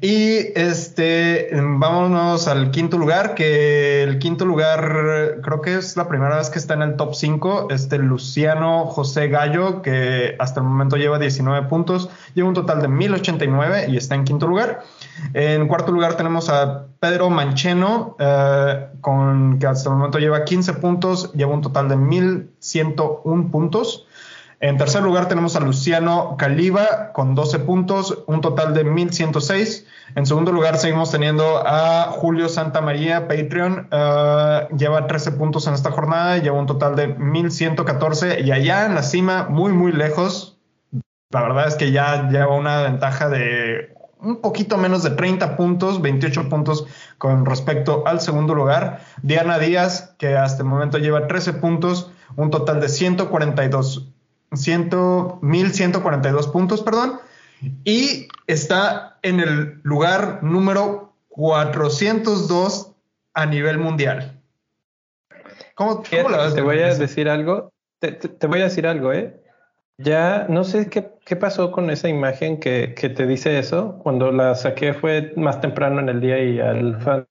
Y 0.00 0.58
este, 0.58 1.50
vámonos 1.52 2.48
al 2.48 2.70
quinto 2.70 2.96
lugar, 2.96 3.34
que 3.34 4.02
el 4.02 4.18
quinto 4.18 4.44
lugar 4.44 5.40
creo 5.42 5.60
que 5.60 5.76
es 5.76 5.96
la 5.96 6.08
primera 6.08 6.36
vez 6.36 6.50
que 6.50 6.58
está 6.58 6.74
en 6.74 6.82
el 6.82 6.96
top 6.96 7.14
5. 7.14 7.68
Este 7.70 7.98
Luciano 7.98 8.86
José 8.86 9.28
Gallo, 9.28 9.82
que 9.82 10.36
hasta 10.38 10.60
el 10.60 10.66
momento 10.66 10.96
lleva 10.96 11.18
19 11.18 11.68
puntos, 11.68 12.08
lleva 12.34 12.48
un 12.48 12.54
total 12.54 12.82
de 12.82 12.88
1089 12.88 13.86
y 13.88 13.96
está 13.96 14.14
en 14.14 14.24
quinto 14.24 14.46
lugar. 14.46 14.82
En 15.34 15.66
cuarto 15.68 15.92
lugar 15.92 16.14
tenemos 16.14 16.48
a 16.48 16.86
Pedro 17.00 17.30
Mancheno, 17.30 18.14
eh, 18.18 18.88
con, 19.00 19.58
que 19.58 19.66
hasta 19.66 19.88
el 19.88 19.96
momento 19.96 20.18
lleva 20.18 20.44
15 20.44 20.74
puntos, 20.74 21.32
lleva 21.32 21.52
un 21.52 21.62
total 21.62 21.88
de 21.88 21.96
1.101 21.96 23.50
puntos. 23.50 24.06
En 24.60 24.76
tercer 24.76 25.02
lugar 25.02 25.26
tenemos 25.26 25.56
a 25.56 25.60
Luciano 25.60 26.36
Caliba 26.36 27.12
con 27.14 27.34
12 27.34 27.60
puntos, 27.60 28.22
un 28.26 28.42
total 28.42 28.74
de 28.74 28.84
1106. 28.84 29.86
En 30.14 30.26
segundo 30.26 30.52
lugar 30.52 30.76
seguimos 30.76 31.10
teniendo 31.10 31.62
a 31.66 32.10
Julio 32.10 32.50
Santamaría, 32.50 33.26
Patreon, 33.26 33.88
uh, 33.90 34.76
lleva 34.76 35.06
13 35.06 35.32
puntos 35.32 35.66
en 35.66 35.72
esta 35.72 35.90
jornada, 35.90 36.36
lleva 36.36 36.58
un 36.58 36.66
total 36.66 36.94
de 36.94 37.06
1114 37.06 38.42
y 38.42 38.50
allá 38.50 38.84
en 38.84 38.94
la 38.94 39.02
cima, 39.02 39.46
muy 39.48 39.72
muy 39.72 39.92
lejos, 39.92 40.58
la 41.30 41.42
verdad 41.42 41.68
es 41.68 41.76
que 41.76 41.92
ya 41.92 42.28
lleva 42.28 42.54
una 42.54 42.82
ventaja 42.82 43.30
de 43.30 43.94
un 44.22 44.40
poquito 44.40 44.76
menos 44.76 45.02
de 45.02 45.10
30 45.10 45.56
puntos, 45.56 46.00
28 46.02 46.48
puntos 46.48 46.86
con 47.18 47.46
respecto 47.46 48.06
al 48.06 48.20
segundo 48.20 48.54
lugar. 48.54 49.00
Diana 49.22 49.58
Díaz, 49.58 50.14
que 50.18 50.36
hasta 50.36 50.62
el 50.62 50.68
momento 50.68 50.98
lleva 50.98 51.26
13 51.26 51.54
puntos, 51.54 52.10
un 52.36 52.50
total 52.50 52.80
de 52.80 52.88
142, 52.88 54.08
100, 54.52 54.90
1142 55.40 56.48
puntos, 56.48 56.82
perdón, 56.82 57.20
y 57.84 58.28
está 58.46 59.18
en 59.22 59.40
el 59.40 59.80
lugar 59.82 60.42
número 60.42 61.12
402 61.28 62.92
a 63.34 63.46
nivel 63.46 63.78
mundial. 63.78 64.40
¿Cómo, 65.74 66.02
cómo 66.02 66.28
la 66.28 66.52
Te 66.52 66.60
voy 66.60 66.80
a 66.80 66.94
decir 66.94 67.28
algo, 67.28 67.72
te, 67.98 68.12
te, 68.12 68.28
te 68.28 68.46
voy 68.46 68.60
a 68.60 68.64
decir 68.64 68.86
algo, 68.86 69.12
¿eh? 69.12 69.39
Ya 70.02 70.46
no 70.48 70.64
sé 70.64 70.88
qué, 70.88 71.10
qué 71.26 71.36
pasó 71.36 71.70
con 71.70 71.90
esa 71.90 72.08
imagen 72.08 72.58
que, 72.58 72.94
que, 72.94 73.10
te 73.10 73.26
dice 73.26 73.58
eso. 73.58 73.98
Cuando 73.98 74.32
la 74.32 74.54
saqué 74.54 74.94
fue 74.94 75.32
más 75.36 75.60
temprano 75.60 76.00
en 76.00 76.08
el 76.08 76.20
día 76.20 76.42
y 76.42 76.58
al 76.58 76.98
fan 77.02 77.26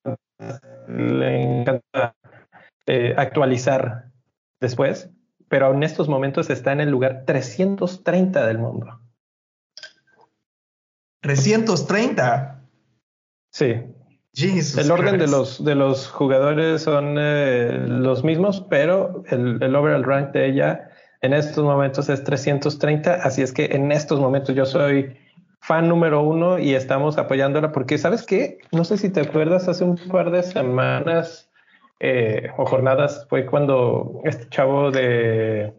le 0.88 1.42
encanta 1.42 2.16
eh, 2.86 3.16
actualizar 3.18 4.12
después, 4.60 5.10
pero 5.48 5.74
en 5.74 5.82
estos 5.82 6.08
momentos 6.08 6.50
está 6.52 6.72
en 6.72 6.82
el 6.82 6.90
lugar 6.90 7.24
330 7.26 8.46
del 8.46 8.60
mundo. 8.60 9.00
330. 11.22 12.62
Sí. 13.52 13.82
Jesus 14.32 14.78
el 14.78 14.92
orden 14.92 15.18
de 15.18 15.26
los, 15.26 15.64
de 15.64 15.74
los 15.74 16.08
jugadores 16.08 16.84
son 16.84 17.16
eh, 17.18 17.84
los 17.88 18.24
mismos, 18.24 18.62
pero 18.70 19.24
el, 19.28 19.62
el 19.62 19.76
overall 19.76 20.04
rank 20.04 20.32
de 20.34 20.48
ella 20.48 20.89
en 21.22 21.34
estos 21.34 21.64
momentos 21.64 22.10
es 22.10 22.24
330, 22.24 23.14
así 23.16 23.42
es 23.42 23.52
que 23.52 23.66
en 23.66 23.92
estos 23.92 24.20
momentos 24.20 24.56
yo 24.56 24.66
soy 24.66 25.18
fan 25.62 25.90
número 25.90 26.22
uno 26.22 26.58
y 26.60 26.74
estamos 26.74 27.18
apoyándola 27.18 27.72
porque, 27.72 27.98
¿sabes 27.98 28.26
qué? 28.26 28.60
No 28.72 28.86
sé 28.86 28.98
si 28.98 29.10
te 29.10 29.22
acuerdas, 29.22 29.68
hace 29.68 29.84
un 29.84 29.98
par 29.98 30.32
de 30.32 30.44
semanas 30.44 31.50
eh, 32.00 32.50
o 32.58 32.66
jornadas 32.66 33.28
fue 33.30 33.46
cuando 33.46 34.22
este 34.24 34.48
chavo 34.50 34.92
de... 34.92 35.74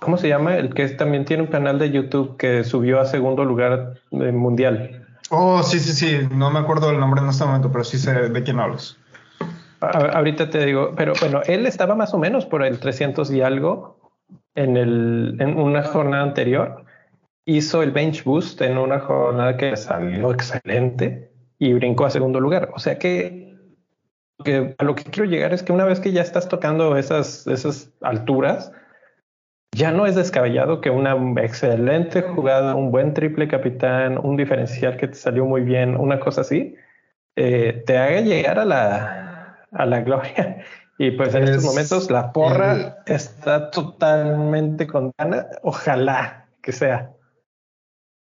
¿Cómo 0.00 0.16
se 0.16 0.28
llama? 0.28 0.56
El 0.56 0.72
que 0.72 0.88
también 0.88 1.26
tiene 1.26 1.42
un 1.42 1.50
canal 1.50 1.78
de 1.78 1.90
YouTube 1.90 2.38
que 2.38 2.64
subió 2.64 3.00
a 3.00 3.04
segundo 3.04 3.44
lugar 3.44 4.00
mundial. 4.10 5.06
Oh, 5.28 5.62
sí, 5.62 5.78
sí, 5.78 5.92
sí. 5.92 6.28
No 6.34 6.50
me 6.50 6.58
acuerdo 6.58 6.90
el 6.90 6.98
nombre 6.98 7.20
en 7.20 7.28
este 7.28 7.44
momento, 7.44 7.70
pero 7.70 7.84
sí 7.84 7.98
sé 7.98 8.30
de 8.30 8.42
quién 8.42 8.60
hablas. 8.60 8.96
ahorita 9.80 10.48
te 10.48 10.64
digo, 10.64 10.94
pero 10.96 11.12
bueno, 11.20 11.42
él 11.46 11.66
estaba 11.66 11.94
más 11.94 12.14
o 12.14 12.18
menos 12.18 12.46
por 12.46 12.64
el 12.64 12.80
300 12.80 13.30
y 13.30 13.42
algo 13.42 13.99
en, 14.54 14.76
el, 14.76 15.36
en 15.40 15.58
una 15.58 15.82
jornada 15.82 16.22
anterior, 16.22 16.84
hizo 17.44 17.82
el 17.82 17.90
bench 17.90 18.24
boost 18.24 18.60
en 18.62 18.78
una 18.78 19.00
jornada 19.00 19.56
que 19.56 19.76
salió 19.76 20.32
excelente 20.32 21.32
y 21.58 21.72
brincó 21.74 22.06
a 22.06 22.10
segundo 22.10 22.40
lugar. 22.40 22.70
O 22.74 22.78
sea 22.78 22.98
que, 22.98 23.56
que 24.44 24.74
a 24.78 24.84
lo 24.84 24.94
que 24.94 25.04
quiero 25.04 25.28
llegar 25.28 25.52
es 25.52 25.62
que 25.62 25.72
una 25.72 25.84
vez 25.84 26.00
que 26.00 26.12
ya 26.12 26.22
estás 26.22 26.48
tocando 26.48 26.96
esas, 26.96 27.46
esas 27.46 27.92
alturas, 28.00 28.72
ya 29.72 29.92
no 29.92 30.06
es 30.06 30.16
descabellado 30.16 30.80
que 30.80 30.90
una 30.90 31.14
excelente 31.42 32.22
jugada, 32.22 32.74
un 32.74 32.90
buen 32.90 33.14
triple 33.14 33.48
capitán, 33.48 34.18
un 34.18 34.36
diferencial 34.36 34.96
que 34.96 35.08
te 35.08 35.14
salió 35.14 35.44
muy 35.44 35.62
bien, 35.62 35.96
una 35.96 36.18
cosa 36.18 36.40
así, 36.40 36.74
eh, 37.36 37.82
te 37.86 37.96
haga 37.96 38.20
llegar 38.20 38.58
a 38.58 38.64
la, 38.64 39.66
a 39.70 39.86
la 39.86 40.00
gloria 40.00 40.64
y 41.02 41.10
pues 41.12 41.34
en 41.34 41.44
estos 41.44 41.64
momentos 41.64 42.10
la 42.10 42.30
porra 42.30 42.98
está 43.06 43.70
totalmente 43.70 44.86
con 44.86 45.12
gana. 45.16 45.46
Ojalá 45.62 46.44
que 46.60 46.72
sea. 46.72 47.12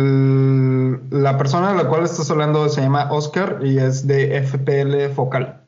la 1.10 1.38
persona 1.38 1.74
de 1.74 1.84
la 1.84 1.90
cual 1.90 2.06
estás 2.06 2.32
hablando 2.32 2.70
se 2.70 2.80
llama 2.80 3.12
Oscar 3.12 3.60
y 3.62 3.78
es 3.78 4.08
de 4.08 4.42
FPL 4.42 5.14
Focal. 5.14 5.66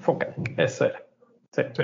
Focal, 0.00 0.32
eso 0.56 0.84
era. 0.84 1.02
Sí. 1.50 1.62
sí. 1.76 1.82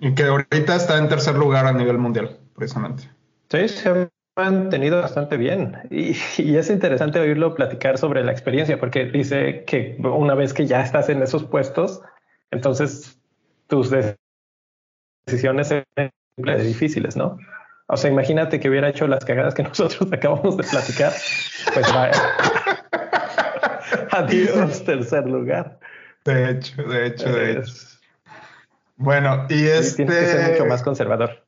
Y 0.00 0.16
que 0.16 0.24
ahorita 0.24 0.74
está 0.74 0.98
en 0.98 1.08
tercer 1.08 1.36
lugar 1.36 1.68
a 1.68 1.72
nivel 1.72 1.98
mundial, 1.98 2.40
precisamente. 2.56 3.08
Sí, 3.50 3.68
se 3.68 4.10
mantenido 4.36 5.00
bastante 5.00 5.36
bien 5.36 5.76
y, 5.90 6.16
y, 6.38 6.56
es 6.56 6.68
interesante 6.68 7.20
oírlo 7.20 7.54
platicar 7.54 7.98
sobre 7.98 8.24
la 8.24 8.32
experiencia 8.32 8.80
porque 8.80 9.04
dice 9.04 9.62
que 9.64 9.96
una 10.00 10.34
vez 10.34 10.52
que 10.52 10.66
ya 10.66 10.80
estás 10.80 11.08
en 11.08 11.22
esos 11.22 11.44
puestos, 11.44 12.02
entonces 12.50 13.20
tus 13.68 13.92
decisiones 15.26 15.68
son 15.68 15.84
difíciles, 16.58 17.16
¿no? 17.16 17.38
O 17.86 17.96
sea, 17.96 18.10
imagínate 18.10 18.60
que 18.60 18.68
hubiera 18.68 18.88
hecho 18.88 19.06
las 19.06 19.24
cagadas 19.24 19.54
que 19.54 19.62
nosotros 19.62 20.12
acabamos 20.12 20.56
de 20.56 20.64
platicar, 20.64 21.12
pues 21.72 21.86
va. 21.94 22.10
Adiós, 24.10 24.84
tercer 24.84 25.26
lugar. 25.26 25.78
De 26.24 26.50
hecho, 26.50 26.82
de 26.82 27.06
hecho, 27.06 27.32
de 27.32 27.52
hecho. 27.52 27.72
Bueno, 28.96 29.46
y 29.50 29.66
este. 29.66 30.04
Tienes 30.04 30.18
que 30.18 30.26
ser 30.26 30.50
mucho 30.52 30.66
más 30.66 30.82
conservador. 30.82 31.43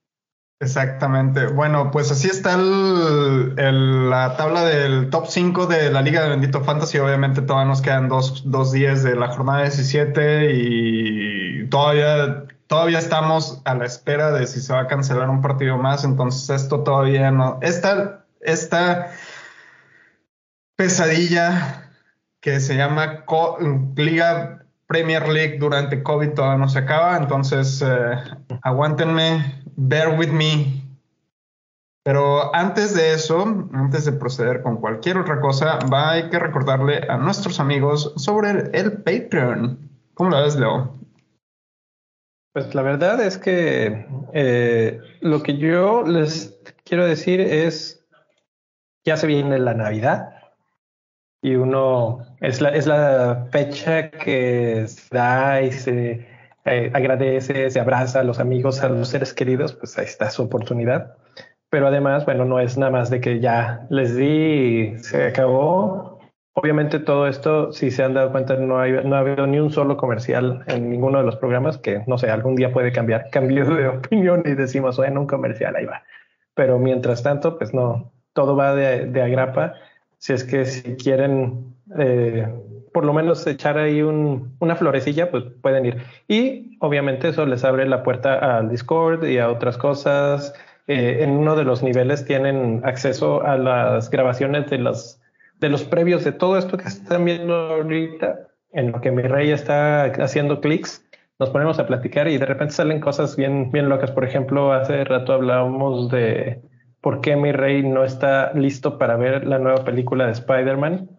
Exactamente. 0.59 1.49
Bueno, 1.49 1.91
pues 1.91 2.11
así 2.11 2.29
está 2.29 2.57
la 2.57 4.37
tabla 4.39 4.65
del 4.65 5.11
top 5.11 5.27
5 5.27 5.67
de 5.67 5.91
la 5.91 6.01
Liga 6.01 6.23
de 6.23 6.31
Bendito 6.31 6.65
Fantasy. 6.65 6.99
Obviamente 6.99 7.43
todavía 7.43 7.69
nos 7.69 7.83
quedan 7.83 8.09
dos, 8.09 8.43
dos 8.51 8.73
días 8.73 9.03
de 9.03 9.17
la 9.17 9.29
jornada 9.29 9.65
17 9.65 10.51
y 10.55 11.69
todavía, 11.69 12.45
todavía 12.69 12.99
estamos 12.99 13.61
a 13.67 13.75
la 13.75 13.85
espera 13.85 14.33
de 14.33 14.47
si 14.47 14.61
se 14.61 14.73
va 14.73 14.81
a 14.81 14.87
cancelar 14.87 15.29
un 15.29 15.43
partido 15.43 15.77
más. 15.77 16.05
Entonces 16.05 16.49
esto 16.49 16.83
todavía 16.83 17.31
no... 17.31 17.59
Esta, 17.61 18.25
esta 18.41 19.13
pesadilla 20.77 21.91
que 22.41 22.61
se 22.61 22.77
llama 22.77 23.25
Liga 23.95 24.65
Premier 24.87 25.29
League 25.29 25.59
durante 25.59 26.03
COVID 26.03 26.31
todavía 26.31 26.57
no 26.57 26.69
se 26.71 26.79
acaba. 26.79 27.19
Entonces 27.19 27.85
eh, 27.87 28.17
aguántenme 28.63 29.66
bear 29.77 30.19
with 30.19 30.31
me. 30.31 30.83
Pero 32.05 32.55
antes 32.55 32.95
de 32.95 33.15
eso, 33.15 33.69
antes 33.73 34.05
de 34.05 34.13
proceder 34.13 34.63
con 34.63 34.77
cualquier 34.77 35.19
otra 35.19 35.41
cosa, 35.41 35.79
va 35.93 36.13
hay 36.13 36.31
que 36.31 36.39
recordarle 36.39 37.05
a 37.09 37.17
nuestros 37.17 37.59
amigos 37.59 38.13
sobre 38.17 38.71
el, 38.79 39.03
Patreon. 39.03 39.91
¿Cómo 40.15 40.31
lo 40.31 40.41
ves, 40.41 40.57
Leo? 40.57 40.95
Pues 42.53 42.75
la 42.75 42.83
verdad 42.83 43.21
es 43.21 43.39
que 43.39 44.07
eh, 44.33 45.01
lo 45.21 45.43
que 45.43 45.59
yo 45.59 46.05
les 46.05 46.57
quiero 46.85 47.05
decir 47.05 47.41
es, 47.41 48.07
ya 49.05 49.17
se 49.17 49.27
viene 49.27 49.59
la 49.59 49.75
Navidad 49.75 50.37
y 51.43 51.57
uno, 51.57 52.25
es 52.41 52.61
la, 52.61 52.71
es 52.71 52.87
la 52.87 53.49
fecha 53.51 54.11
que 54.11 54.87
se 54.87 55.15
da 55.15 55.61
y 55.61 55.73
se 55.73 56.36
eh, 56.67 56.91
agradece, 56.93 57.71
se 57.71 57.81
abraza 57.81 58.21
a 58.21 58.25
los 58.25 58.41
amigos, 58.41 58.83
a 58.83 58.89
los 58.89 59.09
seres 59.09 59.33
queridos, 59.33 59.73
pues 59.73 59.97
ahí 59.99 60.05
está 60.05 60.31
su 60.31 60.43
oportunidad. 60.43 61.17
Pero 61.71 61.87
además, 61.87 62.25
bueno, 62.25 62.45
no 62.45 62.61
es 62.61 62.77
nada 62.77 62.93
más 62.93 63.11
de 63.11 63.21
que 63.21 63.41
ya 63.41 63.87
les 63.89 64.17
di 64.17 64.27
y 64.27 64.99
se 64.99 65.27
acabó. 65.27 66.19
Obviamente 66.55 66.99
todo 66.99 67.27
esto, 67.27 67.73
si 67.73 67.91
se 67.91 68.03
han 68.03 68.15
dado 68.15 68.33
cuenta, 68.33 68.57
no, 68.57 68.81
hay, 68.81 68.93
no 69.05 69.15
ha 69.15 69.21
habido 69.21 69.47
ni 69.47 69.61
un 69.61 69.71
solo 69.71 69.97
comercial 69.97 70.65
en 70.67 70.91
ninguno 70.91 71.19
de 71.19 71.25
los 71.25 71.37
programas, 71.37 71.79
que 71.79 72.03
no 72.07 72.19
sé, 72.19 72.31
algún 72.31 72.57
día 72.57 72.73
puede 72.73 72.93
cambiar, 72.93 73.31
cambio 73.31 73.65
de 73.67 73.89
opinión 73.99 74.43
y 74.45 74.55
decimos, 74.55 74.97
bueno, 74.97 75.21
un 75.21 75.27
comercial, 75.27 75.77
ahí 75.77 75.85
va. 75.85 76.03
Pero 76.55 76.79
mientras 76.79 77.23
tanto, 77.23 77.59
pues 77.59 77.75
no, 77.75 78.13
todo 78.33 78.57
va 78.57 78.75
de, 78.75 79.07
de 79.07 79.23
agrapa. 79.23 79.75
Si 80.19 80.33
es 80.33 80.45
que 80.45 80.65
si 80.65 80.97
quieren 80.97 81.77
eh, 81.99 82.49
por 82.97 83.05
lo 83.05 83.13
menos 83.13 83.47
echar 83.47 83.77
ahí 83.77 84.01
una 84.01 84.75
florecilla, 84.75 85.31
pues 85.31 85.45
pueden 85.61 85.85
ir. 85.85 85.99
Y 86.29 86.79
obviamente 86.81 87.29
eso 87.29 87.45
les 87.45 87.63
abre 87.63 87.87
la 87.87 88.03
puerta 88.03 88.57
al 88.57 88.71
Discord 88.71 89.23
y 89.27 89.37
a 89.37 89.51
otras 89.51 89.77
cosas. 89.77 90.55
Eh, 90.87 91.19
en 91.21 91.33
uno 91.33 91.57
de 91.57 91.65
los 91.65 91.83
niveles 91.83 92.25
tienen 92.25 92.81
acceso 92.85 93.43
a 93.43 93.59
las 93.59 94.09
grabaciones 94.09 94.71
de 94.71 94.79
los, 94.79 95.21
de 95.61 95.69
los 95.69 95.85
previos 95.85 96.25
de 96.25 96.33
todo 96.33 96.57
esto 96.57 96.79
que 96.79 96.89
están 96.89 97.27
viendo 97.27 97.55
ahorita, 97.55 98.49
en 98.73 98.93
lo 98.93 99.03
que 99.03 99.11
mi 99.11 99.21
rey 99.21 99.51
está 99.51 100.05
haciendo 100.05 100.63
clics. 100.63 101.07
Nos 101.39 101.51
ponemos 101.51 101.79
a 101.79 101.87
platicar 101.87 102.29
y 102.29 102.39
de 102.39 102.47
repente 102.47 102.73
salen 102.73 103.01
cosas 103.01 103.37
bien, 103.37 103.71
bien 103.73 103.91
locas. 103.91 104.11
Por 104.11 104.25
ejemplo, 104.25 104.73
hace 104.73 105.05
rato 105.05 105.35
hablábamos 105.35 106.11
de 106.11 106.63
por 107.03 107.21
qué 107.21 107.37
mi 107.37 107.53
rey 107.53 107.83
no 107.83 108.05
está 108.05 108.55
listo 108.55 108.97
para 108.97 109.17
ver 109.17 109.47
la 109.47 109.59
nueva 109.59 109.85
película 109.85 110.25
de 110.25 110.33
Spider-Man 110.33 111.16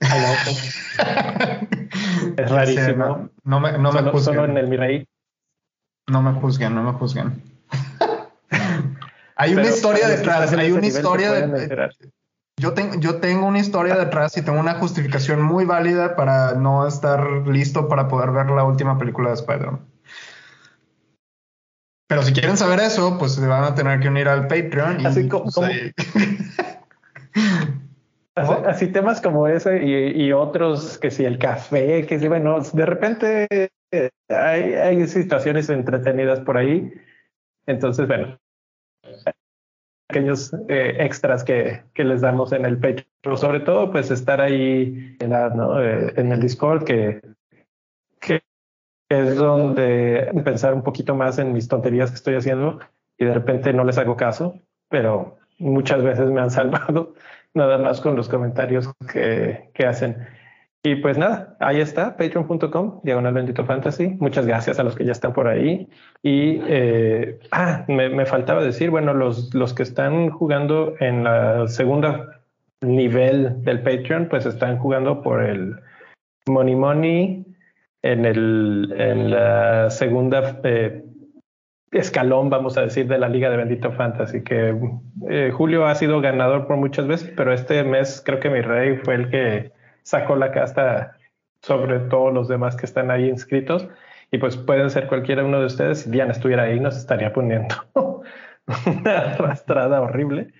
es 2.36 2.50
rarísimo. 2.50 3.30
No, 3.44 3.60
me, 3.60 3.78
no 3.78 3.92
me 3.92 4.02
juzguen. 4.10 4.50
en 4.50 4.56
el 4.56 4.68
Mirai. 4.68 5.06
No 6.08 6.22
me 6.22 6.32
juzguen, 6.40 6.74
no 6.74 6.82
me 6.82 6.92
juzguen. 6.92 7.42
hay 9.36 9.54
una 9.54 9.68
historia 9.68 10.08
detrás, 10.08 10.52
hay 10.52 10.72
una 10.72 10.86
historia 10.86 11.32
de, 11.32 11.90
yo, 12.56 12.74
tengo, 12.74 12.96
yo 12.96 13.20
tengo 13.20 13.46
una 13.46 13.58
historia 13.58 13.96
detrás 13.96 14.36
y 14.36 14.42
tengo 14.42 14.58
una 14.58 14.74
justificación 14.74 15.42
muy 15.42 15.64
válida 15.64 16.16
para 16.16 16.54
no 16.54 16.86
estar 16.86 17.46
listo 17.46 17.88
para 17.88 18.08
poder 18.08 18.32
ver 18.32 18.50
la 18.50 18.64
última 18.64 18.98
película 18.98 19.28
de 19.28 19.36
Spider-Man. 19.36 19.86
Pero 22.08 22.22
si 22.24 22.32
quieren 22.32 22.56
saber 22.56 22.80
eso, 22.80 23.18
pues 23.18 23.36
se 23.36 23.46
van 23.46 23.62
a 23.62 23.74
tener 23.74 24.00
que 24.00 24.08
unir 24.08 24.28
al 24.28 24.48
Patreon. 24.48 25.06
Así 25.06 25.28
como, 25.28 25.50
pues, 25.52 25.92
Así, 28.66 28.88
temas 28.88 29.20
como 29.20 29.46
ese 29.46 29.82
y, 29.84 30.32
otros, 30.32 30.98
que 30.98 31.10
si 31.10 31.24
el 31.24 31.38
café, 31.38 32.06
que 32.06 32.18
si, 32.18 32.28
bueno, 32.28 32.60
de 32.60 32.86
repente 32.86 33.46
hay, 34.28 34.74
hay 34.74 35.06
situaciones 35.06 35.68
entretenidas 35.68 36.40
por 36.40 36.56
ahí. 36.56 36.92
Entonces, 37.66 38.06
bueno, 38.06 38.38
pequeños 40.08 40.52
eh, 40.68 40.96
extras 40.98 41.44
que, 41.44 41.84
que, 41.94 42.04
les 42.04 42.20
damos 42.20 42.52
en 42.52 42.64
el 42.64 42.78
pecho. 42.78 43.04
Pero 43.22 43.36
sobre 43.36 43.60
todo, 43.60 43.90
pues 43.92 44.10
estar 44.10 44.40
ahí 44.40 45.16
en, 45.20 45.32
eh, 45.32 46.12
en 46.16 46.32
el 46.32 46.40
Discord, 46.40 46.84
que, 46.84 47.20
que 48.20 48.42
es 49.08 49.36
donde 49.36 50.30
pensar 50.44 50.74
un 50.74 50.82
poquito 50.82 51.14
más 51.14 51.38
en 51.38 51.52
mis 51.52 51.68
tonterías 51.68 52.10
que 52.10 52.16
estoy 52.16 52.34
haciendo 52.36 52.78
y 53.18 53.24
de 53.24 53.34
repente 53.34 53.72
no 53.72 53.84
les 53.84 53.98
hago 53.98 54.16
caso, 54.16 54.58
pero 54.88 55.38
muchas 55.58 56.02
veces 56.02 56.30
me 56.30 56.40
han 56.40 56.50
salvado 56.50 57.14
nada 57.54 57.78
más 57.78 58.00
con 58.00 58.16
los 58.16 58.28
comentarios 58.28 58.92
que, 59.12 59.70
que 59.74 59.86
hacen. 59.86 60.16
Y 60.82 60.96
pues 60.96 61.18
nada, 61.18 61.56
ahí 61.60 61.78
está, 61.80 62.16
patreon.com, 62.16 63.00
diagonal 63.02 63.34
bendito 63.34 63.66
fantasy. 63.66 64.16
Muchas 64.18 64.46
gracias 64.46 64.78
a 64.78 64.82
los 64.82 64.96
que 64.96 65.04
ya 65.04 65.12
están 65.12 65.34
por 65.34 65.46
ahí. 65.46 65.88
Y, 66.22 66.60
eh, 66.66 67.38
ah, 67.50 67.84
me, 67.86 68.08
me, 68.08 68.24
faltaba 68.24 68.62
decir, 68.62 68.88
bueno, 68.88 69.12
los, 69.12 69.52
los 69.54 69.74
que 69.74 69.82
están 69.82 70.30
jugando 70.30 70.94
en 71.00 71.24
la 71.24 71.68
segunda 71.68 72.40
nivel 72.80 73.62
del 73.62 73.82
Patreon, 73.82 74.28
pues 74.30 74.46
están 74.46 74.78
jugando 74.78 75.20
por 75.22 75.42
el 75.42 75.76
Money 76.46 76.74
Money 76.74 77.44
en, 78.02 78.24
el, 78.24 78.94
en 78.96 79.30
la 79.30 79.90
segunda 79.90 80.60
eh, 80.64 81.04
escalón, 81.98 82.50
vamos 82.50 82.76
a 82.78 82.82
decir, 82.82 83.06
de 83.08 83.18
la 83.18 83.28
Liga 83.28 83.50
de 83.50 83.56
Bendito 83.56 83.92
Fantasy, 83.92 84.42
que 84.42 84.76
eh, 85.28 85.50
Julio 85.52 85.86
ha 85.86 85.94
sido 85.94 86.20
ganador 86.20 86.66
por 86.66 86.76
muchas 86.76 87.06
veces, 87.06 87.32
pero 87.36 87.52
este 87.52 87.82
mes 87.82 88.22
creo 88.24 88.38
que 88.38 88.50
mi 88.50 88.60
rey 88.60 88.96
fue 88.98 89.14
el 89.14 89.30
que 89.30 89.72
sacó 90.02 90.36
la 90.36 90.52
casta 90.52 91.16
sobre 91.62 91.98
todos 91.98 92.32
los 92.32 92.48
demás 92.48 92.76
que 92.76 92.86
están 92.86 93.10
ahí 93.10 93.28
inscritos. 93.28 93.88
Y 94.30 94.38
pues 94.38 94.56
pueden 94.56 94.90
ser 94.90 95.08
cualquiera 95.08 95.44
uno 95.44 95.58
de 95.58 95.66
ustedes. 95.66 96.02
Si 96.02 96.10
Diana 96.10 96.30
estuviera 96.30 96.62
ahí, 96.62 96.78
nos 96.78 96.96
estaría 96.96 97.32
poniendo 97.32 97.74
una 98.86 99.18
arrastrada 99.32 100.00
horrible. 100.00 100.52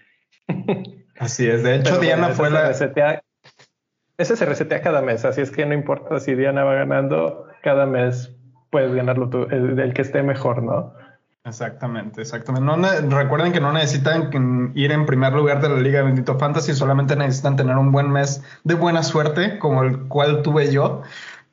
Así 1.18 1.48
es. 1.48 1.62
De 1.62 1.76
hecho, 1.76 1.98
Diana 1.98 2.30
fue 2.30 2.50
la. 2.50 2.70
ese 2.70 4.36
se 4.36 4.44
resetea 4.44 4.80
cada 4.80 5.02
mes, 5.02 5.24
así 5.24 5.40
es 5.40 5.52
que 5.52 5.64
no 5.64 5.74
importa 5.74 6.18
si 6.18 6.34
Diana 6.34 6.64
va 6.64 6.74
ganando, 6.74 7.46
cada 7.62 7.86
mes 7.86 8.36
puedes 8.70 8.92
ganarlo 8.92 9.30
tú, 9.30 9.46
el 9.50 9.94
que 9.94 10.02
esté 10.02 10.22
mejor, 10.22 10.62
¿no? 10.62 10.94
Exactamente, 11.44 12.20
exactamente. 12.20 12.66
No, 12.66 13.16
recuerden 13.16 13.52
que 13.52 13.60
no 13.60 13.72
necesitan 13.72 14.72
ir 14.74 14.92
en 14.92 15.06
primer 15.06 15.32
lugar 15.32 15.62
de 15.62 15.70
la 15.70 15.80
Liga 15.80 15.98
de 16.00 16.04
Bendito 16.04 16.38
Fantasy, 16.38 16.74
solamente 16.74 17.16
necesitan 17.16 17.56
tener 17.56 17.76
un 17.76 17.92
buen 17.92 18.10
mes 18.10 18.42
de 18.64 18.74
buena 18.74 19.02
suerte, 19.02 19.58
como 19.58 19.82
el 19.82 20.00
cual 20.00 20.42
tuve 20.42 20.70
yo 20.70 21.02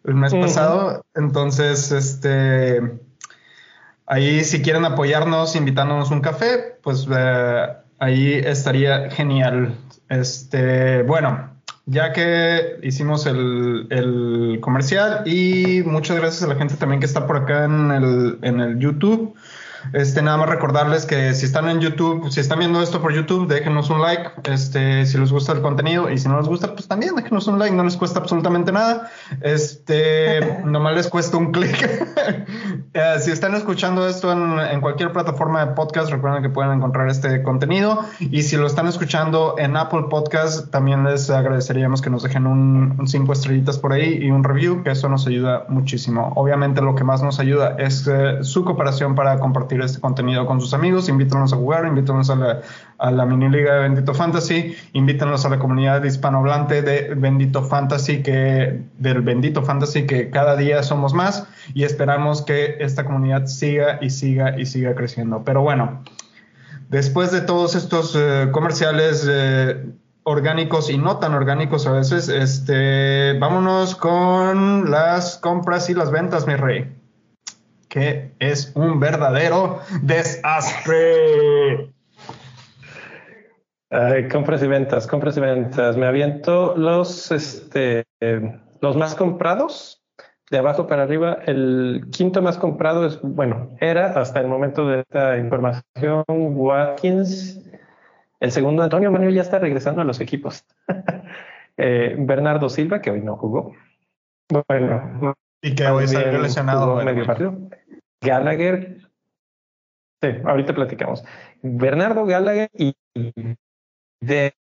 el 0.03 0.15
mes 0.15 0.33
pasado. 0.33 1.05
Entonces, 1.15 1.91
este, 1.93 2.99
ahí 4.07 4.43
si 4.43 4.61
quieren 4.61 4.83
apoyarnos, 4.83 5.55
invitándonos 5.55 6.11
un 6.11 6.19
café, 6.19 6.77
pues 6.83 7.07
eh, 7.09 7.67
ahí 7.99 8.33
estaría 8.33 9.09
genial. 9.09 9.77
Este, 10.09 11.03
bueno, 11.03 11.51
ya 11.85 12.11
que 12.11 12.79
hicimos 12.83 13.25
el, 13.25 13.87
el, 13.89 14.59
comercial 14.59 15.23
y 15.25 15.81
muchas 15.85 16.17
gracias 16.17 16.43
a 16.43 16.47
la 16.47 16.55
gente 16.55 16.75
también 16.75 16.99
que 16.99 17.05
está 17.05 17.25
por 17.25 17.37
acá 17.37 17.63
en 17.63 17.91
el, 17.91 18.39
en 18.41 18.59
el 18.59 18.79
YouTube. 18.79 19.33
Este, 19.93 20.21
nada 20.21 20.37
más 20.37 20.49
recordarles 20.49 21.05
que 21.05 21.33
si 21.33 21.45
están 21.45 21.69
en 21.69 21.79
YouTube, 21.79 22.29
si 22.31 22.39
están 22.39 22.59
viendo 22.59 22.81
esto 22.81 23.01
por 23.01 23.13
YouTube, 23.13 23.47
déjenos 23.47 23.89
un 23.89 24.01
like, 24.01 24.31
este, 24.43 25.05
si 25.05 25.17
les 25.17 25.31
gusta 25.31 25.53
el 25.53 25.61
contenido 25.61 26.09
y 26.09 26.17
si 26.17 26.27
no 26.27 26.37
les 26.37 26.47
gusta, 26.47 26.73
pues 26.73 26.87
también 26.87 27.15
déjenos 27.15 27.47
un 27.47 27.59
like, 27.59 27.75
no 27.75 27.83
les 27.83 27.97
cuesta 27.97 28.19
absolutamente 28.19 28.71
nada. 28.71 29.09
Este, 29.41 30.61
nomás 30.65 30.95
les 30.95 31.07
cuesta 31.07 31.37
un 31.37 31.51
clic. 31.51 31.77
eh, 32.93 33.15
si 33.19 33.31
están 33.31 33.55
escuchando 33.55 34.07
esto 34.07 34.31
en, 34.31 34.81
cualquier 34.81 35.11
plataforma 35.11 35.65
de 35.65 35.73
podcast, 35.73 36.11
recuerden 36.11 36.43
que 36.43 36.49
pueden 36.49 36.71
encontrar 36.73 37.09
este 37.09 37.43
contenido. 37.43 38.03
Y 38.19 38.43
si 38.43 38.57
lo 38.57 38.67
están 38.67 38.87
escuchando 38.87 39.55
en 39.57 39.75
Apple 39.77 40.05
Podcast, 40.09 40.69
también 40.71 41.03
les 41.03 41.29
agradeceríamos 41.29 42.01
que 42.01 42.09
nos 42.09 42.23
dejen 42.23 42.45
un, 42.45 43.07
cinco 43.07 43.33
estrellitas 43.33 43.77
por 43.77 43.93
ahí 43.93 44.19
y 44.21 44.31
un 44.31 44.43
review, 44.43 44.83
que 44.83 44.91
eso 44.91 45.09
nos 45.09 45.27
ayuda 45.27 45.65
muchísimo. 45.69 46.33
Obviamente 46.35 46.81
lo 46.81 46.95
que 46.95 47.03
más 47.03 47.23
nos 47.23 47.39
ayuda 47.39 47.75
es 47.77 48.07
eh, 48.07 48.43
su 48.43 48.63
cooperación 48.63 49.15
para 49.15 49.39
compartir 49.39 49.76
este 49.85 49.99
contenido 49.99 50.45
con 50.45 50.61
sus 50.61 50.73
amigos. 50.73 51.09
Invítanos 51.09 51.53
a 51.53 51.57
jugar, 51.57 51.85
invítanos 51.85 52.29
a 52.29 53.11
la, 53.11 53.25
mini 53.25 53.49
liga 53.49 53.75
de 53.75 53.81
Bendito 53.81 54.13
Fantasy, 54.13 54.75
invítanos 54.93 55.45
a 55.45 55.49
la 55.49 55.59
comunidad 55.59 56.03
hispanohablante 56.03 56.81
de 56.81 57.13
Bendito 57.15 57.63
Fantasy, 57.63 58.23
que 58.23 58.81
del 58.97 59.21
Bendito 59.21 59.63
Fantasy, 59.63 60.05
que 60.05 60.29
cada 60.29 60.55
día 60.55 60.83
somos 60.83 61.13
más 61.13 61.47
y 61.73 61.83
esperamos 61.83 62.41
que 62.41 62.77
esta 62.79 63.05
comunidad 63.05 63.45
siga 63.45 63.99
y 64.01 64.09
siga 64.09 64.59
y 64.59 64.65
siga 64.65 64.95
creciendo. 64.95 65.43
Pero 65.43 65.61
bueno, 65.61 66.03
después 66.89 67.31
de 67.31 67.41
todos 67.41 67.75
estos 67.75 68.15
eh, 68.15 68.49
comerciales 68.51 69.27
eh, 69.29 69.85
orgánicos 70.23 70.89
y 70.89 70.97
no 70.97 71.19
tan 71.19 71.33
orgánicos 71.33 71.87
a 71.87 71.93
veces, 71.93 72.27
este, 72.27 73.39
vámonos 73.39 73.95
con 73.95 74.91
las 74.91 75.37
compras 75.37 75.89
y 75.89 75.93
las 75.93 76.11
ventas, 76.11 76.45
mi 76.45 76.55
rey, 76.55 76.96
que 77.97 78.31
es 78.39 78.71
un 78.75 78.99
verdadero 78.99 79.79
desastre. 80.03 81.91
compras 84.31 84.61
y 84.61 84.67
ventas, 84.67 85.07
compras 85.07 85.37
y 85.37 85.39
ventas. 85.39 85.97
Me 85.97 86.05
aviento 86.05 86.75
los, 86.77 87.31
este, 87.31 88.05
los 88.81 88.95
más 88.95 89.15
comprados 89.15 90.03
de 90.51 90.59
abajo 90.59 90.87
para 90.87 91.03
arriba, 91.03 91.39
el 91.45 92.07
quinto 92.11 92.41
más 92.41 92.57
comprado 92.57 93.05
es, 93.05 93.19
bueno, 93.21 93.75
era 93.81 94.11
hasta 94.17 94.39
el 94.39 94.47
momento 94.47 94.87
de 94.87 95.01
esta 95.01 95.37
información 95.37 96.23
Watkins. 96.27 97.61
El 98.39 98.51
segundo, 98.51 98.83
Antonio 98.83 99.11
Manuel, 99.11 99.33
ya 99.33 99.41
está 99.41 99.59
regresando 99.59 100.01
a 100.01 100.05
los 100.05 100.19
equipos. 100.19 100.63
Eh, 101.79 102.15
Bernardo 102.17 102.69
Silva, 102.69 103.03
que 103.03 103.11
hoy 103.11 103.21
no 103.21 103.37
jugó. 103.37 103.71
Bueno, 104.67 105.35
y 105.61 105.75
que 105.75 105.85
hoy 105.87 106.07
salió 106.07 106.39
lesionado. 106.41 106.95
Medio 107.03 107.25
partido. 107.25 107.55
Gallagher. 108.21 108.97
Sí, 110.21 110.29
ahorita 110.45 110.73
platicamos. 110.73 111.23
Bernardo 111.61 112.25
Gallagher 112.25 112.69
y 112.73 112.95
Denis. 114.21 114.65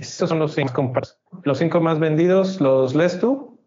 Estos 0.00 0.28
son 0.28 0.38
los 0.38 0.54
cinco. 0.54 0.92
Los 1.42 1.58
cinco 1.58 1.80
más 1.80 1.98
vendidos, 1.98 2.60
los 2.60 2.94
lees 2.94 3.18
tú. 3.18 3.58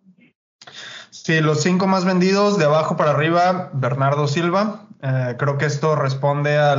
Sí, 1.09 1.41
los 1.41 1.61
cinco 1.61 1.87
más 1.87 2.05
vendidos 2.05 2.57
de 2.57 2.65
abajo 2.65 2.95
para 2.95 3.11
arriba, 3.11 3.69
Bernardo 3.73 4.27
Silva. 4.27 4.87
Eh, 5.03 5.35
creo 5.37 5.57
que 5.57 5.65
esto 5.65 5.95
responde 5.95 6.57
a, 6.57 6.75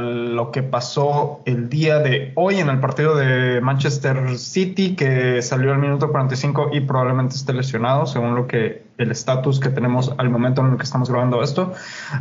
lo 0.00 0.50
que 0.52 0.62
pasó 0.62 1.42
el 1.44 1.68
día 1.68 1.98
de 1.98 2.32
hoy 2.36 2.58
en 2.58 2.70
el 2.70 2.80
partido 2.80 3.16
de 3.16 3.60
Manchester 3.60 4.38
City, 4.38 4.94
que 4.94 5.42
salió 5.42 5.72
al 5.72 5.78
minuto 5.78 6.10
45 6.10 6.70
y 6.72 6.80
probablemente 6.80 7.34
esté 7.34 7.52
lesionado, 7.52 8.06
según 8.06 8.34
lo 8.34 8.46
que 8.46 8.85
el 8.98 9.10
estatus 9.10 9.60
que 9.60 9.68
tenemos 9.68 10.12
al 10.18 10.30
momento 10.30 10.62
en 10.62 10.72
el 10.72 10.76
que 10.76 10.84
estamos 10.84 11.10
grabando 11.10 11.42
esto. 11.42 11.72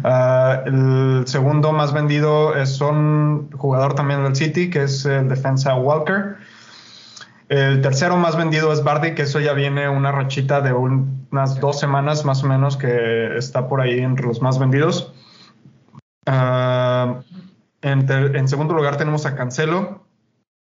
Ah, 0.04 0.62
el 0.66 1.24
segundo 1.26 1.72
más 1.72 1.94
vendido 1.94 2.56
es 2.56 2.82
un 2.82 3.50
jugador 3.52 3.96
también 3.96 4.24
del 4.24 4.36
City, 4.36 4.70
que 4.70 4.84
es 4.84 5.06
el 5.06 5.30
defensa 5.30 5.76
Walker. 5.76 6.38
El 7.48 7.82
tercero 7.82 8.18
más 8.18 8.36
vendido 8.36 8.74
es 8.74 8.84
Bardi, 8.84 9.14
que 9.14 9.24
eso 9.24 9.40
ya 9.40 9.54
viene 9.54 9.88
una 9.88 10.12
rachita 10.12 10.62
de 10.62 10.74
unas 10.74 11.60
dos 11.60 11.80
semanas 11.80 12.26
más 12.26 12.44
o 12.44 12.48
menos 12.48 12.76
que 12.76 13.38
está 13.38 13.68
por 13.68 13.82
ahí 13.82 14.00
entre 14.00 14.26
los 14.26 14.42
más 14.42 14.58
vendidos. 14.58 15.14
Ah, 16.26 17.22
en, 17.82 18.48
segundo 18.48 18.74
lugar 18.74 18.98
tenemos 18.98 19.28
a 19.28 19.36
Cancelo, 19.36 20.05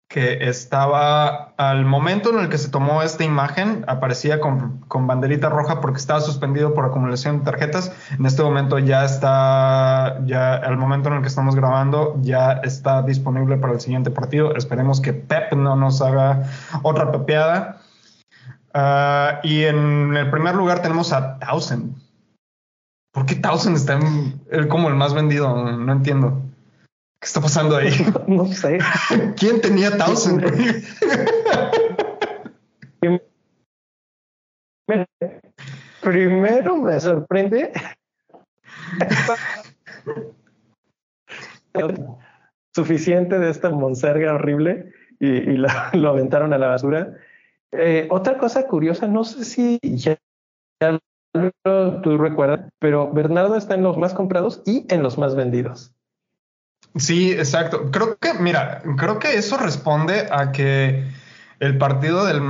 que 0.08 0.48
estaba 0.48 1.52
al 1.56 1.84
momento 1.84 2.30
en 2.30 2.38
el 2.38 2.48
que 2.48 2.58
se 2.58 2.70
tomó 2.70 3.02
esta 3.02 3.24
imagen, 3.24 3.84
aparecía 3.88 4.40
con, 4.40 4.84
banderita 4.88 5.48
roja 5.48 5.80
porque 5.80 5.98
estaba 5.98 6.20
suspendido 6.20 6.74
por 6.74 6.84
acumulación 6.84 7.38
de 7.38 7.44
tarjetas. 7.44 7.92
En 8.16 8.24
este 8.24 8.42
momento 8.42 8.78
ya 8.78 9.04
está, 9.04 10.20
ya 10.24 10.54
al 10.54 10.76
momento 10.76 11.08
en 11.08 11.16
el 11.16 11.22
que 11.22 11.28
estamos 11.28 11.56
grabando, 11.56 12.16
ya 12.22 12.52
está 12.62 13.02
disponible 13.02 13.56
para 13.56 13.72
el 13.72 13.80
siguiente 13.80 14.10
partido. 14.10 14.54
Esperemos 14.54 15.00
que 15.00 15.12
Pep 15.12 15.52
no 15.54 15.74
nos 15.74 16.00
haga 16.00 16.44
otra 16.82 17.10
pepeada. 17.10 17.82
Ah, 18.74 19.40
y 19.42 19.64
en 19.64 20.16
el 20.16 20.30
primer 20.30 20.54
lugar 20.54 20.82
tenemos 20.82 21.12
a 21.12 21.38
Townsend. 21.38 21.96
¿Por 23.12 23.26
qué 23.26 23.34
está 23.34 23.50
como 24.68 24.88
el 24.88 24.94
más 24.94 25.14
vendido? 25.14 25.72
No 25.72 25.92
entiendo. 25.92 26.45
¿Qué 27.20 27.26
está 27.26 27.40
pasando 27.40 27.76
ahí? 27.76 27.90
No 28.26 28.46
sé. 28.46 28.78
¿Quién 29.36 29.60
tenía 29.60 29.96
Townsend? 29.96 30.44
Primero 36.02 36.76
me 36.76 37.00
sorprende. 37.00 37.72
Suficiente 42.74 43.38
de 43.38 43.50
esta 43.50 43.70
monserga 43.70 44.34
horrible 44.34 44.92
y, 45.18 45.56
lo 45.56 46.08
aventaron 46.08 46.52
a 46.52 46.58
la 46.58 46.66
basura. 46.68 47.16
Eh, 47.72 48.06
otra 48.10 48.38
cosa 48.38 48.68
curiosa, 48.68 49.08
no 49.08 49.24
sé 49.24 49.44
si 49.44 49.80
ya, 49.82 50.16
ya 50.80 51.00
tú 52.02 52.18
recuerdas, 52.18 52.70
pero 52.78 53.12
Bernardo 53.12 53.56
está 53.56 53.74
en 53.74 53.82
los 53.82 53.98
más 53.98 54.14
comprados 54.14 54.62
y 54.64 54.86
en 54.92 55.02
los 55.02 55.18
más 55.18 55.34
vendidos. 55.34 55.95
Sí, 56.96 57.32
exacto. 57.32 57.90
Creo 57.90 58.16
que, 58.18 58.34
mira, 58.34 58.82
creo 58.96 59.18
que 59.18 59.36
eso 59.36 59.56
responde 59.56 60.28
a 60.30 60.52
que 60.52 61.04
el 61.60 61.78
partido 61.78 62.24
del, 62.24 62.40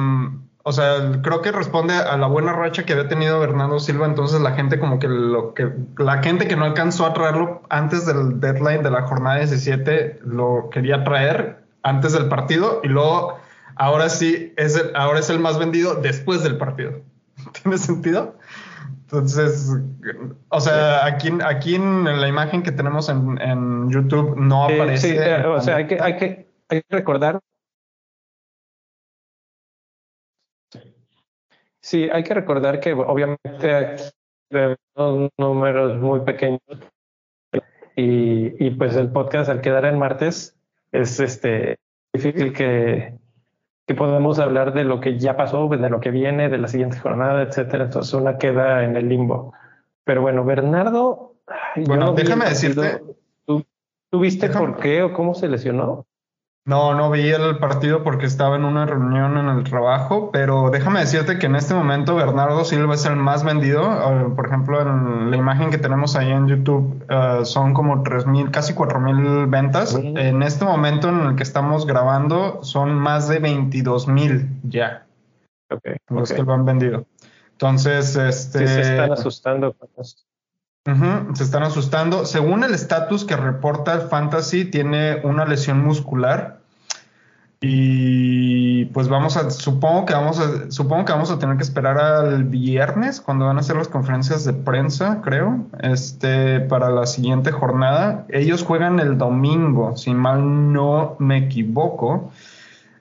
o 0.63 0.73
sea, 0.73 1.21
creo 1.23 1.43
que 1.43 1.53
responde 1.53 1.95
a 1.95 2.17
la 2.17 2.27
buena 2.27 2.53
racha 2.53 2.85
que 2.85 2.93
había 2.93 3.09
tenido 3.09 3.41
Bernardo 3.41 3.79
Silva, 3.79 4.07
entonces 4.07 4.41
la 4.41 4.53
gente 4.53 4.79
como 4.79 4.99
que 4.99 5.09
lo 5.09 5.55
que, 5.55 5.73
la 5.99 6.23
gente 6.23 6.49
que 6.49 6.57
no 6.57 6.65
alcanzó 6.65 7.07
a 7.07 7.15
traerlo 7.15 7.63
antes 7.71 8.07
del 8.07 8.41
deadline 8.41 8.83
de 8.83 8.91
la 8.91 9.03
jornada 9.03 9.39
17 9.39 10.21
lo 10.25 10.69
quería 10.71 11.05
traer 11.05 11.65
antes 11.83 12.13
del 12.13 12.29
partido 12.29 12.81
y 12.83 12.89
luego 12.89 13.39
ahora 13.77 14.09
sí 14.09 14.53
es 14.57 14.77
el, 14.77 14.91
ahora 14.97 15.21
es 15.21 15.31
el 15.31 15.39
más 15.39 15.59
vendido 15.59 15.95
después 15.97 16.43
del 16.43 16.57
partido. 16.57 17.01
¿Tiene 17.63 17.79
sentido? 17.79 18.37
Entonces, 19.07 19.71
o 20.49 20.61
sea, 20.61 21.07
aquí, 21.07 21.31
aquí 21.45 21.77
en 21.77 22.05
la 22.05 22.27
imagen 22.27 22.65
que 22.65 22.73
tenemos 22.73 23.09
en, 23.09 23.89
YouTube 23.89 24.37
no 24.37 24.65
aparece. 24.65 25.13
Sí, 25.13 25.17
eh, 25.17 25.47
o 25.47 25.61
sea, 25.61 25.77
hay 25.77 25.87
que, 25.87 26.01
hay 26.01 26.17
que, 26.17 26.49
hay 26.69 26.83
que 26.83 26.97
recordar. 26.97 27.39
Sí, 31.81 32.09
hay 32.13 32.25
que 32.25 32.35
recordar 32.35 32.81
que 32.81 32.95
obviamente 32.95 33.97
son 34.97 35.31
números 35.39 35.99
muy 36.01 36.21
pequeños 36.23 36.61
y, 37.95 38.67
y 38.67 38.71
pues 38.73 38.97
el 38.97 39.13
podcast 39.13 39.49
al 39.49 39.61
quedar 39.61 39.85
en 39.85 40.01
martes 40.01 40.59
es 40.91 41.21
este 41.21 41.77
difícil 42.13 42.53
que, 42.53 43.15
que 43.87 43.95
podemos 43.95 44.39
hablar 44.41 44.75
de 44.75 44.85
lo 44.85 45.01
que 45.01 45.19
ya 45.19 45.37
pasó, 45.37 45.69
de 45.69 45.89
lo 45.89 46.01
que 46.01 46.11
viene, 46.11 46.49
de 46.49 46.59
la 46.59 46.67
siguiente 46.67 46.99
jornada, 46.99 47.43
etcétera. 47.43 47.85
Entonces 47.85 48.13
una 48.15 48.37
queda 48.37 48.85
en 48.85 48.97
el 48.97 49.09
limbo. 49.09 49.53
Pero 50.05 50.23
bueno, 50.23 50.45
Bernardo. 50.45 51.35
Bueno, 51.87 52.13
déjame 52.13 52.47
decirte. 52.47 53.03
¿Tú, 53.45 53.65
viste 54.21 54.49
por 54.49 54.77
qué 54.79 55.03
o 55.03 55.13
cómo 55.13 55.35
se 55.35 55.49
lesionó? 55.49 56.07
No, 56.67 56.95
no 56.95 57.13
vi 57.13 57.31
el 57.31 57.59
partido 57.59 58.03
porque 58.03 58.27
estaba 58.27 58.57
en 58.57 58.65
una 58.65 58.87
reunión 58.87 59.39
en 59.39 59.49
el 59.51 59.63
trabajo, 59.63 60.31
pero 60.33 60.69
déjame 60.71 60.99
decirte 60.99 61.39
que 61.39 61.47
en 61.47 61.55
este 61.55 61.75
momento 61.75 62.17
Bernardo 62.17 62.65
Silva 62.65 62.97
es 62.97 63.05
el 63.05 63.15
más 63.15 63.45
vendido. 63.45 63.83
Eh, 63.83 64.33
por 64.35 64.49
ejemplo, 64.49 64.83
en 64.83 65.31
la 65.31 65.37
imagen 65.37 65.71
que 65.71 65.79
tenemos 65.79 66.17
ahí 66.17 66.33
en 66.33 66.49
YouTube 66.49 67.07
eh, 67.09 67.45
son 67.45 67.73
como 67.73 68.03
3.000, 68.03 68.51
casi 68.51 68.75
4.000 68.75 69.49
ventas. 69.49 69.95
En 69.95 70.43
este 70.43 70.65
momento 70.65 71.09
en 71.09 71.21
el 71.21 71.37
que 71.37 71.45
estamos 71.45 71.87
grabando 71.87 72.59
son 72.65 72.95
más 72.95 73.29
de 73.29 73.41
22.000 73.41 74.49
ya. 74.65 75.07
Okay, 75.71 75.99
los 76.09 76.33
que 76.33 76.43
lo 76.43 76.53
han 76.53 76.65
vendido. 76.65 77.07
Entonces, 77.53 78.17
este... 78.17 78.67
se 78.67 78.81
están 78.81 79.13
asustando 79.13 79.73
con 79.73 79.89
esto. 79.99 80.23
Se 81.35 81.43
están 81.43 81.65
asustando. 81.65 82.25
Según 82.25 82.63
el 82.65 82.75
estatus 82.75 83.25
que 83.25 83.37
reporta 83.37 83.95
el 83.95 84.03
Fantasy, 84.03 84.65
tiene 84.67 85.21
una 85.25 85.45
lesión 85.45 85.85
muscular 85.85 86.61
y 87.61 88.85
pues 88.87 89.09
vamos 89.09 89.37
a, 89.37 89.51
supongo 89.51 90.05
que 90.05 90.13
vamos 90.13 90.39
a, 90.39 90.71
supongo 90.71 91.07
que 91.07 91.13
vamos 91.13 91.31
a 91.31 91.39
tener 91.39 91.57
que 91.57 91.63
esperar 91.63 91.99
al 91.99 92.45
viernes 92.45 93.21
cuando 93.21 93.47
van 93.47 93.57
a 93.57 93.61
hacer 93.61 93.77
las 93.77 93.89
conferencias 93.89 94.45
de 94.45 94.53
prensa, 94.53 95.23
creo, 95.23 95.65
este, 95.81 96.61
para 96.61 96.91
la 96.91 97.07
siguiente 97.07 97.53
jornada. 97.53 98.27
Ellos 98.29 98.63
juegan 98.63 99.01
el 99.01 99.17
domingo, 99.17 99.97
si 99.97 100.13
mal 100.13 100.73
no 100.73 101.17
me 101.19 101.39
equivoco. 101.39 102.31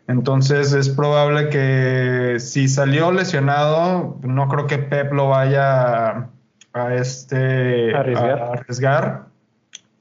Entonces 0.07 0.71
es 0.73 0.89
probable 0.89 1.49
que 1.49 2.37
si 2.39 2.67
salió 2.67 3.11
lesionado, 3.11 4.17
no 4.21 4.47
creo 4.47 4.67
que 4.67 4.77
Pep 4.77 5.11
lo 5.11 5.29
vaya 5.29 6.29
a 6.75 6.93
este 6.93 7.95
Arriesgar. 7.95 8.39
a 8.41 8.51
arriesgar, 8.51 9.25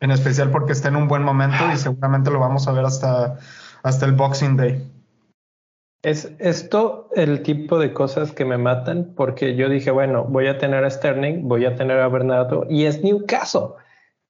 en 0.00 0.10
especial 0.10 0.50
porque 0.50 0.72
está 0.72 0.88
en 0.88 0.96
un 0.96 1.06
buen 1.06 1.22
momento 1.22 1.64
y 1.72 1.76
seguramente 1.76 2.30
lo 2.30 2.40
vamos 2.40 2.66
a 2.66 2.72
ver 2.72 2.84
hasta, 2.84 3.38
hasta 3.84 4.06
el 4.06 4.12
Boxing 4.12 4.56
Day. 4.56 4.90
Es 6.02 6.34
esto 6.38 7.08
el 7.14 7.42
tipo 7.42 7.78
de 7.78 7.92
cosas 7.94 8.32
que 8.32 8.44
me 8.44 8.58
matan 8.58 9.14
porque 9.14 9.54
yo 9.54 9.68
dije, 9.68 9.92
bueno, 9.92 10.24
voy 10.24 10.48
a 10.48 10.58
tener 10.58 10.84
a 10.84 10.90
Sterling, 10.90 11.48
voy 11.48 11.64
a 11.64 11.76
tener 11.76 12.00
a 12.00 12.08
Bernardo 12.08 12.66
y 12.68 12.84
es 12.84 13.02
Newcastle. 13.02 13.76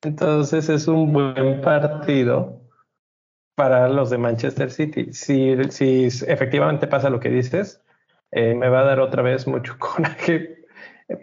Entonces 0.03 0.69
es 0.69 0.87
un 0.87 1.13
buen 1.15 1.63
partido 1.63 2.61
para 3.57 3.89
los 3.89 4.11
de 4.11 4.19
Manchester 4.19 4.71
City. 4.71 5.13
Si, 5.15 5.57
si 5.71 6.09
efectivamente 6.27 6.87
pasa 6.87 7.09
lo 7.09 7.21
que 7.21 7.31
dices, 7.31 7.83
eh, 8.33 8.55
me 8.55 8.69
va 8.69 8.81
a 8.81 8.85
dar 8.85 9.01
otra 9.01 9.23
vez 9.23 9.47
mucho 9.47 9.77
coraje 9.79 10.64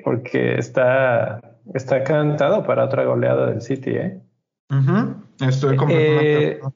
porque 0.03 0.55
está, 0.55 1.41
está 1.73 2.03
cantado 2.03 2.63
para 2.63 2.85
otra 2.85 3.03
goleada 3.05 3.47
del 3.47 3.61
City. 3.61 3.91
¿eh? 3.91 4.21
Ujú, 4.69 5.15
Estoy 5.47 5.75
completamente 5.77 6.23
de 6.23 6.43
Eh, 6.43 6.55
acuerdo. 6.57 6.75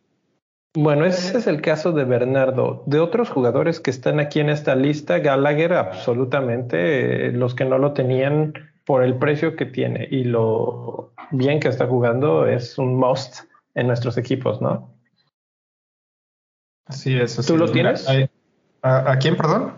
Bueno, 0.77 1.05
ese 1.05 1.37
es 1.37 1.47
el 1.47 1.61
caso 1.61 1.93
de 1.93 2.03
Bernardo. 2.03 2.83
De 2.85 2.99
otros 2.99 3.29
jugadores 3.29 3.79
que 3.79 3.91
están 3.91 4.19
aquí 4.19 4.41
en 4.41 4.49
esta 4.49 4.75
lista, 4.75 5.19
Gallagher, 5.19 5.73
absolutamente, 5.73 7.27
eh, 7.27 7.31
los 7.31 7.55
que 7.55 7.63
no 7.63 7.77
lo 7.77 7.93
tenían 7.93 8.53
por 8.85 9.01
el 9.01 9.17
precio 9.17 9.55
que 9.55 9.65
tiene 9.65 10.05
y 10.11 10.25
lo 10.25 11.13
bien 11.31 11.61
que 11.61 11.69
está 11.69 11.87
jugando, 11.87 12.45
es 12.45 12.77
un 12.77 12.97
must 12.97 13.45
en 13.73 13.87
nuestros 13.87 14.17
equipos, 14.17 14.61
¿no? 14.61 14.93
Así 16.87 17.17
es. 17.17 17.39
así 17.39 17.47
¿Tú 17.51 17.57
lo 17.57 17.71
tienes? 17.71 18.05
¿A, 18.81 19.11
a 19.11 19.17
quién, 19.17 19.37
perdón? 19.37 19.75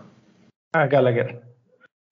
A 0.72 0.86
Gallagher. 0.88 1.47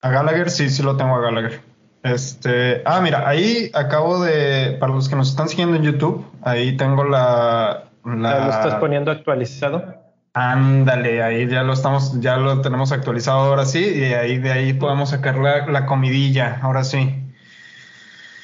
A 0.01 0.09
Gallagher, 0.09 0.49
sí, 0.49 0.69
sí 0.69 0.83
lo 0.83 0.95
tengo 0.95 1.15
a 1.15 1.21
Gallagher. 1.21 1.59
Este, 2.03 2.81
ah, 2.85 3.01
mira, 3.01 3.27
ahí 3.27 3.71
acabo 3.73 4.21
de, 4.23 4.77
para 4.79 4.93
los 4.93 5.09
que 5.09 5.15
nos 5.15 5.29
están 5.29 5.49
siguiendo 5.49 5.75
en 5.75 5.83
YouTube, 5.83 6.25
ahí 6.43 6.77
tengo 6.77 7.03
la, 7.03 7.85
la- 8.05 8.29
¿Ya 8.29 8.45
¿Lo 8.45 8.49
estás 8.51 8.75
poniendo 8.75 9.11
actualizado? 9.11 9.95
ándale, 10.33 11.23
ahí 11.23 11.47
ya 11.47 11.63
lo 11.63 11.73
estamos, 11.73 12.21
ya 12.21 12.37
lo 12.37 12.61
tenemos 12.61 12.91
actualizado 12.91 13.39
ahora 13.39 13.65
sí, 13.65 13.83
y 13.83 14.03
ahí 14.13 14.37
de 14.37 14.51
ahí 14.51 14.73
podemos 14.73 15.09
sacar 15.09 15.35
la, 15.37 15.65
la 15.65 15.87
comidilla, 15.87 16.59
ahora 16.61 16.83
sí. 16.83 17.23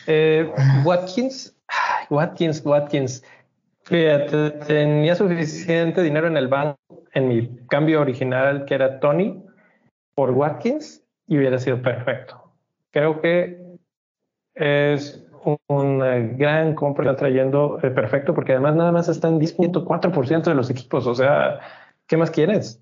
Eh, 0.07 0.51
Watkins, 0.83 1.55
Watkins, 2.09 2.61
Watkins. 2.65 3.23
Fíjate, 3.83 4.51
tenía 4.65 5.15
suficiente 5.15 6.01
dinero 6.01 6.27
en 6.27 6.35
el 6.37 6.47
banco 6.47 6.79
en 7.13 7.27
mi 7.27 7.47
cambio 7.69 8.01
original, 8.01 8.65
que 8.65 8.73
era 8.73 8.99
Tony, 8.99 9.43
por 10.15 10.31
Watkins, 10.31 11.02
y 11.27 11.37
hubiera 11.37 11.57
sido 11.59 11.81
perfecto. 11.81 12.51
Creo 12.91 13.21
que 13.21 13.61
es 14.55 15.25
un- 15.45 15.57
una 15.67 16.15
gran 16.17 16.73
compra 16.75 17.03
que 17.05 17.09
está 17.11 17.19
trayendo 17.19 17.79
eh, 17.83 17.89
perfecto, 17.91 18.33
porque 18.33 18.53
además 18.53 18.75
nada 18.75 18.91
más 18.91 19.09
está 19.09 19.27
en 19.27 19.39
10.4% 19.39 20.49
de 20.49 20.55
los 20.55 20.69
equipos. 20.69 21.07
O 21.07 21.15
sea, 21.15 21.59
¿qué 22.07 22.17
más 22.17 22.31
quieres? 22.31 22.81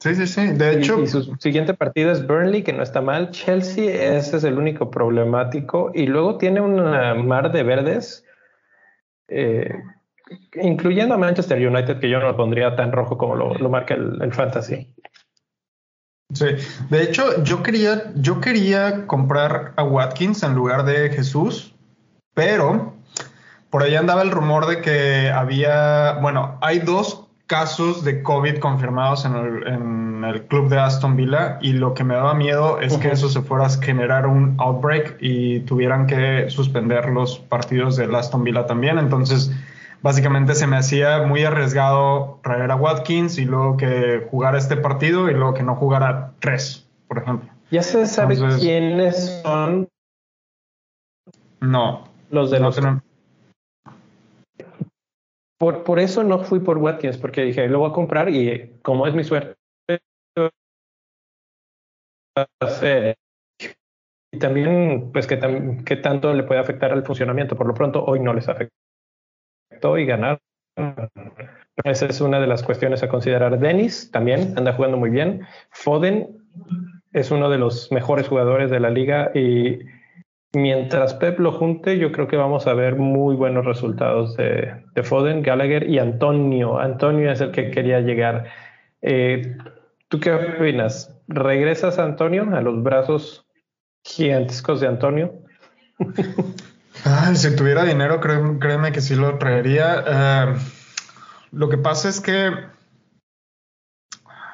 Sí, 0.00 0.14
sí, 0.16 0.26
sí. 0.26 0.46
De 0.54 0.72
Y- 0.74 0.76
hecho, 0.78 1.00
y, 1.00 1.06
su 1.06 1.22
siguiente 1.36 1.74
partido 1.74 2.10
es 2.10 2.26
Burnley, 2.26 2.62
que 2.62 2.72
no 2.72 2.82
está 2.82 3.00
mal. 3.00 3.30
Chelsea, 3.30 4.16
ese 4.16 4.36
es 4.36 4.44
el 4.44 4.58
único 4.58 4.90
problemático. 4.90 5.92
Y 5.94 6.06
luego 6.06 6.38
tiene 6.38 6.60
una 6.60 7.14
mar 7.14 7.52
de 7.52 7.62
verdes, 7.62 8.24
eh, 9.28 9.72
incluyendo 10.60 11.14
a 11.14 11.18
Manchester 11.18 11.64
United, 11.66 12.00
que 12.00 12.10
yo 12.10 12.18
no 12.18 12.26
lo 12.26 12.36
pondría 12.36 12.74
tan 12.74 12.90
rojo 12.92 13.16
como 13.16 13.36
lo, 13.36 13.54
lo 13.54 13.68
marca 13.70 13.94
el, 13.94 14.20
el 14.20 14.32
Fantasy. 14.32 14.92
Sí, 16.32 16.46
de 16.88 17.02
hecho, 17.02 17.42
yo 17.44 17.62
quería, 17.62 18.12
yo 18.16 18.40
quería 18.40 19.06
comprar 19.06 19.72
a 19.76 19.84
Watkins 19.84 20.42
en 20.42 20.54
lugar 20.54 20.84
de 20.84 21.10
Jesús, 21.10 21.74
pero 22.34 22.94
por 23.70 23.82
ahí 23.82 23.94
andaba 23.94 24.22
el 24.22 24.30
rumor 24.30 24.66
de 24.66 24.80
que 24.80 25.30
había, 25.30 26.14
bueno, 26.20 26.58
hay 26.60 26.78
dos 26.78 27.26
casos 27.46 28.02
de 28.02 28.22
COVID 28.22 28.58
confirmados 28.58 29.26
en 29.26 29.34
el, 29.34 29.66
en 29.66 30.24
el 30.24 30.42
club 30.46 30.70
de 30.70 30.78
Aston 30.78 31.16
Villa 31.16 31.58
y 31.60 31.72
lo 31.74 31.92
que 31.92 32.04
me 32.04 32.14
daba 32.14 32.32
miedo 32.32 32.80
es 32.80 32.96
que 32.96 33.10
eso 33.10 33.28
se 33.28 33.42
fuera 33.42 33.66
a 33.66 33.68
generar 33.68 34.26
un 34.26 34.54
outbreak 34.58 35.18
y 35.20 35.60
tuvieran 35.60 36.06
que 36.06 36.48
suspender 36.48 37.10
los 37.10 37.38
partidos 37.38 37.96
del 37.96 38.14
Aston 38.14 38.44
Villa 38.44 38.64
también, 38.64 38.98
entonces 38.98 39.50
básicamente 40.02 40.54
se 40.54 40.66
me 40.66 40.76
hacía 40.76 41.22
muy 41.22 41.44
arriesgado 41.44 42.40
traer 42.42 42.70
a 42.70 42.76
Watkins 42.76 43.38
y 43.38 43.44
luego 43.44 43.76
que 43.76 44.26
jugara 44.30 44.58
este 44.58 44.76
partido 44.76 45.30
y 45.30 45.34
luego 45.34 45.54
que 45.54 45.62
no 45.62 45.76
jugara 45.76 46.32
tres, 46.40 46.88
por 47.08 47.18
ejemplo. 47.18 47.48
Ya 47.70 47.82
se 47.82 48.06
sabe 48.06 48.34
Entonces- 48.34 48.60
quiénes 48.60 49.40
son 49.42 49.88
No, 51.60 52.04
los 52.30 52.50
de 52.50 52.58
no 52.58 52.66
los. 52.66 52.74
tenemos- 52.74 53.02
Por, 55.58 55.84
por 55.84 56.00
eso 56.00 56.24
no 56.24 56.40
fui 56.40 56.58
por 56.58 56.78
Watkins, 56.78 57.16
porque 57.18 57.42
dije, 57.42 57.68
lo 57.68 57.78
voy 57.78 57.90
a 57.90 57.94
comprar 57.94 58.28
y 58.28 58.78
como 58.82 59.06
es 59.06 59.14
mi 59.14 59.22
suerte. 59.22 59.54
eh, 62.82 63.14
Y 64.34 64.38
también, 64.38 65.10
pues, 65.12 65.26
que, 65.26 65.38
que 65.84 65.96
tanto 65.96 66.32
le 66.32 66.42
puede 66.42 66.58
afectar 66.60 66.90
al 66.90 67.04
funcionamiento. 67.04 67.54
Por 67.54 67.66
lo 67.66 67.74
pronto, 67.74 68.02
hoy 68.04 68.18
no 68.18 68.32
les 68.32 68.48
y 69.98 70.06
ganar. 70.06 70.38
Esa 71.84 72.06
es 72.06 72.20
una 72.20 72.40
de 72.40 72.46
las 72.46 72.62
cuestiones 72.62 73.02
a 73.02 73.08
considerar. 73.08 73.58
Dennis 73.58 74.10
también 74.10 74.54
anda 74.56 74.72
jugando 74.72 74.96
muy 74.96 75.10
bien. 75.10 75.42
Foden 75.70 76.38
es 77.12 77.30
uno 77.30 77.50
de 77.50 77.58
los 77.58 77.90
mejores 77.92 78.28
jugadores 78.28 78.70
de 78.70 78.80
la 78.80 78.90
liga 78.90 79.30
y 79.34 79.80
mientras 80.54 81.14
Pep 81.14 81.38
lo 81.38 81.52
junte, 81.52 81.98
yo 81.98 82.12
creo 82.12 82.28
que 82.28 82.36
vamos 82.36 82.66
a 82.66 82.74
ver 82.74 82.96
muy 82.96 83.36
buenos 83.36 83.64
resultados 83.64 84.36
de, 84.36 84.74
de 84.94 85.02
Foden, 85.02 85.42
Gallagher 85.42 85.88
y 85.88 85.98
Antonio. 85.98 86.78
Antonio 86.78 87.30
es 87.30 87.40
el 87.40 87.50
que 87.50 87.70
quería 87.70 88.00
llegar. 88.00 88.46
Eh, 89.00 89.56
¿Tú 90.08 90.20
qué 90.20 90.32
opinas? 90.32 91.18
¿Regresas 91.26 91.98
a 91.98 92.04
Antonio 92.04 92.54
a 92.54 92.60
los 92.60 92.82
brazos 92.82 93.46
gigantescos 94.04 94.80
de 94.80 94.88
Antonio? 94.88 95.32
Ay, 97.04 97.36
si 97.36 97.54
tuviera 97.56 97.84
dinero, 97.84 98.20
cré- 98.20 98.58
créeme 98.60 98.92
que 98.92 99.00
sí 99.00 99.14
lo 99.14 99.36
traería. 99.38 100.04
Eh, 100.06 100.54
lo 101.52 101.68
que 101.68 101.78
pasa 101.78 102.08
es 102.08 102.20
que 102.20 102.52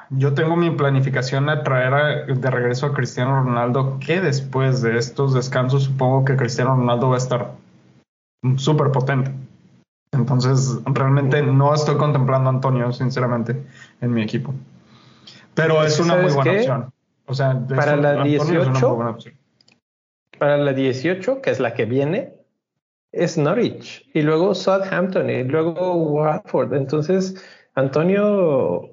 yo 0.09 0.33
tengo 0.33 0.55
mi 0.55 0.71
planificación 0.71 1.49
a 1.49 1.63
traer 1.63 1.93
a- 1.93 2.25
de 2.25 2.49
regreso 2.51 2.87
a 2.87 2.93
Cristiano 2.93 3.43
Ronaldo, 3.43 3.99
que 3.99 4.19
después 4.21 4.81
de 4.81 4.97
estos 4.97 5.33
descansos 5.35 5.83
supongo 5.83 6.25
que 6.25 6.35
Cristiano 6.35 6.75
Ronaldo 6.75 7.09
va 7.09 7.15
a 7.15 7.19
estar 7.19 7.51
súper 8.57 8.91
potente. 8.91 9.31
Entonces, 10.11 10.79
realmente 10.85 11.43
no 11.43 11.73
estoy 11.75 11.97
contemplando 11.97 12.49
a 12.49 12.53
Antonio, 12.53 12.91
sinceramente, 12.91 13.61
en 14.01 14.11
mi 14.11 14.23
equipo. 14.23 14.55
Pero 15.53 15.83
es 15.83 15.99
una 15.99 16.15
muy 16.15 16.31
¿Sabes 16.31 16.35
buena 16.35 16.51
qué? 16.51 16.57
opción. 16.57 16.93
O 17.27 17.33
sea, 17.35 17.59
Para 17.67 17.95
la 17.95 18.11
Antonio 18.13 18.41
es 18.41 18.49
una 18.49 18.53
muy 18.63 18.63
18, 18.71 18.95
buena 18.95 19.11
opción. 19.11 19.35
Para 20.39 20.57
la 20.57 20.73
18, 20.73 21.41
que 21.41 21.51
es 21.51 21.59
la 21.59 21.75
que 21.75 21.85
viene, 21.85 22.33
es 23.11 23.37
Norwich 23.37 24.09
y 24.13 24.21
luego 24.21 24.53
Southampton 24.53 25.29
y 25.29 25.43
luego 25.43 25.93
Watford. 25.95 26.73
Entonces, 26.73 27.43
Antonio, 27.75 28.89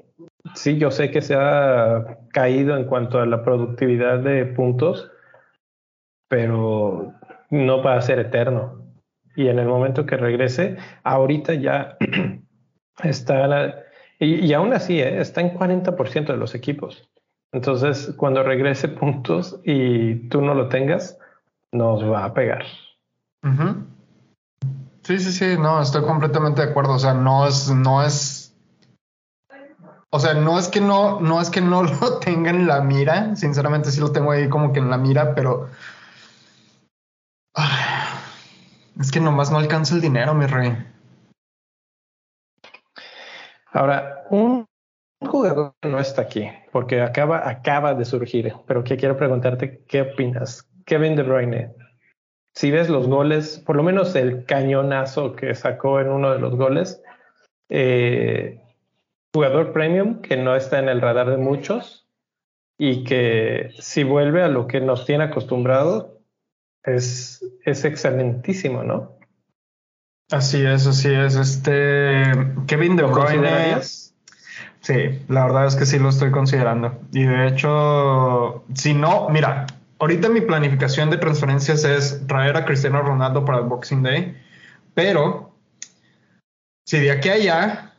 sí, 0.55 0.79
yo 0.79 0.91
sé 0.91 1.11
que 1.11 1.23
se 1.23 1.35
ha 1.35 2.19
caído 2.33 2.77
en 2.77 2.85
cuanto 2.85 3.19
a 3.19 3.27
la 3.27 3.43
productividad 3.45 4.19
de 4.21 4.47
puntos, 4.47 5.11
pero 6.29 7.13
no 7.51 7.83
va 7.83 7.97
a 7.97 8.03
ser 8.03 8.19
eterno. 8.19 8.83
Y 9.37 9.49
en 9.49 9.59
el 9.59 9.67
momento 9.67 10.07
que 10.07 10.17
regrese, 10.17 10.77
ahorita 11.05 11.55
ya 11.55 11.97
está, 13.03 13.47
la- 13.47 13.83
y, 14.19 14.47
y 14.47 14.53
aún 14.55 14.73
así, 14.73 14.99
¿eh? 15.01 15.21
está 15.21 15.43
en 15.43 15.51
40% 15.51 16.33
de 16.33 16.39
los 16.39 16.55
equipos. 16.55 17.09
Entonces, 17.53 18.15
cuando 18.17 18.43
regrese 18.43 18.89
puntos 18.89 19.61
y 19.65 20.29
tú 20.29 20.41
no 20.41 20.55
lo 20.55 20.69
tengas, 20.69 21.19
nos 21.71 22.03
va 22.05 22.25
a 22.25 22.35
pegar. 22.35 22.65
Sí, 25.07 25.21
sí, 25.21 25.31
sí, 25.31 25.57
no, 25.57 25.81
estoy 25.81 26.03
completamente 26.03 26.63
de 26.63 26.71
acuerdo. 26.71 26.95
O 26.95 26.99
sea, 26.99 27.15
no 27.15 27.47
es, 27.47 27.71
no 27.71 28.03
es. 28.03 28.53
O 30.11 30.19
sea, 30.19 30.35
no 30.35 30.59
es 30.59 30.67
que 30.67 30.81
no, 30.81 31.21
no 31.21 31.41
es 31.41 31.49
que 31.49 31.61
no 31.61 31.83
lo 32.01 32.19
tenga 32.19 32.51
en 32.51 32.67
la 32.67 32.81
mira. 32.81 33.37
Sinceramente, 33.37 33.93
sí 33.93 34.01
lo 34.01 34.11
tengo 34.11 34.33
ahí 34.33 34.49
como 34.49 34.73
que 34.73 34.81
en 34.81 34.91
la 34.91 34.99
mira, 34.99 35.33
pero. 35.35 35.71
Es 38.99 39.13
que 39.13 39.21
nomás 39.21 39.51
no 39.51 39.59
alcanza 39.59 39.95
el 39.95 40.01
dinero, 40.01 40.33
mi 40.35 40.47
rey. 40.47 40.75
Ahora, 43.71 44.25
un 44.31 44.65
jugador 45.21 45.75
no 45.83 46.01
está 46.01 46.23
aquí, 46.23 46.49
porque 46.73 47.03
acaba, 47.03 47.47
acaba 47.47 47.93
de 47.93 48.07
surgir, 48.07 48.55
pero 48.67 48.83
que 48.83 48.97
quiero 48.97 49.19
preguntarte, 49.19 49.85
¿qué 49.87 50.01
opinas? 50.01 50.67
Kevin 50.87 51.15
De 51.15 51.25
Bruyne. 51.25 51.75
Si 52.57 52.71
ves 52.71 52.89
los 52.89 53.07
goles, 53.07 53.63
por 53.65 53.77
lo 53.77 53.83
menos 53.83 54.17
el 54.17 54.47
cañonazo 54.47 55.37
que 55.37 55.55
sacó 55.55 56.01
en 56.01 56.09
uno 56.09 56.33
de 56.33 56.39
los 56.39 56.57
goles, 56.57 57.03
eh, 57.69 58.63
jugador 59.35 59.75
premium 59.75 60.23
que 60.23 60.39
no 60.39 60.57
está 60.57 60.79
en 60.79 60.89
el 60.89 61.03
radar 61.03 61.29
de 61.29 61.37
muchos, 61.37 62.09
y 62.79 63.05
que 63.05 63.75
si 63.79 64.05
vuelve 64.05 64.43
a 64.43 64.49
lo 64.49 64.67
que 64.67 64.81
nos 64.81 65.05
tiene 65.05 65.25
acostumbrados, 65.25 66.07
es, 66.83 67.45
es 67.67 67.85
excelentísimo, 67.85 68.83
¿no? 68.83 69.19
Así 70.31 70.65
es, 70.65 70.87
así 70.87 71.13
es. 71.13 71.37
Este 71.37 72.23
Kevin 72.67 72.97
De 72.97 73.03
Bruyne. 73.03 73.83
Sí, 74.81 75.25
la 75.29 75.45
verdad 75.45 75.67
es 75.67 75.77
que 75.77 75.85
sí 75.85 75.99
lo 75.99 76.09
estoy 76.09 76.31
considerando. 76.31 76.99
Y 77.13 77.25
de 77.25 77.49
hecho, 77.49 78.65
si 78.75 78.95
no, 78.95 79.29
mira, 79.29 79.67
ahorita 79.99 80.29
mi 80.29 80.41
planificación 80.41 81.11
de 81.11 81.19
transferencias 81.19 81.85
es 81.85 82.27
traer 82.27 82.57
a 82.57 82.65
Cristiano 82.65 83.03
Ronaldo 83.03 83.45
para 83.45 83.59
el 83.59 83.65
Boxing 83.65 84.03
Day, 84.03 84.37
pero 84.95 85.53
si 86.87 87.01
de 87.01 87.11
aquí 87.11 87.29
a 87.29 87.33
allá, 87.33 87.95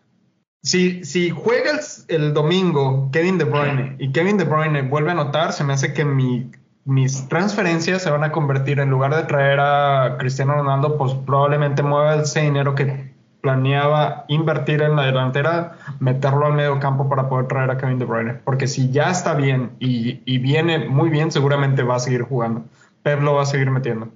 si, 0.63 1.03
si 1.03 1.29
juega 1.29 1.79
el, 2.07 2.33
domingo 2.33 3.09
Kevin 3.11 3.37
De 3.37 3.45
Bruyne 3.45 3.95
y 3.99 4.11
Kevin 4.11 4.37
De 4.37 4.45
Bruyne 4.45 4.81
vuelve 4.83 5.09
a 5.09 5.13
anotar, 5.13 5.53
se 5.53 5.63
me 5.63 5.73
hace 5.73 5.93
que 5.93 6.05
mi 6.05 6.51
mis 6.87 7.27
transferencias 7.27 8.01
se 8.01 8.09
van 8.09 8.23
a 8.23 8.31
convertir 8.31 8.79
en 8.79 8.89
lugar 8.89 9.13
de 9.13 9.23
traer 9.23 9.59
a 9.59 10.15
Cristiano 10.17 10.53
Ronaldo, 10.53 10.97
pues 10.97 11.13
probablemente 11.13 11.83
mueva 11.83 12.15
ese 12.15 12.39
dinero 12.39 12.75
que 12.75 13.06
planeaba 13.47 14.25
invertir 14.27 14.81
en 14.81 14.97
la 14.97 15.05
delantera, 15.05 15.77
meterlo 16.01 16.47
al 16.47 16.53
medio 16.53 16.81
campo 16.81 17.07
para 17.07 17.29
poder 17.29 17.47
traer 17.47 17.71
a 17.71 17.77
Kevin 17.77 17.97
De 17.97 18.03
Bruyne. 18.03 18.33
Porque 18.33 18.67
si 18.67 18.91
ya 18.91 19.09
está 19.09 19.35
bien 19.35 19.71
y, 19.79 20.37
viene 20.39 20.89
muy 20.89 21.09
bien, 21.09 21.31
seguramente 21.31 21.81
va 21.81 21.95
a 21.95 21.99
seguir 21.99 22.23
jugando. 22.23 22.65
Pep 23.03 23.21
lo 23.21 23.35
va 23.35 23.43
a 23.43 23.45
seguir 23.45 23.71
metiendo. 23.71 24.11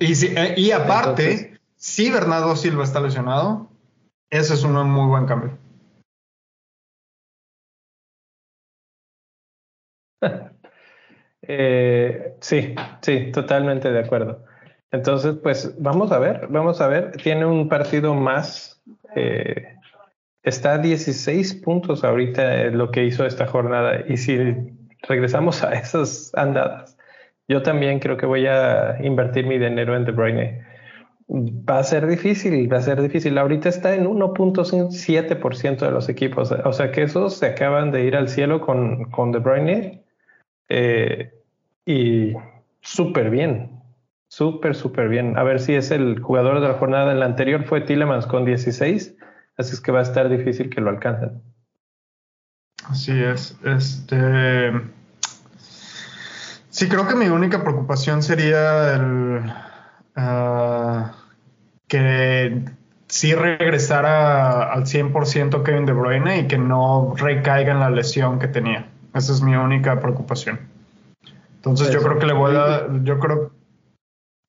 y, 0.00 0.14
si, 0.16 0.34
eh, 0.36 0.54
y 0.56 0.72
aparte, 0.72 1.60
si 1.76 2.10
Bernardo 2.10 2.56
Silva 2.56 2.82
está 2.82 2.98
lesionado, 2.98 3.68
ese 4.30 4.54
es 4.54 4.64
un 4.64 4.90
muy 4.90 5.06
buen 5.06 5.26
cambio. 5.26 5.56
Eh, 11.52 12.36
sí, 12.40 12.76
sí, 13.00 13.32
totalmente 13.32 13.90
de 13.90 13.98
acuerdo. 13.98 14.44
Entonces, 14.92 15.36
pues 15.42 15.74
vamos 15.78 16.10
a 16.12 16.18
ver, 16.18 16.48
vamos 16.48 16.80
a 16.80 16.88
ver. 16.88 17.12
Tiene 17.22 17.46
un 17.46 17.68
partido 17.68 18.14
más. 18.14 18.82
Eh, 19.14 19.76
está 20.42 20.74
a 20.74 20.78
16 20.78 21.54
puntos 21.56 22.02
ahorita 22.02 22.66
lo 22.66 22.90
que 22.90 23.04
hizo 23.04 23.24
esta 23.24 23.46
jornada. 23.46 24.04
Y 24.08 24.16
si 24.16 24.36
regresamos 25.02 25.62
a 25.62 25.72
esas 25.74 26.32
andadas, 26.34 26.96
yo 27.48 27.62
también 27.62 28.00
creo 28.00 28.16
que 28.16 28.26
voy 28.26 28.46
a 28.46 28.98
invertir 29.02 29.46
mi 29.46 29.58
dinero 29.58 29.96
en 29.96 30.04
De 30.04 30.12
Bruyne. 30.12 30.64
Va 31.28 31.78
a 31.78 31.84
ser 31.84 32.08
difícil, 32.08 32.72
va 32.72 32.78
a 32.78 32.82
ser 32.82 33.00
difícil. 33.00 33.38
Ahorita 33.38 33.68
está 33.68 33.94
en 33.94 34.06
1.7% 34.06 35.78
de 35.78 35.90
los 35.92 36.08
equipos. 36.08 36.50
O 36.50 36.72
sea 36.72 36.90
que 36.90 37.02
esos 37.04 37.36
se 37.36 37.46
acaban 37.46 37.92
de 37.92 38.04
ir 38.04 38.16
al 38.16 38.28
cielo 38.28 38.60
con, 38.60 39.04
con 39.12 39.30
De 39.30 40.02
eh, 40.68 41.32
y 41.86 42.34
súper 42.80 43.30
bien, 43.30 43.79
súper, 44.30 44.74
súper 44.74 45.08
bien. 45.08 45.36
A 45.36 45.42
ver 45.42 45.60
si 45.60 45.74
es 45.74 45.90
el 45.90 46.20
jugador 46.20 46.60
de 46.60 46.68
la 46.68 46.74
jornada. 46.74 47.12
En 47.12 47.20
la 47.20 47.26
anterior 47.26 47.64
fue 47.64 47.82
Tillemans 47.82 48.26
con 48.26 48.46
16, 48.46 49.14
así 49.58 49.72
es 49.74 49.80
que 49.80 49.92
va 49.92 49.98
a 49.98 50.02
estar 50.02 50.30
difícil 50.30 50.70
que 50.70 50.80
lo 50.80 50.88
alcancen. 50.88 51.42
Así 52.88 53.12
es. 53.12 53.58
Este. 53.64 54.72
Sí, 56.70 56.88
creo 56.88 57.06
que 57.06 57.16
mi 57.16 57.26
única 57.26 57.62
preocupación 57.62 58.22
sería 58.22 58.94
el. 58.94 59.52
Ah, 60.16 61.12
que 61.88 62.64
sí 63.08 63.34
regresara 63.34 64.72
al 64.72 64.84
100% 64.84 65.62
Kevin 65.64 65.86
De 65.86 65.92
Bruyne 65.92 66.40
y 66.40 66.46
que 66.46 66.58
no 66.58 67.14
recaiga 67.16 67.72
en 67.72 67.80
la 67.80 67.90
lesión 67.90 68.38
que 68.38 68.46
tenía. 68.48 68.86
Esa 69.12 69.32
es 69.32 69.42
mi 69.42 69.56
única 69.56 70.00
preocupación. 70.00 70.60
Entonces 71.56 71.90
yo 71.90 72.00
creo 72.00 72.18
que 72.18 72.26
le 72.26 72.32
voy 72.32 72.54
a, 72.56 72.86
yo 73.02 73.18
creo, 73.18 73.50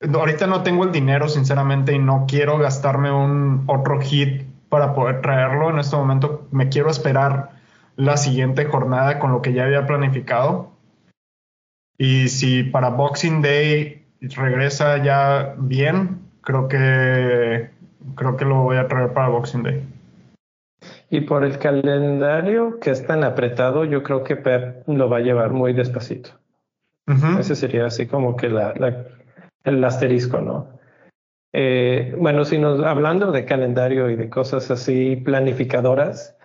ahorita 0.01 0.47
no 0.47 0.63
tengo 0.63 0.83
el 0.83 0.91
dinero 0.91 1.29
sinceramente 1.29 1.93
y 1.93 1.99
no 1.99 2.25
quiero 2.27 2.57
gastarme 2.57 3.11
un 3.11 3.63
otro 3.67 3.99
hit 4.01 4.43
para 4.69 4.93
poder 4.93 5.21
traerlo. 5.21 5.69
En 5.69 5.79
este 5.79 5.95
momento 5.95 6.47
me 6.51 6.69
quiero 6.69 6.89
esperar 6.89 7.51
la 7.95 8.17
siguiente 8.17 8.65
jornada 8.65 9.19
con 9.19 9.31
lo 9.31 9.41
que 9.41 9.53
ya 9.53 9.65
había 9.65 9.85
planificado. 9.85 10.71
Y 11.97 12.29
si 12.29 12.63
para 12.63 12.89
Boxing 12.89 13.41
Day 13.41 14.05
regresa 14.21 15.03
ya 15.03 15.55
bien, 15.57 16.21
creo 16.41 16.67
que 16.67 17.69
creo 18.15 18.37
que 18.37 18.45
lo 18.45 18.63
voy 18.63 18.77
a 18.77 18.87
traer 18.87 19.13
para 19.13 19.29
Boxing 19.29 19.63
Day. 19.63 19.83
Y 21.09 21.21
por 21.21 21.43
el 21.43 21.59
calendario 21.59 22.79
que 22.79 22.89
es 22.89 23.05
tan 23.05 23.23
apretado, 23.23 23.85
yo 23.85 24.01
creo 24.01 24.23
que 24.23 24.35
Pep 24.35 24.87
lo 24.87 25.09
va 25.09 25.17
a 25.17 25.21
llevar 25.21 25.51
muy 25.51 25.73
despacito. 25.73 26.31
Ese 27.37 27.55
sería 27.55 27.87
así 27.87 28.07
como 28.07 28.37
que 28.37 28.47
la, 28.47 28.73
el 29.63 29.83
asterisco, 29.83 30.41
¿no? 30.41 30.79
Eh, 31.53 32.15
bueno, 32.17 32.45
si 32.45 32.57
nos 32.57 32.81
hablando 32.83 33.31
de 33.31 33.45
calendario 33.45 34.09
y 34.09 34.15
de 34.15 34.29
cosas 34.29 34.71
así 34.71 35.17
planificadoras, 35.17 36.37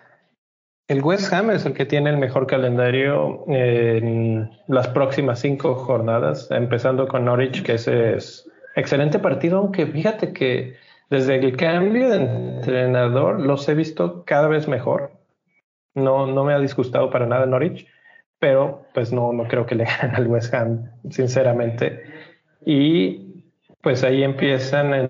el 0.88 1.02
West 1.02 1.32
Ham 1.32 1.50
es 1.50 1.66
el 1.66 1.74
que 1.74 1.84
tiene 1.84 2.10
el 2.10 2.16
mejor 2.16 2.46
calendario 2.46 3.44
en 3.48 4.50
las 4.68 4.88
próximas 4.88 5.40
cinco 5.40 5.74
jornadas, 5.74 6.48
empezando 6.50 7.08
con 7.08 7.24
Norwich, 7.24 7.64
que 7.64 7.74
ese 7.74 8.14
es 8.14 8.48
excelente 8.76 9.18
partido, 9.18 9.58
aunque 9.58 9.86
fíjate 9.86 10.32
que 10.32 10.74
desde 11.10 11.36
el 11.36 11.56
cambio 11.56 12.08
de 12.08 12.16
entrenador 12.16 13.40
los 13.40 13.68
he 13.68 13.74
visto 13.74 14.24
cada 14.24 14.48
vez 14.48 14.68
mejor. 14.68 15.12
No, 15.94 16.26
no 16.26 16.44
me 16.44 16.52
ha 16.52 16.58
disgustado 16.58 17.10
para 17.10 17.26
nada 17.26 17.46
Norwich, 17.46 17.86
pero 18.38 18.84
pues 18.94 19.12
no, 19.12 19.32
no 19.32 19.48
creo 19.48 19.66
que 19.66 19.74
le 19.74 19.84
ganen 20.00 20.14
al 20.14 20.28
West 20.28 20.54
Ham, 20.54 20.90
sinceramente. 21.10 22.02
Y 22.66 23.44
pues 23.80 24.02
ahí 24.02 24.24
empiezan 24.24 24.92
a 24.92 25.08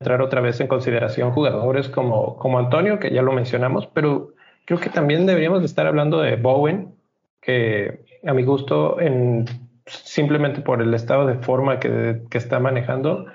entrar 0.00 0.22
otra 0.22 0.40
vez 0.40 0.60
en 0.60 0.68
consideración 0.68 1.32
jugadores 1.32 1.88
como, 1.88 2.36
como 2.36 2.60
Antonio, 2.60 3.00
que 3.00 3.10
ya 3.10 3.22
lo 3.22 3.32
mencionamos, 3.32 3.88
pero 3.88 4.34
creo 4.64 4.78
que 4.78 4.88
también 4.88 5.26
deberíamos 5.26 5.64
estar 5.64 5.88
hablando 5.88 6.20
de 6.20 6.36
Bowen, 6.36 6.94
que 7.40 8.04
a 8.24 8.32
mi 8.32 8.44
gusto, 8.44 9.00
en, 9.00 9.46
simplemente 9.86 10.60
por 10.60 10.80
el 10.80 10.94
estado 10.94 11.26
de 11.26 11.34
forma 11.34 11.80
que, 11.80 12.22
que 12.30 12.38
está 12.38 12.60
manejando, 12.60 13.26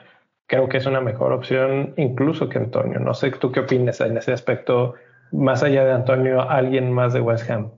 creo 0.47 0.69
que 0.69 0.77
es 0.77 0.85
una 0.85 1.01
mejor 1.01 1.33
opción 1.33 1.93
incluso 1.97 2.47
que 2.47 2.57
Antonio. 2.57 2.99
No 2.99 3.13
sé 3.13 3.31
tú 3.31 3.51
qué 3.51 3.59
opinas 3.59 3.99
en 3.99 4.15
ese 4.15 4.31
aspecto, 4.31 4.93
más 5.33 5.61
allá 5.61 5.83
de 5.83 5.91
Antonio, 5.91 6.49
alguien 6.49 6.93
más 6.93 7.11
de 7.11 7.19
West 7.19 7.49
Ham. 7.49 7.71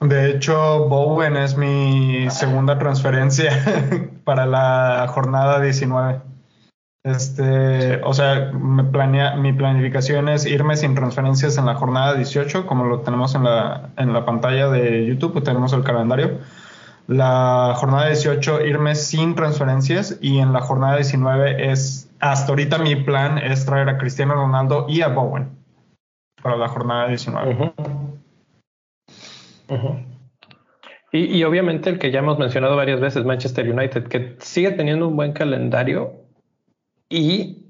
De 0.00 0.30
hecho, 0.30 0.88
Bowen 0.88 1.36
es 1.36 1.56
mi 1.56 2.28
segunda 2.30 2.78
transferencia 2.78 3.52
para 4.24 4.46
la 4.46 5.06
jornada 5.08 5.60
19. 5.60 6.20
Este, 7.04 8.00
o 8.02 8.14
sea, 8.14 8.50
me 8.52 8.84
planea, 8.84 9.36
mi 9.36 9.52
planificación 9.52 10.28
es 10.28 10.46
irme 10.46 10.76
sin 10.76 10.94
transferencias 10.94 11.58
en 11.58 11.66
la 11.66 11.74
jornada 11.74 12.14
18, 12.14 12.66
como 12.66 12.84
lo 12.84 13.00
tenemos 13.00 13.34
en 13.34 13.44
la, 13.44 13.90
en 13.96 14.12
la 14.12 14.24
pantalla 14.24 14.68
de 14.68 15.06
YouTube, 15.06 15.42
tenemos 15.42 15.72
el 15.74 15.84
calendario 15.84 16.40
la 17.06 17.74
jornada 17.76 18.06
18 18.06 18.64
irme 18.64 18.94
sin 18.94 19.34
transferencias 19.34 20.18
y 20.20 20.38
en 20.38 20.52
la 20.52 20.60
jornada 20.60 20.96
19 20.96 21.70
es, 21.70 22.10
hasta 22.20 22.52
ahorita 22.52 22.78
mi 22.78 22.96
plan 22.96 23.38
es 23.38 23.66
traer 23.66 23.88
a 23.88 23.98
Cristiano 23.98 24.34
Ronaldo 24.34 24.86
y 24.88 25.02
a 25.02 25.08
Bowen 25.08 25.50
para 26.42 26.56
la 26.56 26.68
jornada 26.68 27.08
19. 27.08 27.73
Y, 31.12 31.44
obviamente 31.44 31.90
el 31.90 31.98
que 32.00 32.10
ya 32.10 32.18
hemos 32.18 32.38
mencionado 32.38 32.74
varias 32.74 33.00
veces, 33.00 33.24
Manchester 33.24 33.70
United, 33.70 34.08
que 34.08 34.34
sigue 34.38 34.72
teniendo 34.72 35.06
un 35.06 35.14
buen 35.14 35.32
calendario 35.32 36.12
y 37.08 37.68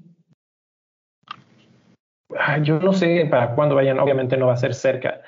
ah, 2.35 2.57
yo 2.57 2.79
no 2.79 2.91
sé 2.91 3.27
para 3.29 3.53
cuándo 3.53 3.75
vayan, 3.75 3.99
obviamente 3.99 4.35
no 4.35 4.47
va 4.47 4.53
a 4.53 4.57
ser 4.57 4.73
cerca, 4.73 5.21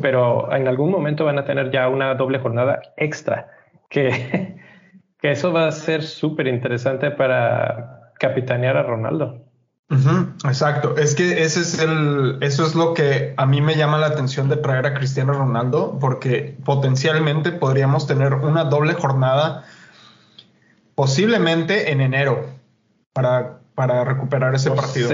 pero 0.00 0.54
en 0.54 0.68
algún 0.68 0.90
momento 0.90 1.24
van 1.24 1.38
a 1.38 1.44
tener 1.44 1.72
ya 1.72 1.88
una 1.88 2.14
doble 2.14 2.38
jornada 2.38 2.80
extra, 2.96 3.50
que, 3.88 4.56
que 5.20 5.30
eso 5.32 5.52
va 5.52 5.66
a 5.66 5.72
ser 5.72 6.04
súper 6.04 6.46
interesante 6.46 7.10
para 7.10 8.12
capitanear 8.20 8.76
a 8.76 8.84
Ronaldo. 8.84 9.43
Exacto, 9.90 10.96
es 10.96 11.14
que 11.14 11.42
ese 11.42 11.60
es 11.60 11.78
el, 11.78 12.38
eso 12.40 12.66
es 12.66 12.74
lo 12.74 12.94
que 12.94 13.34
a 13.36 13.46
mí 13.46 13.60
me 13.60 13.76
llama 13.76 13.98
la 13.98 14.06
atención 14.06 14.48
de 14.48 14.56
traer 14.56 14.86
a 14.86 14.94
Cristiano 14.94 15.32
Ronaldo, 15.32 15.98
porque 16.00 16.56
potencialmente 16.64 17.52
podríamos 17.52 18.06
tener 18.06 18.34
una 18.34 18.64
doble 18.64 18.94
jornada, 18.94 19.64
posiblemente 20.94 21.92
en 21.92 22.00
enero, 22.00 22.46
para, 23.12 23.60
para 23.74 24.04
recuperar 24.04 24.54
ese 24.54 24.70
partido. 24.70 25.10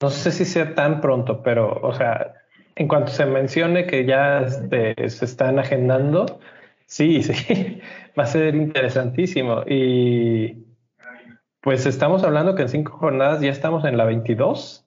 No 0.00 0.10
sé 0.10 0.32
si 0.32 0.44
sea 0.44 0.74
tan 0.74 1.00
pronto, 1.00 1.42
pero, 1.42 1.80
o 1.80 1.94
sea, 1.94 2.34
en 2.74 2.88
cuanto 2.88 3.12
se 3.12 3.26
mencione 3.26 3.86
que 3.86 4.04
ya 4.04 4.40
este, 4.40 5.08
se 5.08 5.24
están 5.24 5.58
agendando, 5.58 6.40
sí, 6.86 7.22
sí, 7.22 7.80
va 8.18 8.24
a 8.24 8.26
ser 8.26 8.54
interesantísimo. 8.54 9.62
Y 9.68 10.64
pues 11.62 11.86
estamos 11.86 12.24
hablando 12.24 12.54
que 12.54 12.62
en 12.62 12.68
cinco 12.68 12.92
jornadas 12.98 13.40
ya 13.40 13.50
estamos 13.50 13.84
en 13.84 13.96
la 13.96 14.04
22. 14.04 14.84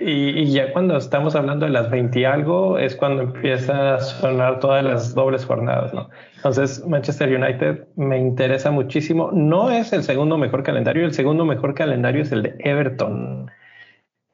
Y, 0.00 0.50
ya 0.50 0.72
cuando 0.72 0.96
estamos 0.96 1.34
hablando 1.34 1.66
de 1.66 1.72
las 1.72 1.90
20 1.90 2.20
y 2.20 2.24
algo 2.24 2.78
es 2.78 2.96
cuando 2.96 3.22
empieza 3.22 3.96
a 3.96 4.00
sonar 4.00 4.58
todas 4.58 4.82
las 4.82 5.14
dobles 5.14 5.44
jornadas, 5.44 5.92
¿no? 5.92 6.08
Entonces, 6.36 6.84
Manchester 6.86 7.28
United 7.28 7.86
me 7.96 8.18
interesa 8.18 8.70
muchísimo. 8.70 9.30
No 9.32 9.70
es 9.70 9.92
el 9.92 10.02
segundo 10.02 10.38
mejor 10.38 10.62
calendario, 10.62 11.04
el 11.04 11.12
segundo 11.12 11.44
mejor 11.44 11.74
calendario 11.74 12.22
es 12.22 12.32
el 12.32 12.42
de 12.42 12.56
Everton. 12.60 13.50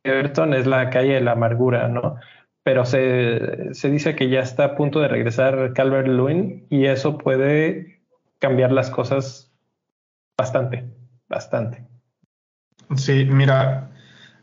Everton 0.04 0.54
es 0.54 0.66
la 0.66 0.90
calle 0.90 1.14
de 1.14 1.20
la 1.22 1.32
amargura, 1.32 1.88
¿no? 1.88 2.16
Pero 2.62 2.84
se, 2.84 3.74
se 3.74 3.90
dice 3.90 4.14
que 4.14 4.28
ya 4.28 4.40
está 4.40 4.64
a 4.64 4.76
punto 4.76 5.00
de 5.00 5.08
regresar 5.08 5.72
Calvert 5.74 6.06
Lewin 6.06 6.66
y 6.70 6.86
eso 6.86 7.18
puede 7.18 8.00
cambiar 8.38 8.72
las 8.72 8.90
cosas 8.90 9.52
bastante, 10.36 10.84
bastante. 11.28 11.84
Sí, 12.96 13.24
mira, 13.26 13.90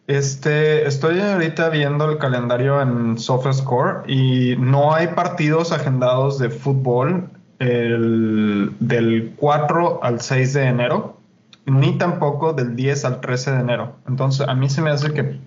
este, 0.08 0.88
estoy 0.88 1.20
ahorita 1.20 1.70
viendo 1.70 2.10
el 2.10 2.20
calendario 2.20 2.82
en 2.82 3.18
SofaScore 3.18 4.12
y 4.12 4.56
no 4.58 4.94
hay 4.94 5.08
partidos 5.08 5.72
agendados 5.72 6.38
de 6.38 6.50
fútbol 6.50 7.30
del 7.58 9.34
4 9.38 10.04
al 10.04 10.22
6 10.22 10.54
de 10.54 10.64
enero, 10.66 11.18
ni 11.66 11.98
tampoco 11.98 12.54
del 12.54 12.76
10 12.76 13.06
al 13.06 13.22
13 13.22 13.52
de 13.52 13.60
enero. 13.62 13.96
Entonces, 14.08 14.48
a 14.48 14.54
mí 14.54 14.70
se 14.70 14.82
me 14.82 14.92
hace 14.92 15.14
que 15.14 15.40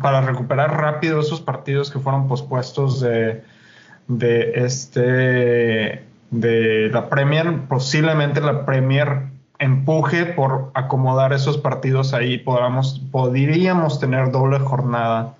para 0.00 0.20
recuperar 0.20 0.80
rápido 0.80 1.20
esos 1.20 1.40
partidos 1.40 1.90
que 1.90 2.00
fueron 2.00 2.26
pospuestos 2.26 3.00
de, 3.00 3.44
de 4.08 4.52
este 4.56 6.04
de 6.30 6.90
la 6.92 7.08
Premier, 7.08 7.60
posiblemente 7.68 8.40
la 8.40 8.66
Premier 8.66 9.35
empuje 9.58 10.26
por 10.26 10.70
acomodar 10.74 11.32
esos 11.32 11.58
partidos 11.58 12.14
ahí, 12.14 12.38
podamos, 12.38 13.00
podríamos 13.10 14.00
tener 14.00 14.30
doble 14.30 14.58
jornada 14.58 15.34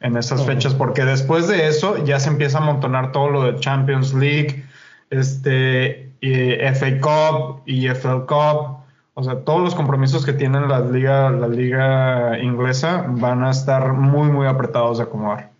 en 0.00 0.16
esas 0.16 0.44
fechas, 0.44 0.74
porque 0.74 1.04
después 1.04 1.46
de 1.46 1.68
eso 1.68 2.04
ya 2.04 2.18
se 2.18 2.28
empieza 2.28 2.58
a 2.58 2.62
amontonar 2.62 3.12
todo 3.12 3.30
lo 3.30 3.44
de 3.44 3.60
Champions 3.60 4.12
League, 4.12 4.64
este, 5.10 6.10
FA 6.20 7.00
Cup 7.00 7.62
y 7.66 7.86
FL 7.86 8.26
Cup, 8.26 8.82
o 9.14 9.22
sea, 9.22 9.44
todos 9.44 9.60
los 9.60 9.74
compromisos 9.74 10.24
que 10.24 10.32
tienen 10.32 10.68
la 10.68 10.80
liga, 10.80 11.30
la 11.30 11.46
liga 11.46 12.38
inglesa 12.40 13.04
van 13.08 13.44
a 13.44 13.50
estar 13.50 13.92
muy, 13.92 14.28
muy 14.28 14.46
apretados 14.46 14.98
de 14.98 15.04
acomodar. 15.04 15.50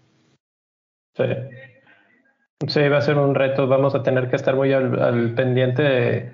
Sí. 1.16 1.24
Sí, 2.68 2.88
va 2.88 2.98
a 2.98 3.02
ser 3.02 3.18
un 3.18 3.34
reto. 3.34 3.66
Vamos 3.66 3.94
a 3.94 4.02
tener 4.02 4.30
que 4.30 4.36
estar 4.36 4.54
muy 4.54 4.72
al 4.72 5.34
pendiente 5.34 5.82
de 5.82 6.32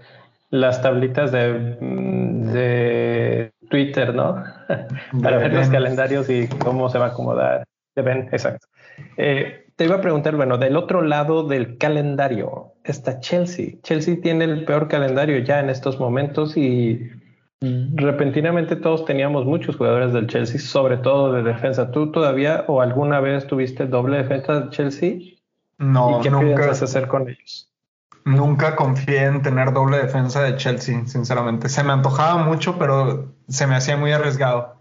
las 0.51 0.83
tablitas 0.83 1.33
de, 1.33 1.77
de 1.81 3.53
Twitter, 3.69 4.15
¿no? 4.15 4.43
Para 5.23 5.39
ver 5.39 5.53
los 5.53 5.69
calendarios 5.69 6.29
y 6.31 6.49
cómo 6.49 6.89
se 6.89 6.99
va 6.99 7.07
a 7.07 7.09
acomodar. 7.09 7.65
De 7.95 8.03
Ben, 8.03 8.29
exacto. 8.33 8.67
Eh, 9.17 9.67
te 9.77 9.85
iba 9.85 9.97
a 9.97 10.01
preguntar, 10.01 10.35
bueno, 10.37 10.59
del 10.59 10.77
otro 10.77 11.03
lado 11.03 11.45
del 11.45 11.79
calendario 11.79 12.73
está 12.85 13.21
Chelsea. 13.21 13.75
Chelsea 13.83 14.17
tiene 14.21 14.45
el 14.45 14.65
peor 14.65 14.89
calendario 14.89 15.39
ya 15.39 15.61
en 15.61 15.71
estos 15.71 16.01
momentos 16.01 16.57
y 16.57 17.11
repentinamente 17.61 18.77
todos 18.77 19.05
teníamos 19.05 19.45
muchos 19.45 19.77
jugadores 19.77 20.13
del 20.13 20.27
Chelsea, 20.27 20.61
sobre 20.61 20.97
todo 20.97 21.33
de 21.33 21.43
defensa. 21.43 21.91
¿Tú 21.91 22.11
todavía 22.11 22.65
o 22.69 22.81
alguna 22.81 23.21
vez 23.21 23.47
tuviste 23.47 23.87
doble 23.87 24.19
defensa 24.19 24.61
de 24.61 24.71
Chelsea? 24.71 25.19
No, 25.79 26.19
¿Y 26.19 26.23
qué 26.23 26.31
nunca. 26.31 26.47
piensas 26.47 26.83
hacer 26.83 27.07
con 27.09 27.29
ellos? 27.29 27.71
Nunca 28.29 28.77
confié 28.77 29.25
en 29.25 29.41
tener 29.41 29.73
doble 29.73 29.97
defensa 29.97 30.43
de 30.43 30.57
Chelsea, 30.57 31.07
sinceramente. 31.07 31.71
Se 31.71 31.83
me 31.83 31.93
antojaba 31.93 32.43
mucho, 32.43 32.79
pero 32.79 33.33
se 33.49 33.67
me 33.67 33.75
hacía 33.75 33.97
muy 33.97 34.13
arriesgado. 34.13 34.77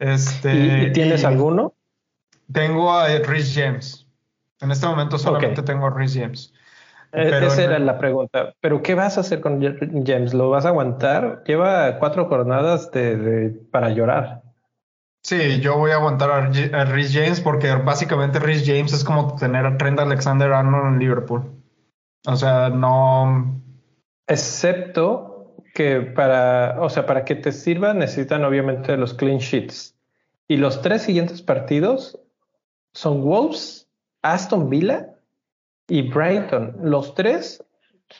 Este, 0.00 0.88
¿Y, 0.88 0.92
tienes 0.92 1.24
alguno? 1.24 1.74
Tengo 2.52 2.92
a 2.92 3.06
Rhys 3.06 3.54
James. 3.54 4.08
En 4.60 4.72
este 4.72 4.86
momento 4.86 5.18
solamente 5.18 5.62
tengo 5.62 5.86
a 5.86 5.90
Rhys 5.90 6.14
James. 6.14 6.52
E, 7.12 7.46
esa 7.46 7.62
era 7.62 7.78
la 7.78 7.96
pregunta. 7.96 8.54
¿Pero 8.60 8.82
qué 8.82 8.96
vas 8.96 9.18
a 9.18 9.20
hacer 9.20 9.40
con 9.40 9.62
James? 9.62 10.34
¿Lo 10.34 10.50
vas 10.50 10.64
a 10.64 10.70
aguantar? 10.70 11.44
Lleva 11.46 12.00
cuatro 12.00 12.26
jornadas 12.26 12.90
de, 12.90 13.54
para 13.70 13.90
llorar. 13.90 14.42
Sí, 15.22 15.60
yo 15.60 15.78
voy 15.78 15.92
a 15.92 15.94
aguantar 15.94 16.30
a, 16.32 16.80
a 16.80 16.84
Rhys 16.86 17.14
James 17.14 17.40
porque 17.40 17.72
básicamente 17.72 18.40
Rhys 18.40 18.64
James 18.66 18.92
es 18.92 19.04
como 19.04 19.36
tener 19.36 19.64
a 19.64 19.78
Trent 19.78 20.00
Alexander 20.00 20.52
Arnold 20.52 20.94
en 20.94 20.98
Liverpool. 20.98 21.63
O 22.26 22.36
sea, 22.36 22.70
no. 22.70 23.60
Excepto 24.26 25.56
que 25.74 26.00
para, 26.00 26.76
o 26.80 26.88
sea, 26.88 27.04
para 27.04 27.24
que 27.24 27.34
te 27.34 27.52
sirva 27.52 27.92
necesitan 27.92 28.44
obviamente 28.44 28.96
los 28.96 29.12
clean 29.14 29.38
sheets. 29.38 29.96
Y 30.48 30.56
los 30.56 30.80
tres 30.82 31.02
siguientes 31.02 31.42
partidos 31.42 32.18
son 32.92 33.22
Wolves, 33.22 33.88
Aston 34.22 34.70
Villa 34.70 35.14
y 35.88 36.02
Brighton. 36.02 36.76
Los 36.82 37.14
tres 37.14 37.62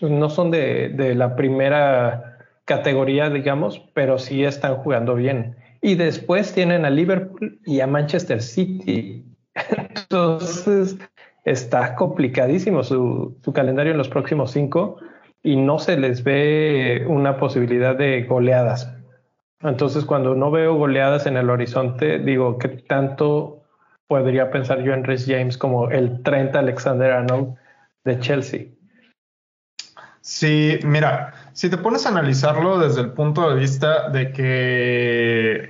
no 0.01 0.29
son 0.29 0.51
de, 0.51 0.91
de 0.91 1.15
la 1.15 1.37
primera 1.37 2.39
categoría, 2.65 3.31
digamos, 3.31 3.79
pero 3.95 4.19
sí 4.19 4.45
están 4.45 4.77
jugando 4.77 5.15
bien. 5.15 5.57
Y 5.81 5.95
después 5.95 6.53
tienen 6.53 6.85
a 6.85 6.91
Liverpool 6.91 7.61
y 7.65 7.81
a 7.81 7.87
Manchester 7.87 8.43
City. 8.43 9.25
Entonces, 9.55 10.97
está 11.45 11.95
complicadísimo 11.95 12.83
su, 12.83 13.37
calendario 13.55 13.93
en 13.93 13.99
los 13.99 14.09
próximos 14.09 14.51
cinco 14.51 14.97
y 15.43 15.57
no 15.57 15.79
se 15.79 15.97
les 15.97 16.25
ve 16.25 17.05
una 17.07 17.37
posibilidad 17.37 17.95
de 17.95 18.23
goleadas. 18.23 18.93
Entonces, 19.61 20.05
cuando 20.05 20.35
no 20.35 20.51
veo 20.51 20.75
goleadas 20.75 21.27
en 21.27 21.37
el 21.37 21.51
horizonte, 21.51 22.19
digo, 22.19 22.59
¿qué 22.59 22.69
tanto 22.69 23.63
podría 24.07 24.51
pensar 24.51 24.83
yo 24.83 24.93
en 24.93 25.05
Rhys 25.05 25.27
James 25.27 25.57
como 25.59 25.91
el 25.91 26.23
30 26.23 26.59
Alexander 26.59 27.13
Arnold 27.13 27.55
de 28.05 28.19
Chelsea? 28.21 28.67
Sí, 30.21 30.79
mira, 30.85 31.35
si 31.53 31.69
te 31.69 31.77
pones 31.77 32.07
a 32.07 32.09
analizarlo 32.09 32.79
desde 32.79 33.03
el 33.03 33.11
punto 33.13 33.51
de 33.51 33.61
vista 33.61 34.09
de 34.09 34.33
que 34.33 35.69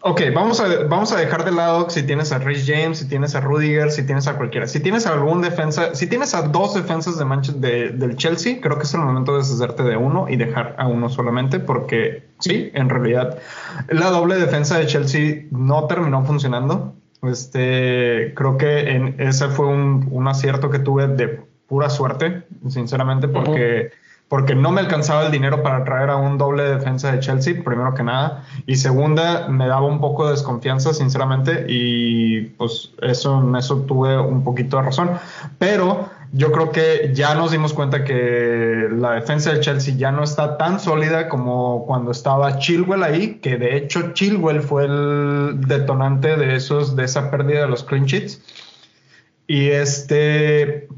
Ok, 0.00 0.22
vamos 0.32 0.60
a, 0.60 0.84
vamos 0.84 1.12
a 1.12 1.16
dejar 1.16 1.44
de 1.44 1.50
lado 1.50 1.90
si 1.90 2.04
tienes 2.04 2.30
a 2.30 2.38
Rich 2.38 2.66
James, 2.66 2.98
si 2.98 3.08
tienes 3.08 3.34
a 3.34 3.40
Rudiger, 3.40 3.90
si 3.90 4.06
tienes 4.06 4.28
a 4.28 4.36
cualquiera. 4.36 4.68
Si 4.68 4.78
tienes 4.78 5.08
algún 5.08 5.42
defensa, 5.42 5.92
si 5.96 6.06
tienes 6.06 6.34
a 6.34 6.42
dos 6.42 6.74
defensas 6.74 7.18
de 7.18 7.24
Manchester, 7.24 7.94
del 7.94 8.16
Chelsea, 8.16 8.60
creo 8.60 8.78
que 8.78 8.84
es 8.84 8.94
el 8.94 9.00
momento 9.00 9.32
de 9.32 9.38
deshacerte 9.38 9.82
de 9.82 9.96
uno 9.96 10.28
y 10.28 10.36
dejar 10.36 10.76
a 10.78 10.86
uno 10.86 11.08
solamente, 11.08 11.58
porque 11.58 12.28
sí, 12.38 12.70
en 12.74 12.88
realidad 12.88 13.38
la 13.88 14.10
doble 14.10 14.36
defensa 14.36 14.78
de 14.78 14.86
Chelsea 14.86 15.46
no 15.50 15.86
terminó 15.88 16.24
funcionando. 16.24 16.94
Este, 17.24 18.32
creo 18.36 18.56
que 18.56 18.90
en, 18.90 19.16
ese 19.18 19.48
fue 19.48 19.66
un, 19.66 20.06
un 20.12 20.28
acierto 20.28 20.70
que 20.70 20.78
tuve 20.78 21.08
de 21.08 21.40
pura 21.66 21.90
suerte, 21.90 22.44
sinceramente, 22.68 23.26
porque 23.26 23.90
porque 24.28 24.54
no 24.54 24.70
me 24.70 24.80
alcanzaba 24.80 25.24
el 25.26 25.32
dinero 25.32 25.62
para 25.62 25.84
traer 25.84 26.10
a 26.10 26.16
un 26.16 26.36
doble 26.36 26.64
defensa 26.64 27.12
de 27.12 27.20
Chelsea, 27.20 27.62
primero 27.64 27.94
que 27.94 28.02
nada, 28.02 28.44
y 28.66 28.76
segunda, 28.76 29.48
me 29.48 29.66
daba 29.66 29.86
un 29.86 30.00
poco 30.00 30.26
de 30.26 30.32
desconfianza, 30.32 30.92
sinceramente, 30.92 31.64
y 31.68 32.42
pues 32.58 32.92
eso, 33.00 33.40
en 33.40 33.56
eso 33.56 33.82
tuve 33.82 34.18
un 34.18 34.44
poquito 34.44 34.76
de 34.76 34.82
razón, 34.82 35.10
pero 35.58 36.10
yo 36.32 36.52
creo 36.52 36.70
que 36.70 37.10
ya 37.14 37.34
nos 37.34 37.52
dimos 37.52 37.72
cuenta 37.72 38.04
que 38.04 38.88
la 38.92 39.12
defensa 39.12 39.52
de 39.52 39.60
Chelsea 39.60 39.94
ya 39.96 40.12
no 40.12 40.22
está 40.22 40.58
tan 40.58 40.78
sólida 40.78 41.28
como 41.28 41.86
cuando 41.86 42.10
estaba 42.10 42.58
Chilwell 42.58 43.02
ahí, 43.02 43.36
que 43.36 43.56
de 43.56 43.76
hecho 43.76 44.12
Chilwell 44.12 44.60
fue 44.60 44.84
el 44.84 45.60
detonante 45.66 46.36
de 46.36 46.54
esos, 46.54 46.96
de 46.96 47.04
esa 47.04 47.30
pérdida 47.30 47.62
de 47.62 47.68
los 47.68 47.82
clean 47.82 48.04
sheets. 48.04 48.42
Y 49.46 49.68
este, 49.68 50.88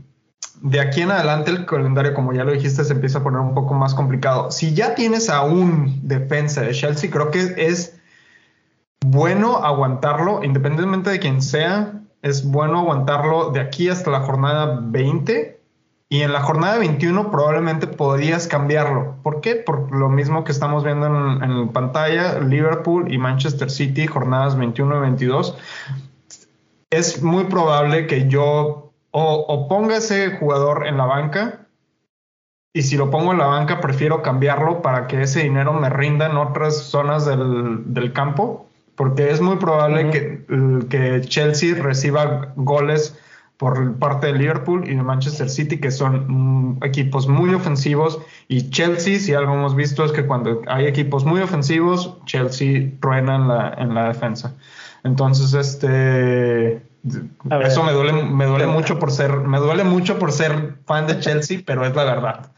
de 0.62 0.80
aquí 0.80 1.00
en 1.02 1.10
adelante 1.10 1.50
el 1.50 1.64
calendario, 1.64 2.14
como 2.14 2.32
ya 2.32 2.44
lo 2.44 2.52
dijiste, 2.52 2.84
se 2.84 2.92
empieza 2.92 3.18
a 3.18 3.22
poner 3.22 3.40
un 3.40 3.54
poco 3.54 3.74
más 3.74 3.94
complicado. 3.94 4.50
Si 4.50 4.74
ya 4.74 4.94
tienes 4.94 5.30
a 5.30 5.42
un 5.42 6.06
defensa 6.06 6.62
de 6.62 6.72
Chelsea, 6.72 7.10
creo 7.10 7.30
que 7.30 7.54
es 7.56 7.98
bueno 9.04 9.56
aguantarlo, 9.58 10.44
independientemente 10.44 11.10
de 11.10 11.18
quién 11.18 11.40
sea, 11.40 12.02
es 12.22 12.44
bueno 12.44 12.80
aguantarlo 12.80 13.50
de 13.50 13.60
aquí 13.60 13.88
hasta 13.88 14.10
la 14.10 14.20
jornada 14.20 14.80
20. 14.82 15.58
Y 16.12 16.22
en 16.22 16.32
la 16.32 16.40
jornada 16.40 16.76
21 16.78 17.30
probablemente 17.30 17.86
podrías 17.86 18.48
cambiarlo. 18.48 19.16
¿Por 19.22 19.40
qué? 19.40 19.54
Por 19.54 19.94
lo 19.94 20.08
mismo 20.08 20.42
que 20.42 20.50
estamos 20.50 20.82
viendo 20.82 21.06
en, 21.06 21.42
en 21.42 21.68
pantalla, 21.68 22.40
Liverpool 22.40 23.12
y 23.12 23.16
Manchester 23.16 23.70
City, 23.70 24.08
jornadas 24.08 24.58
21 24.58 24.96
y 24.96 25.00
22. 25.00 25.56
Es 26.90 27.22
muy 27.22 27.44
probable 27.44 28.08
que 28.08 28.26
yo 28.26 28.89
o, 29.12 29.68
ponga 29.68 29.96
ese 29.96 30.36
jugador 30.36 30.86
en 30.86 30.96
la 30.96 31.04
banca 31.04 31.66
y 32.72 32.82
si 32.82 32.96
lo 32.96 33.10
pongo 33.10 33.32
en 33.32 33.38
la 33.38 33.46
banca 33.46 33.80
prefiero 33.80 34.22
cambiarlo 34.22 34.82
para 34.82 35.06
que 35.06 35.22
ese 35.22 35.42
dinero 35.42 35.72
me 35.72 35.90
rinda 35.90 36.26
en 36.26 36.36
otras 36.36 36.76
zonas 36.76 37.26
del, 37.26 38.12
campo, 38.12 38.68
porque 38.94 39.30
es 39.30 39.40
muy 39.40 39.56
probable 39.56 40.10
que, 40.10 40.44
que, 40.88 41.20
Chelsea 41.22 41.74
reciba 41.74 42.52
goles 42.54 43.18
por 43.56 43.96
parte 43.96 44.28
de 44.28 44.34
Liverpool 44.34 44.88
y 44.88 44.94
de 44.94 45.02
Manchester 45.02 45.50
City, 45.50 45.78
que 45.78 45.90
son 45.90 46.76
mm, 46.76 46.84
equipos 46.84 47.28
muy 47.28 47.52
ofensivos, 47.52 48.20
y 48.48 48.70
Chelsea, 48.70 49.18
si 49.18 49.34
algo 49.34 49.52
hemos 49.52 49.74
visto, 49.74 50.04
es 50.04 50.12
que 50.12 50.24
cuando 50.24 50.62
hay 50.66 50.86
equipos 50.86 51.24
muy 51.24 51.42
ofensivos, 51.42 52.16
Chelsea 52.24 52.92
truena 53.00 53.36
en 53.36 53.48
la, 53.48 53.74
en 53.76 53.94
la 53.94 54.08
defensa. 54.08 54.54
Entonces, 55.04 55.52
este, 55.52 56.82
eso 57.62 57.82
me 57.82 57.92
duele, 57.92 58.12
me 58.12 58.44
duele 58.46 58.66
mucho 58.66 58.98
por 58.98 59.10
ser, 59.10 59.32
me 59.32 59.58
duele 59.58 59.84
mucho 59.84 60.18
por 60.18 60.32
ser 60.32 60.74
fan 60.84 61.06
de 61.06 61.18
Chelsea, 61.18 61.60
pero 61.64 61.84
es 61.84 61.94
la 61.94 62.04
verdad. 62.04 62.52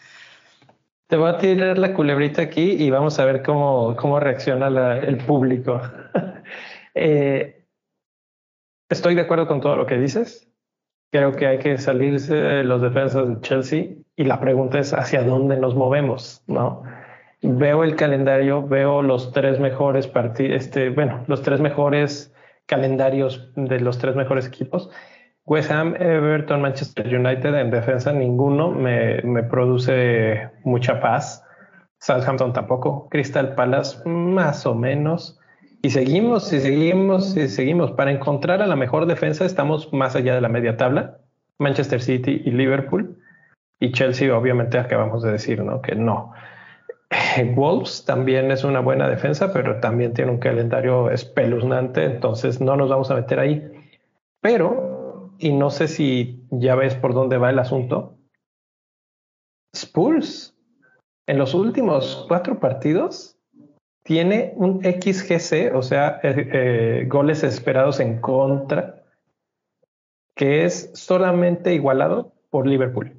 Te 1.07 1.17
voy 1.17 1.31
a 1.31 1.39
tirar 1.39 1.79
la 1.79 1.93
culebrita 1.95 2.43
aquí 2.43 2.73
y 2.73 2.91
vamos 2.91 3.19
a 3.19 3.25
ver 3.25 3.43
cómo, 3.43 3.95
cómo 3.97 4.19
reacciona 4.19 4.99
el 4.99 5.19
público. 5.19 5.81
Eh, 6.95 7.65
estoy 8.91 9.15
de 9.15 9.23
acuerdo 9.23 9.47
con 9.47 9.63
todo 9.63 9.77
lo 9.77 9.87
que 9.87 9.97
dices. 9.97 10.47
Creo 11.11 11.33
que 11.33 11.47
hay 11.47 11.59
que 11.59 11.79
salirse 11.79 12.35
de 12.35 12.65
los 12.65 12.83
defensas 12.83 13.29
de 13.29 13.41
Chelsea 13.41 13.87
y 14.15 14.25
la 14.25 14.39
pregunta 14.41 14.79
es 14.79 14.93
hacia 14.93 15.23
dónde 15.23 15.57
nos 15.57 15.75
movemos, 15.75 16.43
¿no? 16.47 16.83
Veo 17.41 17.83
el 17.83 17.97
calendario, 17.97 18.63
veo 18.69 19.01
los 19.01 19.33
tres 19.33 19.59
mejores 19.59 20.07
partidos, 20.07 20.63
este, 20.65 20.91
bueno, 20.91 21.25
los 21.29 21.41
tres 21.41 21.61
mejores 21.61 22.33
calendarios 22.73 23.53
de 23.55 23.81
los 23.81 23.99
tres 23.99 24.17
mejores 24.17 24.47
equipos. 24.47 24.89
West 25.45 25.71
Ham, 25.71 25.95
Everton, 25.99 26.63
Manchester 26.63 27.07
United 27.07 27.55
en 27.55 27.71
defensa, 27.71 28.15
ninguno 28.15 28.71
me, 28.71 29.43
produce 29.43 30.49
mucha 30.65 30.99
paz. 30.99 31.45
Southampton 32.01 32.55
tampoco. 32.55 33.09
Crystal 33.11 33.55
Palace, 33.55 33.99
más 34.09 34.65
o 34.65 34.75
menos. 34.75 35.39
Y 35.83 35.91
seguimos, 35.91 36.51
y 36.51 36.61
seguimos, 36.61 37.37
y 37.37 37.47
seguimos. 37.47 37.93
Para 37.93 38.11
encontrar 38.11 38.63
a 38.63 38.67
la 38.67 38.77
mejor 38.77 39.05
defensa 39.05 39.45
estamos 39.45 39.93
más 39.93 40.17
allá 40.17 40.35
de 40.35 40.41
la 40.41 40.49
media 40.49 40.79
tabla. 40.79 41.19
Manchester 41.59 42.01
City 42.01 42.41
y 42.43 42.53
Liverpool. 42.53 43.19
Y 43.81 43.93
Chelsea, 43.93 44.35
obviamente, 44.35 44.79
acabamos 44.79 45.23
de 45.23 45.33
decir, 45.33 45.63
¿no? 45.63 45.83
Que 45.83 45.95
no. 45.95 46.33
Wolves 47.55 48.05
también 48.05 48.51
es 48.51 48.65
una 48.65 48.81
buena 48.81 49.09
defensa, 49.09 49.53
pero 49.53 49.81
también 49.81 50.15
tiene 50.15 50.31
un 50.31 50.39
calendario 50.39 51.11
espeluznante, 51.11 52.05
entonces 52.05 52.61
no 52.61 52.77
nos 52.77 52.89
vamos 52.89 53.11
a 53.11 53.15
meter 53.15 53.39
ahí. 53.39 53.71
Pero, 54.41 55.31
y 55.39 55.53
no 55.53 55.71
sé 55.71 55.89
si 55.89 56.45
ya 56.51 56.75
ves 56.75 56.95
por 56.95 57.15
dónde 57.15 57.39
va 57.39 57.51
el 57.51 57.59
asunto, 57.59 58.17
Spurs 59.75 60.55
en 61.27 61.39
los 61.39 61.55
últimos 61.55 62.27
cuatro 62.29 62.59
partidos 62.59 63.39
tiene 64.03 64.53
un 64.57 64.83
XGC, 64.83 65.75
o 65.75 65.83
sea, 65.83 66.21
eh, 66.23 66.49
eh, 66.53 67.07
goles 67.09 67.45
esperados 67.45 68.01
en 68.01 68.21
contra, 68.21 69.05
que 70.35 70.65
es 70.65 70.91
solamente 70.95 71.73
igualado 71.73 72.33
por 72.51 72.67
Liverpool, 72.67 73.17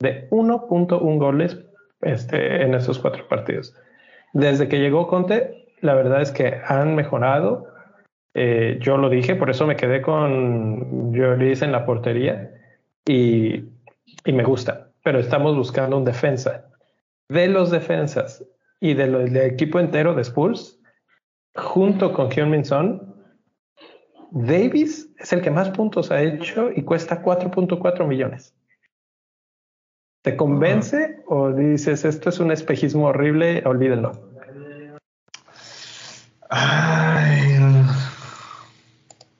de 0.00 0.28
1.1 0.30 1.18
goles 1.18 1.64
este, 2.04 2.62
en 2.62 2.74
esos 2.74 2.98
cuatro 2.98 3.26
partidos. 3.28 3.74
Desde 4.32 4.68
que 4.68 4.78
llegó 4.78 5.06
Conte, 5.06 5.68
la 5.80 5.94
verdad 5.94 6.22
es 6.22 6.30
que 6.30 6.60
han 6.66 6.94
mejorado. 6.94 7.68
Eh, 8.34 8.78
yo 8.80 8.96
lo 8.96 9.08
dije, 9.08 9.36
por 9.36 9.50
eso 9.50 9.66
me 9.66 9.76
quedé 9.76 10.02
con 10.02 11.12
Lloris 11.12 11.62
en 11.62 11.72
la 11.72 11.86
portería 11.86 12.50
y, 13.06 13.64
y, 14.24 14.32
me 14.32 14.42
gusta, 14.42 14.88
pero 15.02 15.20
estamos 15.20 15.56
buscando 15.56 15.96
un 15.96 16.04
defensa. 16.04 16.66
De 17.28 17.46
los 17.48 17.70
defensas 17.70 18.44
y 18.80 18.94
del 18.94 19.36
equipo 19.36 19.78
entero 19.78 20.14
de 20.14 20.22
Spurs, 20.22 20.80
junto 21.54 22.12
con 22.12 22.30
Hyun 22.30 22.64
Son, 22.64 23.14
Davis 24.32 25.08
es 25.18 25.32
el 25.32 25.42
que 25.42 25.50
más 25.50 25.70
puntos 25.70 26.10
ha 26.10 26.20
hecho 26.20 26.70
y 26.74 26.82
cuesta 26.82 27.22
4.4 27.22 28.04
millones. 28.06 28.52
¿Te 30.24 30.36
convence 30.36 31.22
o 31.26 31.50
dices 31.50 32.06
esto 32.06 32.30
es 32.30 32.40
un 32.40 32.50
espejismo 32.50 33.08
horrible, 33.08 33.62
olvídenlo? 33.66 34.12
Ay, 36.48 37.58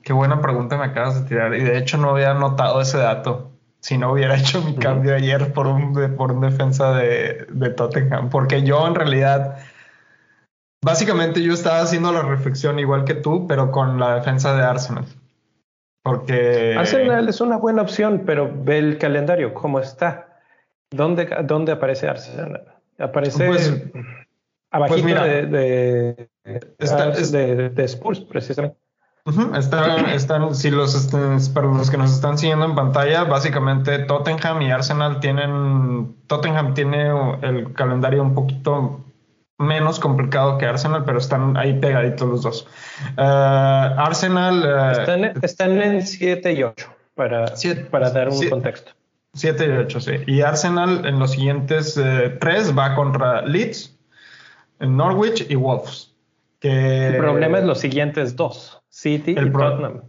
qué 0.03 0.12
buena 0.12 0.43
pregunta 0.43 0.76
me 0.76 0.85
acabas 0.85 1.22
de 1.22 1.26
tirar. 1.26 1.55
Y 1.55 1.62
de 1.62 1.78
hecho 1.78 1.97
no 1.97 2.11
había 2.11 2.35
notado 2.35 2.82
ese 2.82 2.99
dato. 2.99 3.51
Si 3.80 3.97
no 3.97 4.12
hubiera 4.12 4.37
hecho 4.37 4.61
mi 4.61 4.74
cambio 4.74 5.14
ayer 5.14 5.55
por 5.55 5.68
un, 5.68 5.95
por 6.18 6.32
un 6.32 6.43
defensa 6.43 6.93
de, 6.93 7.47
de 7.49 7.70
Tottenham. 7.70 8.28
Porque 8.28 8.62
yo 8.62 8.87
en 8.87 8.95
realidad, 8.95 9.57
básicamente 10.85 11.43
yo 11.43 11.55
estaba 11.55 11.80
haciendo 11.80 12.12
la 12.12 12.20
reflexión 12.20 12.78
igual 12.78 13.05
que 13.07 13.14
tú, 13.14 13.47
pero 13.47 13.70
con 13.70 13.99
la 13.99 14.16
defensa 14.16 14.55
de 14.55 14.62
Arsenal. 14.62 15.07
Porque... 16.03 16.74
Arsenal 16.76 17.26
es 17.26 17.41
una 17.41 17.57
buena 17.57 17.80
opción, 17.80 18.24
pero 18.26 18.53
ve 18.55 18.76
el 18.76 18.99
calendario, 18.99 19.55
cómo 19.55 19.80
está. 19.80 20.34
¿Dónde, 20.95 21.28
dónde 21.45 21.72
aparece 21.72 22.09
Arsenal? 22.09 22.64
Aparece 22.99 23.47
pues, 23.47 23.82
abajito 24.70 25.03
pues 25.03 25.51
de, 25.51 26.28
de, 27.32 27.70
de, 27.70 27.84
Spurs, 27.84 28.20
precisamente. 28.20 28.76
están, 30.14 30.55
si 30.55 30.70
los, 30.70 30.95
para 31.53 31.66
los 31.66 31.90
que 31.90 31.97
nos 31.97 32.12
están 32.12 32.38
siguiendo 32.38 32.66
en 32.66 32.74
pantalla, 32.74 33.24
básicamente 33.24 33.99
Tottenham 34.01 34.62
y 34.62 34.70
Arsenal 34.70 35.20
tienen, 35.20 36.14
Tottenham 36.26 36.74
tiene 36.74 37.09
el 37.42 37.72
calendario 37.72 38.22
un 38.22 38.34
poquito 38.34 39.05
menos 39.59 39.99
complicado 39.99 40.59
que 40.59 40.66
Arsenal, 40.66 41.05
pero 41.05 41.18
están 41.18 41.57
ahí 41.57 41.78
pegaditos 41.78 42.28
los 42.28 42.42
dos. 42.42 42.66
Uh, 43.16 43.20
Arsenal... 43.20 44.62
Uh, 44.62 45.01
están, 45.01 45.24
están, 45.42 45.82
en 45.82 46.07
7 46.07 46.53
y 46.53 46.62
8, 46.62 46.86
para, 47.14 47.47
para 47.90 48.11
dar 48.11 48.28
un 48.28 48.49
contexto. 48.49 48.92
7 49.35 49.66
y 49.66 49.70
8, 49.70 50.01
sí. 50.01 50.12
Y 50.26 50.41
Arsenal 50.41 51.05
en 51.07 51.18
los 51.18 51.32
siguientes 51.32 51.97
eh, 51.97 52.37
tres 52.41 52.76
va 52.76 52.95
contra 52.95 53.43
Leeds, 53.43 53.97
Norwich 54.80 55.47
y 55.49 55.57
Wolves. 55.57 56.14
El 56.61 57.18
problema 57.18 57.59
es 57.59 57.64
los 57.64 57.78
siguientes 57.78 58.37
dos, 58.37 58.80
City 58.89 59.32
y 59.32 59.51
Tottenham. 59.51 60.01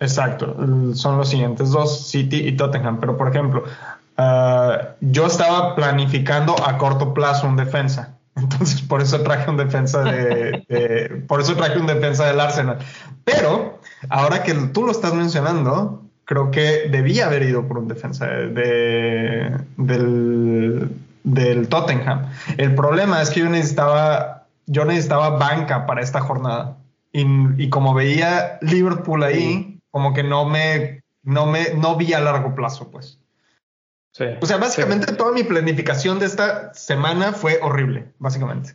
Exacto, 0.00 0.56
son 0.94 1.18
los 1.18 1.28
siguientes 1.28 1.70
dos, 1.70 2.08
City 2.08 2.48
y 2.48 2.56
Tottenham. 2.56 2.98
Pero 2.98 3.16
por 3.16 3.28
ejemplo, 3.28 3.64
ah, 4.16 4.94
yo 5.00 5.26
estaba 5.26 5.74
planificando 5.74 6.56
a 6.66 6.78
corto 6.78 7.12
plazo 7.12 7.46
un 7.46 7.56
defensa. 7.56 8.16
Entonces, 8.36 8.80
por 8.80 9.02
eso 9.02 9.20
traje 9.22 9.50
un 9.50 9.58
defensa 9.58 10.02
de, 10.02 11.24
por 11.28 11.40
eso 11.40 11.54
traje 11.54 11.78
un 11.78 11.86
defensa 11.86 12.26
del 12.26 12.40
Arsenal. 12.40 12.78
Pero 13.24 13.78
ahora 14.08 14.42
que 14.42 14.54
tú 14.54 14.84
lo 14.84 14.92
estás 14.92 15.12
mencionando, 15.12 16.02
creo 16.24 16.50
que 16.50 16.88
debía 16.90 17.26
haber 17.26 17.42
ido 17.42 17.66
por 17.66 17.78
un 17.78 17.88
defensa 17.88 18.26
de, 18.26 19.56
del, 19.76 21.68
Tottenham. 21.68 22.30
El 22.56 22.74
problema 22.74 23.22
es 23.22 23.30
que 23.30 23.40
yo 23.40 23.48
necesitaba, 23.48 24.46
yo 24.66 24.84
necesitaba 24.84 25.30
banca 25.30 25.86
para 25.86 26.02
esta 26.02 26.20
jornada. 26.20 26.76
Y, 27.12 27.68
como 27.68 27.92
veía 27.92 28.58
Liverpool 28.62 29.22
ahí, 29.22 29.78
como 29.90 30.14
que 30.14 30.22
no 30.22 30.46
me, 30.46 31.02
no 31.22 31.46
me, 31.46 31.74
no 31.74 31.96
vi 31.96 32.14
a 32.14 32.20
largo 32.20 32.54
plazo, 32.54 32.90
pues. 32.90 33.18
o 34.40 34.46
sea, 34.46 34.56
básicamente 34.56 35.12
toda 35.12 35.32
mi 35.32 35.42
planificación 35.42 36.18
de 36.18 36.26
esta 36.26 36.72
semana 36.72 37.32
fue 37.32 37.58
horrible, 37.60 38.06
básicamente. 38.18 38.74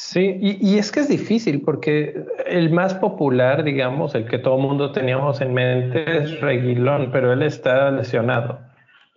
Sí, 0.00 0.38
y, 0.40 0.78
es 0.78 0.92
que 0.92 1.00
es 1.00 1.08
difícil 1.08 1.60
porque 1.62 2.24
el 2.46 2.70
más 2.70 2.94
popular, 2.94 3.64
digamos, 3.64 4.14
el 4.14 4.26
que 4.26 4.38
todo 4.38 4.54
el 4.54 4.62
mundo 4.62 4.92
teníamos 4.92 5.40
en 5.40 5.52
mente 5.52 6.18
es 6.18 6.40
Reguilón, 6.40 7.10
pero 7.10 7.32
él 7.32 7.42
está 7.42 7.90
lesionado. 7.90 8.60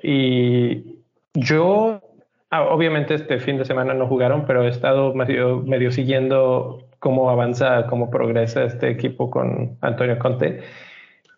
Y 0.01 1.03
yo, 1.36 2.01
ah, 2.49 2.63
obviamente 2.63 3.13
este 3.13 3.38
fin 3.38 3.59
de 3.59 3.65
semana 3.65 3.93
no 3.93 4.07
jugaron, 4.07 4.47
pero 4.47 4.63
he 4.63 4.69
estado 4.69 5.13
medio, 5.13 5.59
medio 5.59 5.91
siguiendo 5.91 6.89
cómo 6.97 7.29
avanza, 7.29 7.86
cómo 7.86 8.09
progresa 8.09 8.63
este 8.63 8.89
equipo 8.89 9.29
con 9.29 9.77
Antonio 9.82 10.17
Conte. 10.17 10.61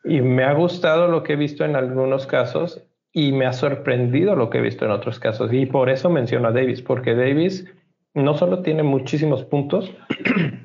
Y 0.05 0.21
me 0.21 0.45
ha 0.45 0.53
gustado 0.53 1.09
lo 1.09 1.21
que 1.21 1.33
he 1.33 1.35
visto 1.35 1.65
en 1.65 1.75
algunos 1.75 2.25
casos 2.27 2.81
y 3.11 3.33
me 3.33 3.45
ha 3.45 3.51
sorprendido 3.51 4.37
lo 4.37 4.49
que 4.49 4.59
he 4.59 4.61
visto 4.61 4.85
en 4.85 4.91
otros 4.91 5.19
casos. 5.19 5.51
Y 5.51 5.65
por 5.65 5.89
eso 5.89 6.09
menciono 6.09 6.47
a 6.47 6.53
Davis, 6.53 6.81
porque 6.81 7.13
Davis 7.13 7.65
no 8.14 8.38
solo 8.38 8.61
tiene 8.61 8.84
muchísimos 8.84 9.43
puntos, 9.43 9.91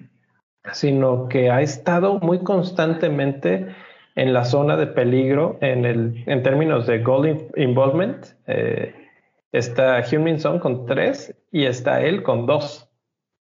sino 0.73 1.29
que 1.29 1.51
ha 1.51 1.63
estado 1.63 2.19
muy 2.21 2.41
constantemente 2.41 3.67
en 4.15 4.33
la 4.33 4.45
zona 4.45 4.77
de 4.77 4.89
peligro 4.89 5.59
en, 5.61 5.85
el, 5.85 6.25
en 6.27 6.43
términos 6.43 6.87
de 6.87 6.99
goal 6.99 7.49
involvement. 7.57 8.27
Eh, 8.47 8.95
está 9.53 10.03
Huminson 10.11 10.59
con 10.59 10.87
tres 10.87 11.35
y 11.53 11.65
está 11.65 12.03
él 12.03 12.23
con 12.23 12.47
dos. 12.47 12.89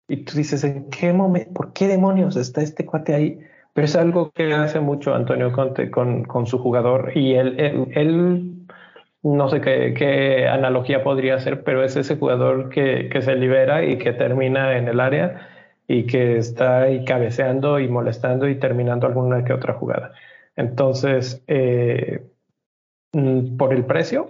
Y 0.08 0.18
tú 0.18 0.36
dices, 0.36 0.64
¿en 0.64 0.90
qué 0.90 1.12
momento? 1.12 1.52
¿Por 1.54 1.72
qué 1.72 1.88
demonios 1.88 2.36
está 2.36 2.60
este 2.60 2.84
cuate 2.84 3.14
ahí? 3.14 3.40
Pero 3.72 3.86
es 3.86 3.96
algo 3.96 4.30
que 4.32 4.52
hace 4.52 4.80
mucho 4.80 5.14
Antonio 5.14 5.52
Conte 5.52 5.90
con, 5.90 6.24
con 6.24 6.46
su 6.46 6.58
jugador 6.58 7.12
y 7.14 7.34
él, 7.34 7.88
él 7.94 8.63
no 9.24 9.48
sé 9.48 9.60
qué, 9.62 10.46
analogía 10.48 11.02
podría 11.02 11.40
ser, 11.40 11.64
pero 11.64 11.82
es 11.82 11.96
ese 11.96 12.16
jugador 12.16 12.68
que, 12.68 13.10
se 13.22 13.34
libera 13.34 13.84
y 13.84 13.96
que 13.96 14.12
termina 14.12 14.76
en 14.76 14.86
el 14.86 15.00
área 15.00 15.48
y 15.88 16.04
que 16.06 16.36
está 16.36 16.82
ahí 16.82 17.04
cabeceando 17.04 17.80
y 17.80 17.88
molestando 17.88 18.48
y 18.48 18.58
terminando 18.58 19.06
alguna 19.06 19.42
que 19.44 19.54
otra 19.54 19.74
jugada. 19.74 20.12
Entonces, 20.56 21.42
eh, 21.46 22.26
mm, 23.12 23.56
por 23.56 23.72
el 23.72 23.86
precio 23.86 24.28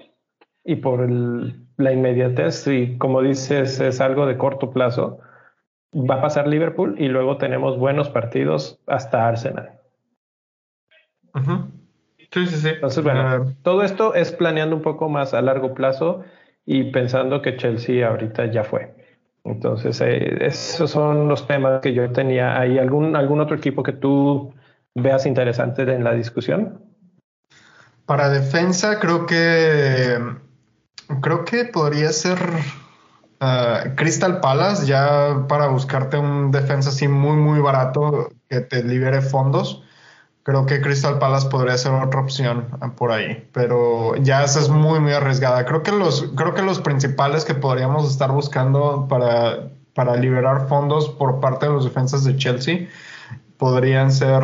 y 0.64 0.76
por 0.76 1.09
la 1.11 1.92
inmediatez, 1.92 2.66
y 2.68 2.97
como 2.97 3.20
dices, 3.20 3.80
es 3.80 4.01
algo 4.01 4.26
de 4.26 4.38
corto 4.38 4.70
plazo, 4.70 5.18
va 5.92 6.16
a 6.16 6.22
pasar 6.22 6.47
Liverpool 6.47 6.95
y 6.99 7.09
luego 7.09 7.36
tenemos 7.36 7.78
buenos 7.78 8.11
partidos 8.11 8.80
hasta 8.86 9.26
Arsenal. 9.26 9.80
Sí, 12.35 12.49
sí, 12.49 12.57
sí. 12.57 12.68
Entonces, 12.70 13.05
bueno, 13.05 13.55
todo 13.62 13.85
esto 13.85 14.12
es 14.14 14.32
planeando 14.32 14.74
un 14.74 14.82
poco 14.82 15.09
más 15.09 15.35
a 15.35 15.41
largo 15.41 15.72
plazo 15.72 16.24
y 16.66 16.91
pensando 16.91 17.41
que 17.41 17.57
Chelsea 17.57 18.05
ahorita 18.05 18.47
ya 18.47 18.64
fue. 18.64 18.93
Entonces, 19.45 20.01
eh, 20.01 20.45
esos 20.45 20.91
son 20.91 21.28
los 21.28 21.47
temas 21.47 21.80
que 21.80 21.95
yo 21.95 22.11
tenía. 22.11 22.59
¿Hay 22.59 22.76
algún, 22.76 23.14
algún 23.14 23.41
otro 23.41 23.57
equipo 23.57 23.85
que 23.85 23.93
tú 23.93 24.53
veas 24.97 25.26
interesante 25.26 25.82
en 25.82 26.03
la 26.03 26.12
discusión? 26.12 26.82
Para 28.05 28.28
defensa, 28.30 28.99
creo 28.99 29.26
que 29.26 30.18
creo 31.20 31.45
que 31.45 31.66
podría 31.66 32.11
ser 32.11 32.39
uh, 33.41 33.95
Crystal 33.95 34.41
Palace, 34.41 34.87
ya 34.87 35.45
para 35.49 35.68
buscarte 35.68 36.16
un 36.16 36.51
defensa 36.51 36.89
así 36.89 37.07
muy, 37.07 37.37
muy 37.37 37.61
barato 37.61 38.30
que 38.49 38.61
te 38.61 38.82
libere 38.82 39.20
fondos. 39.20 39.85
Creo 40.45 40.66
que 40.66 40.82
Crystal 40.82 41.18
Palace 41.18 41.49
podría 41.49 41.76
ser 41.78 41.92
otra 41.92 42.20
opción 42.20 42.66
por 42.97 43.11
ahí, 43.11 43.49
pero 43.53 44.14
ya 44.16 44.45
esa 44.45 44.61
es 44.61 44.68
muy, 44.68 45.01
muy 45.01 45.12
arriesgada. 45.12 45.64
Creo 45.64 45.82
que 45.82 45.90
los, 45.90 46.30
creo 46.36 46.55
que 46.55 46.61
los 46.61 46.80
principales 46.80 47.47
que 47.47 47.55
podríamos 47.55 48.11
estar 48.11 48.30
buscando 48.30 49.07
para, 49.09 49.70
para 49.95 50.16
liberar 50.16 50.68
fondos 50.68 51.09
por 51.09 51.40
parte 51.40 51.64
de 51.66 51.72
los 51.72 51.84
defensas 51.84 52.24
de 52.24 52.36
Chelsea 52.36 52.88
podrían 53.57 54.12
ser 54.12 54.42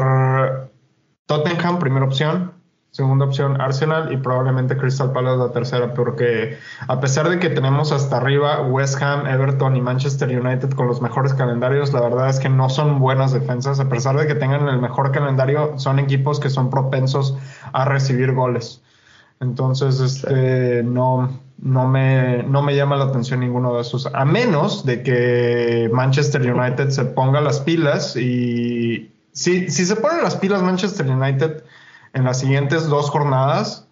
Tottenham, 1.27 1.79
primera 1.79 2.07
opción, 2.07 2.55
Segunda 2.93 3.25
opción, 3.25 3.61
Arsenal 3.61 4.13
y 4.13 4.17
probablemente 4.17 4.77
Crystal 4.77 5.13
Palace 5.13 5.39
la 5.39 5.53
tercera, 5.53 5.95
porque 5.95 6.59
a 6.89 6.99
pesar 6.99 7.29
de 7.29 7.39
que 7.39 7.49
tenemos 7.49 7.93
hasta 7.93 8.17
arriba 8.17 8.63
West 8.63 9.01
Ham, 9.01 9.29
Everton 9.29 9.77
y 9.77 9.81
Manchester 9.81 10.29
United 10.29 10.71
con 10.71 10.89
los 10.89 11.01
mejores 11.01 11.33
calendarios, 11.35 11.93
la 11.93 12.01
verdad 12.01 12.29
es 12.29 12.41
que 12.41 12.49
no 12.49 12.69
son 12.69 12.99
buenas 12.99 13.33
defensas. 13.33 13.79
A 13.79 13.89
pesar 13.89 14.17
de 14.17 14.27
que 14.27 14.35
tengan 14.35 14.67
el 14.67 14.81
mejor 14.81 15.13
calendario, 15.13 15.79
son 15.79 16.01
equipos 16.01 16.41
que 16.41 16.51
son 16.51 16.69
propensos 16.69 17.37
a 17.73 17.85
recibir 17.85 18.33
goles. 18.33 18.83
Entonces, 19.39 20.01
este, 20.01 20.83
no, 20.83 21.31
no, 21.59 21.87
me, 21.87 22.43
no 22.43 22.61
me 22.63 22.75
llama 22.75 22.97
la 22.97 23.05
atención 23.05 23.39
ninguno 23.39 23.73
de 23.75 23.83
esos, 23.83 24.07
a 24.13 24.25
menos 24.25 24.85
de 24.85 25.05
que 25.05 25.89
Manchester 25.93 26.53
United 26.53 26.91
se 26.91 27.05
ponga 27.05 27.41
las 27.41 27.61
pilas 27.61 28.17
y 28.17 29.13
si, 29.33 29.71
si 29.71 29.87
se 29.87 29.95
ponen 29.97 30.23
las 30.23 30.37
pilas 30.37 30.61
Manchester 30.61 31.09
United 31.09 31.60
en 32.13 32.25
las 32.25 32.41
siguientes 32.41 32.89
dos 32.89 33.11
jornadas 33.11 33.89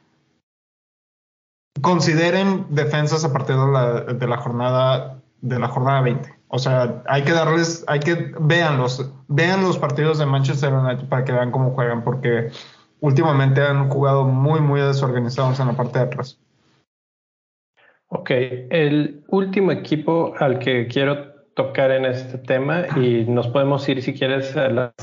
consideren 1.80 2.66
defensas 2.70 3.24
a 3.24 3.32
partir 3.32 3.56
de 3.56 3.72
la, 3.72 4.00
de 4.00 4.26
la 4.26 4.36
jornada 4.38 5.18
de 5.40 5.58
la 5.58 5.68
jornada 5.68 6.00
20. 6.00 6.34
O 6.48 6.58
sea, 6.58 7.02
hay 7.06 7.22
que 7.22 7.32
darles, 7.32 7.84
hay 7.86 8.00
que 8.00 8.32
vean 8.40 8.78
los, 8.78 9.12
vean 9.28 9.62
los 9.62 9.78
partidos 9.78 10.18
de 10.18 10.26
Manchester 10.26 10.72
United 10.72 11.08
para 11.08 11.24
que 11.24 11.32
vean 11.32 11.50
cómo 11.50 11.70
juegan, 11.72 12.02
porque 12.02 12.50
últimamente 13.00 13.62
han 13.62 13.88
jugado 13.88 14.24
muy, 14.24 14.60
muy 14.60 14.80
desorganizados 14.80 15.60
en 15.60 15.68
la 15.68 15.74
parte 15.74 15.98
de 15.98 16.04
atrás. 16.06 16.40
Ok, 18.08 18.30
el 18.30 19.24
último 19.28 19.70
equipo 19.70 20.34
al 20.38 20.58
que 20.58 20.88
quiero 20.88 21.34
tocar 21.54 21.90
en 21.90 22.06
este 22.06 22.38
tema 22.38 22.86
y 22.96 23.24
nos 23.24 23.48
podemos 23.48 23.86
ir 23.88 24.02
si 24.02 24.14
quieres 24.14 24.56
a 24.56 24.68
la 24.68 24.94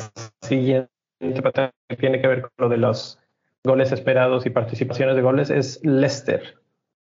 siguiente 0.42 0.90
que 1.20 1.96
tiene 1.98 2.22
que 2.22 2.28
ver 2.28 2.42
con 2.42 2.52
lo 2.58 2.70
de 2.70 2.78
los 2.78 3.20
goles 3.64 3.92
esperados 3.92 4.46
y 4.46 4.50
participaciones 4.50 5.16
de 5.16 5.22
goles 5.22 5.50
es 5.50 5.80
Leicester. 5.84 6.56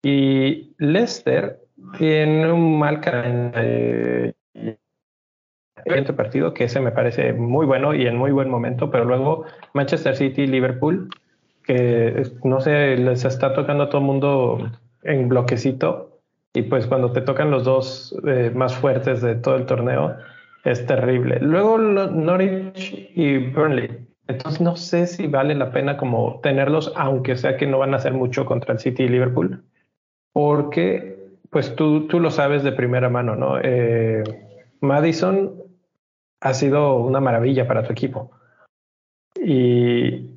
Y 0.02 0.74
Leicester 0.78 1.60
tiene 1.98 2.52
un 2.52 2.78
mal 2.78 3.00
calendario 3.00 4.34
este 5.84 6.12
partido 6.12 6.54
que 6.54 6.64
ese 6.64 6.80
me 6.80 6.92
parece 6.92 7.32
muy 7.32 7.66
bueno 7.66 7.94
y 7.94 8.06
en 8.06 8.16
muy 8.16 8.30
buen 8.30 8.48
momento, 8.48 8.90
pero 8.90 9.04
luego 9.04 9.44
Manchester 9.74 10.16
City, 10.16 10.46
Liverpool, 10.46 11.08
que 11.64 12.22
no 12.44 12.60
sé, 12.60 12.96
les 12.96 13.24
está 13.24 13.52
tocando 13.52 13.84
a 13.84 13.88
todo 13.88 14.00
el 14.00 14.06
mundo 14.06 14.70
en 15.02 15.28
bloquecito 15.28 16.20
y 16.54 16.62
pues 16.62 16.86
cuando 16.86 17.12
te 17.12 17.22
tocan 17.22 17.50
los 17.50 17.64
dos 17.64 18.16
eh, 18.26 18.52
más 18.54 18.74
fuertes 18.74 19.22
de 19.22 19.34
todo 19.36 19.56
el 19.56 19.66
torneo 19.66 20.16
es 20.64 20.86
terrible. 20.86 21.38
Luego 21.40 21.78
Norwich 21.78 23.10
y 23.14 23.38
Burnley, 23.38 24.06
entonces 24.28 24.60
no 24.60 24.76
sé 24.76 25.06
si 25.06 25.26
vale 25.26 25.54
la 25.54 25.72
pena 25.72 25.96
como 25.96 26.40
tenerlos, 26.40 26.92
aunque 26.96 27.36
sea 27.36 27.56
que 27.56 27.66
no 27.66 27.78
van 27.78 27.94
a 27.94 27.96
hacer 27.96 28.14
mucho 28.14 28.44
contra 28.46 28.72
el 28.72 28.78
City 28.78 29.04
y 29.04 29.08
Liverpool, 29.08 29.62
porque 30.32 31.12
pues 31.50 31.74
tú, 31.76 32.06
tú 32.06 32.20
lo 32.20 32.30
sabes 32.30 32.62
de 32.62 32.72
primera 32.72 33.10
mano, 33.10 33.36
¿no? 33.36 33.58
Eh, 33.62 34.22
Madison 34.80 35.52
ha 36.40 36.54
sido 36.54 36.96
una 36.96 37.20
maravilla 37.20 37.68
para 37.68 37.84
tu 37.84 37.92
equipo. 37.92 38.30
Y, 39.36 40.30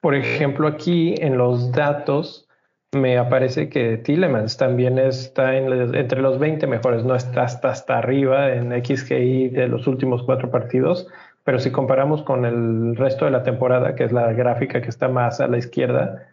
por 0.00 0.14
ejemplo, 0.14 0.68
aquí 0.68 1.14
en 1.18 1.38
los 1.38 1.72
datos 1.72 2.48
me 2.92 3.18
aparece 3.18 3.68
que 3.68 3.98
Tillemans 3.98 4.56
también 4.56 4.98
está 4.98 5.56
entre 5.56 6.20
los 6.20 6.38
20 6.38 6.66
mejores, 6.66 7.04
no 7.04 7.14
está 7.14 7.44
hasta, 7.44 7.98
arriba 7.98 8.52
en 8.52 8.72
XGI 8.72 9.48
de 9.50 9.68
los 9.68 9.86
últimos 9.86 10.24
cuatro 10.24 10.50
partidos, 10.50 11.06
pero 11.44 11.58
si 11.60 11.70
comparamos 11.70 12.22
con 12.22 12.44
el 12.44 12.96
resto 12.96 13.24
de 13.26 13.30
la 13.30 13.42
temporada, 13.44 13.94
que 13.94 14.04
es 14.04 14.12
la 14.12 14.32
gráfica 14.32 14.82
que 14.82 14.88
está 14.88 15.08
más 15.08 15.40
a 15.40 15.46
la 15.46 15.58
izquierda, 15.58 16.28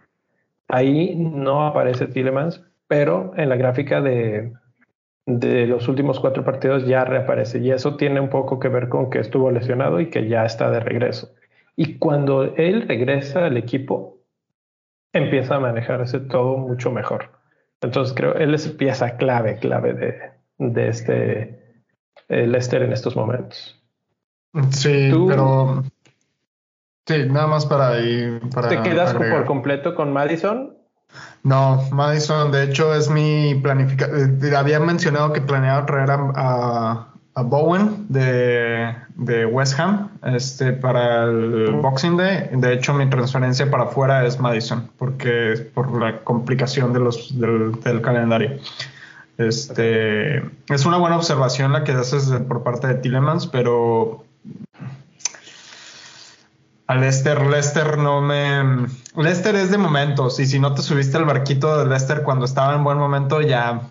ahí 0.67 1.15
no 1.15 1.65
aparece 1.65 2.07
Tillemans, 2.07 2.63
pero 2.87 3.33
en 3.37 3.49
la 3.49 3.55
gráfica 3.55 4.01
de, 4.01 4.51
de 5.27 5.67
los 5.67 5.87
últimos 5.87 6.19
cuatro 6.19 6.43
partidos 6.43 6.87
ya 6.87 7.05
reaparece. 7.05 7.59
Y 7.59 7.71
eso 7.71 7.97
tiene 7.97 8.19
un 8.19 8.29
poco 8.29 8.59
que 8.59 8.69
ver 8.69 8.89
con 8.89 9.09
que 9.09 9.19
estuvo 9.19 9.51
lesionado 9.51 9.99
y 9.99 10.09
que 10.09 10.27
ya 10.27 10.45
está 10.45 10.71
de 10.71 10.79
regreso. 10.79 11.33
Y 11.75 11.97
cuando 11.99 12.55
él 12.55 12.87
regresa 12.87 13.45
al 13.45 13.57
equipo, 13.57 14.16
empieza 15.13 15.55
a 15.55 15.59
manejarse 15.59 16.19
todo 16.19 16.57
mucho 16.57 16.91
mejor. 16.91 17.31
Entonces 17.81 18.13
creo 18.15 18.33
él 18.35 18.53
es 18.53 18.67
pieza 18.69 19.17
clave, 19.17 19.57
clave 19.57 19.93
de, 19.93 20.31
de 20.57 20.87
este 20.87 21.83
eh, 22.29 22.47
Lester 22.47 22.81
en 22.81 22.91
estos 22.91 23.15
momentos. 23.15 23.81
Sí, 24.71 25.11
pero. 25.27 25.83
Sí, 27.05 27.25
nada 27.29 27.47
más 27.47 27.65
para 27.65 27.99
ir. 27.99 28.41
Para 28.53 28.69
¿Te 28.69 28.81
quedas 28.81 29.13
por 29.13 29.45
completo 29.45 29.95
con 29.95 30.11
Madison? 30.11 30.75
No, 31.43 31.81
Madison, 31.91 32.51
de 32.51 32.63
hecho, 32.63 32.93
es 32.93 33.09
mi 33.09 33.55
planificación. 33.55 34.43
Eh, 34.43 34.55
había 34.55 34.79
mencionado 34.79 35.31
que 35.31 35.41
planeaba 35.41 35.85
traer 35.85 36.11
a, 36.11 36.31
a, 36.35 37.13
Bowen 37.43 38.07
de, 38.09 39.45
West 39.45 39.79
Ham 39.79 40.09
este, 40.23 40.73
para 40.73 41.23
el 41.23 41.71
Boxing 41.81 42.17
Day. 42.17 42.49
De 42.53 42.73
hecho, 42.73 42.93
mi 42.93 43.09
transferencia 43.09 43.69
para 43.69 43.83
afuera 43.83 44.25
es 44.25 44.39
Madison, 44.39 44.89
porque 44.97 45.69
por 45.73 45.99
la 45.99 46.19
complicación 46.23 46.93
de 46.93 46.99
los, 46.99 47.39
del, 47.39 47.79
del 47.81 48.01
calendario. 48.01 48.57
Este, 49.37 50.37
es 50.67 50.85
una 50.85 50.97
buena 50.97 51.15
observación 51.15 51.71
la 51.71 51.83
que 51.83 51.91
haces 51.91 52.31
por 52.47 52.63
parte 52.63 52.87
de 52.87 52.95
Tillemans, 52.95 53.45
pero 53.45 54.25
a 56.87 56.95
Lester, 56.95 57.45
Lester 57.45 57.97
no 57.97 58.21
me. 58.21 58.87
Lester 59.15 59.55
es 59.55 59.69
de 59.71 59.77
momentos, 59.77 60.39
y 60.39 60.45
si 60.45 60.57
no 60.57 60.73
te 60.73 60.81
subiste 60.81 61.17
al 61.17 61.25
barquito 61.25 61.77
de 61.77 61.85
Lester 61.85 62.23
cuando 62.23 62.45
estaba 62.45 62.73
en 62.73 62.83
buen 62.83 62.97
momento, 62.97 63.41
ya 63.41 63.81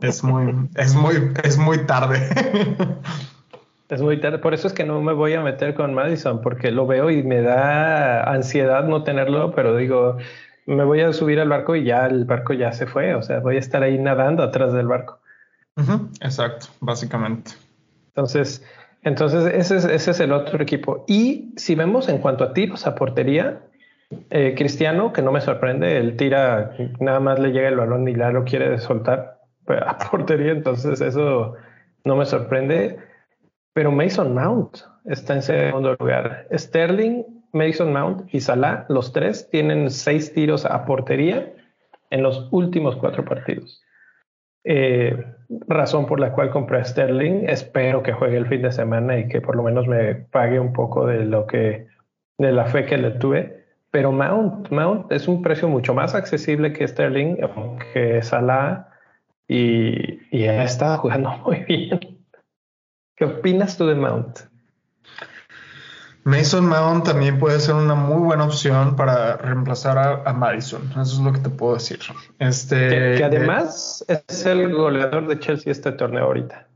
es 0.00 0.24
muy, 0.24 0.68
es 0.76 0.94
muy, 0.94 1.32
es 1.44 1.58
muy 1.58 1.86
tarde. 1.86 2.20
Es 3.92 4.00
muy 4.00 4.18
tarde, 4.18 4.38
por 4.38 4.54
eso 4.54 4.68
es 4.68 4.72
que 4.72 4.84
no 4.84 5.02
me 5.02 5.12
voy 5.12 5.34
a 5.34 5.42
meter 5.42 5.74
con 5.74 5.92
Madison, 5.92 6.40
porque 6.40 6.70
lo 6.70 6.86
veo 6.86 7.10
y 7.10 7.22
me 7.22 7.42
da 7.42 8.22
ansiedad 8.22 8.84
no 8.84 9.04
tenerlo, 9.04 9.52
pero 9.54 9.76
digo, 9.76 10.16
me 10.64 10.82
voy 10.84 11.02
a 11.02 11.12
subir 11.12 11.38
al 11.40 11.50
barco 11.50 11.76
y 11.76 11.84
ya 11.84 12.06
el 12.06 12.24
barco 12.24 12.54
ya 12.54 12.72
se 12.72 12.86
fue, 12.86 13.14
o 13.14 13.20
sea, 13.20 13.40
voy 13.40 13.56
a 13.56 13.58
estar 13.58 13.82
ahí 13.82 13.98
nadando 13.98 14.42
atrás 14.42 14.72
del 14.72 14.86
barco. 14.86 15.20
Exacto, 16.22 16.68
básicamente. 16.80 17.50
Entonces, 18.08 18.64
entonces, 19.02 19.52
ese 19.52 19.76
es, 19.76 19.84
ese 19.84 20.10
es 20.12 20.20
el 20.20 20.32
otro 20.32 20.62
equipo. 20.62 21.04
Y 21.06 21.52
si 21.58 21.74
vemos 21.74 22.08
en 22.08 22.16
cuanto 22.16 22.44
a 22.44 22.54
tiros 22.54 22.86
a 22.86 22.94
portería, 22.94 23.60
eh, 24.30 24.54
Cristiano, 24.56 25.12
que 25.12 25.20
no 25.20 25.32
me 25.32 25.42
sorprende, 25.42 25.98
él 25.98 26.16
tira, 26.16 26.74
nada 26.98 27.20
más 27.20 27.38
le 27.38 27.50
llega 27.50 27.68
el 27.68 27.76
balón 27.76 28.08
y 28.08 28.14
ya 28.14 28.30
lo 28.30 28.44
quiere 28.44 28.78
soltar 28.78 29.41
a 29.68 29.98
portería, 30.10 30.52
entonces 30.52 31.00
eso 31.00 31.54
no 32.04 32.16
me 32.16 32.24
sorprende. 32.24 32.98
Pero 33.74 33.90
Mason 33.90 34.34
Mount 34.34 34.78
está 35.04 35.34
en 35.34 35.42
segundo 35.42 35.96
lugar. 35.98 36.46
Sterling, 36.52 37.24
Mason 37.52 37.92
Mount 37.92 38.32
y 38.34 38.40
Salah, 38.40 38.84
los 38.88 39.12
tres 39.12 39.48
tienen 39.50 39.90
seis 39.90 40.32
tiros 40.32 40.64
a 40.66 40.84
portería 40.84 41.52
en 42.10 42.22
los 42.22 42.48
últimos 42.50 42.96
cuatro 42.96 43.24
partidos. 43.24 43.82
Eh, 44.64 45.24
razón 45.66 46.06
por 46.06 46.20
la 46.20 46.32
cual 46.32 46.50
compré 46.50 46.78
a 46.78 46.84
Sterling. 46.84 47.48
Espero 47.48 48.02
que 48.02 48.12
juegue 48.12 48.36
el 48.36 48.46
fin 48.46 48.62
de 48.62 48.72
semana 48.72 49.18
y 49.18 49.28
que 49.28 49.40
por 49.40 49.56
lo 49.56 49.62
menos 49.62 49.88
me 49.88 50.14
pague 50.14 50.60
un 50.60 50.72
poco 50.72 51.06
de 51.06 51.24
lo 51.24 51.46
que, 51.46 51.86
de 52.38 52.52
la 52.52 52.66
fe 52.66 52.84
que 52.84 52.98
le 52.98 53.12
tuve. 53.12 53.64
Pero 53.90 54.12
Mount, 54.12 54.70
Mount 54.70 55.12
es 55.12 55.28
un 55.28 55.42
precio 55.42 55.68
mucho 55.68 55.94
más 55.94 56.14
accesible 56.14 56.72
que 56.72 56.86
Sterling, 56.86 57.36
que 57.92 58.22
Salah, 58.22 58.88
y, 59.52 60.20
y 60.30 60.44
está 60.44 60.96
jugando 60.96 61.30
muy 61.44 61.60
bien. 61.64 62.18
¿Qué 63.16 63.24
opinas 63.26 63.76
tú 63.76 63.86
de 63.86 63.94
Mount? 63.94 64.40
Mason 66.24 66.66
Mount 66.66 67.04
también 67.04 67.38
puede 67.38 67.58
ser 67.58 67.74
una 67.74 67.94
muy 67.94 68.22
buena 68.22 68.44
opción 68.44 68.94
para 68.94 69.36
reemplazar 69.36 70.22
a, 70.24 70.32
Madison. 70.32 70.88
Eso 70.92 71.00
es 71.00 71.18
lo 71.18 71.32
que 71.32 71.40
te 71.40 71.50
puedo 71.50 71.74
decir. 71.74 71.98
Este, 72.38 73.16
que, 73.16 73.24
además 73.24 74.04
es 74.08 74.46
el 74.46 74.72
goleador 74.72 75.26
de 75.26 75.38
Chelsea 75.40 75.72
este 75.72 75.92
torneo 75.92 76.24
ahorita. 76.24 76.68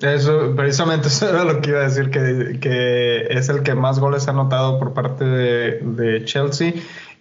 Eso, 0.00 0.54
precisamente 0.54 1.08
eso 1.08 1.30
era 1.30 1.44
lo 1.44 1.60
que 1.60 1.70
iba 1.70 1.80
a 1.80 1.84
decir, 1.84 2.10
que, 2.10 2.58
que 2.60 3.26
es 3.30 3.48
el 3.48 3.62
que 3.62 3.74
más 3.74 3.98
goles 3.98 4.28
ha 4.28 4.32
anotado 4.32 4.78
por 4.78 4.92
parte 4.92 5.24
de, 5.24 5.80
de, 5.80 6.24
Chelsea. 6.24 6.74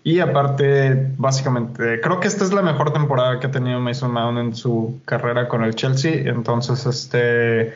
Y 0.05 0.19
aparte, 0.19 1.13
básicamente, 1.17 1.99
creo 1.99 2.19
que 2.19 2.27
esta 2.27 2.43
es 2.43 2.53
la 2.53 2.61
mejor 2.61 2.93
temporada 2.93 3.39
que 3.39 3.47
ha 3.47 3.51
tenido 3.51 3.79
Mason 3.79 4.11
Mount 4.11 4.37
en 4.37 4.55
su 4.55 5.01
carrera 5.03 5.47
con 5.47 5.63
el 5.63 5.73
Chelsea. 5.73 6.29
Entonces, 6.29 6.85
este 6.85 7.73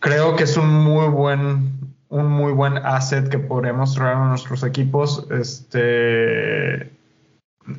creo 0.00 0.36
que 0.36 0.44
es 0.44 0.58
un 0.58 0.68
muy 0.68 1.08
buen 1.08 1.94
un 2.10 2.26
muy 2.30 2.52
buen 2.52 2.76
asset 2.76 3.26
que 3.30 3.38
podremos 3.38 3.94
traer 3.94 4.16
a 4.16 4.28
nuestros 4.28 4.62
equipos. 4.62 5.26
Este, 5.30 6.82
en 6.82 6.92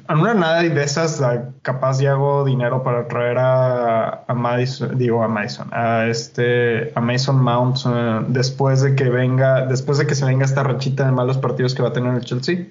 una 0.10 0.34
nada 0.34 0.64
de 0.64 0.84
esas, 0.84 1.22
capaz 1.62 2.00
ya 2.00 2.14
hago 2.14 2.44
dinero 2.46 2.82
para 2.82 3.08
traer 3.08 3.38
a, 3.38 4.24
a 4.28 4.58
digo 4.96 5.24
a 5.24 5.28
Madison, 5.28 5.68
a 5.72 6.08
este, 6.08 6.92
a 6.96 7.00
Mason 7.00 7.40
Mount 7.40 7.78
eh, 7.86 8.26
después 8.30 8.82
de 8.82 8.96
que 8.96 9.08
venga, 9.08 9.68
después 9.68 10.00
de 10.00 10.08
que 10.08 10.16
se 10.16 10.26
venga 10.26 10.46
esta 10.46 10.64
rachita 10.64 11.06
de 11.06 11.12
malos 11.12 11.38
partidos 11.38 11.76
que 11.76 11.84
va 11.84 11.90
a 11.90 11.94
tener 11.94 12.16
el 12.16 12.22
Chelsea, 12.22 12.66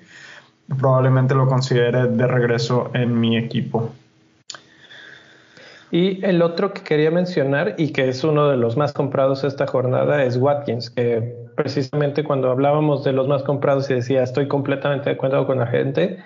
probablemente 0.77 1.35
lo 1.35 1.47
considere 1.47 2.09
de 2.09 2.27
regreso 2.27 2.91
en 2.95 3.19
mi 3.19 3.37
equipo. 3.37 3.93
Y 5.91 6.23
el 6.25 6.43
otro 6.43 6.75
que 6.75 6.83
quería 6.83 7.11
mencionar 7.11 7.75
y 7.79 7.93
que 7.93 8.09
es 8.09 8.23
uno 8.23 8.49
de 8.49 8.59
los 8.59 8.77
más 8.77 8.93
comprados 8.93 9.45
esta 9.45 9.66
jornada 9.66 10.23
es 10.23 10.37
Watkins, 10.37 10.91
que 10.91 11.35
precisamente 11.57 12.25
cuando 12.25 12.51
hablábamos 12.51 13.05
de 13.05 13.12
los 13.12 13.27
más 13.27 13.43
comprados 13.43 13.89
y 13.91 13.95
decía 13.95 14.23
estoy 14.23 14.49
completamente 14.49 15.09
de 15.09 15.16
acuerdo 15.16 15.47
con 15.47 15.59
la 15.59 15.66
gente, 15.66 16.19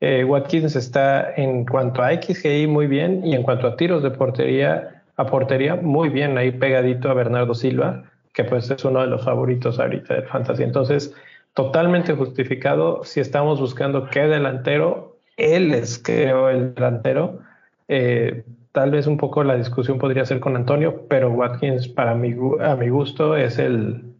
eh, 0.00 0.24
Watkins 0.24 0.74
está 0.74 1.32
en 1.36 1.64
cuanto 1.64 2.02
a 2.02 2.10
XGI 2.10 2.66
muy 2.66 2.88
bien 2.88 3.24
y 3.24 3.34
en 3.34 3.44
cuanto 3.44 3.68
a 3.68 3.76
tiros 3.76 4.02
de 4.02 4.10
portería 4.10 5.02
a 5.16 5.26
portería 5.26 5.76
muy 5.76 6.08
bien 6.08 6.36
ahí 6.36 6.50
pegadito 6.50 7.08
a 7.08 7.14
Bernardo 7.14 7.54
Silva, 7.54 8.02
que 8.32 8.42
pues 8.42 8.68
es 8.70 8.84
uno 8.84 9.00
de 9.00 9.06
los 9.06 9.24
favoritos 9.24 9.78
ahorita 9.78 10.14
del 10.14 10.24
Fantasy. 10.24 10.64
Entonces, 10.64 11.14
totalmente 11.54 12.14
justificado 12.14 13.04
si 13.04 13.20
estamos 13.20 13.60
buscando 13.60 14.08
qué 14.10 14.20
delantero, 14.22 15.18
él 15.36 15.72
es 15.72 15.98
creo 15.98 16.50
el 16.50 16.74
delantero. 16.74 17.40
Eh, 17.88 18.44
Tal 18.74 18.90
vez 18.90 19.06
un 19.06 19.18
poco 19.18 19.44
la 19.44 19.54
discusión 19.54 19.98
podría 19.98 20.24
ser 20.24 20.40
con 20.40 20.56
Antonio, 20.56 21.06
pero 21.08 21.30
Watkins 21.30 21.86
para 21.86 22.16
mi, 22.16 22.34
a 22.60 22.74
mi 22.74 22.88
gusto 22.88 23.36
es 23.36 23.60
el, 23.60 24.16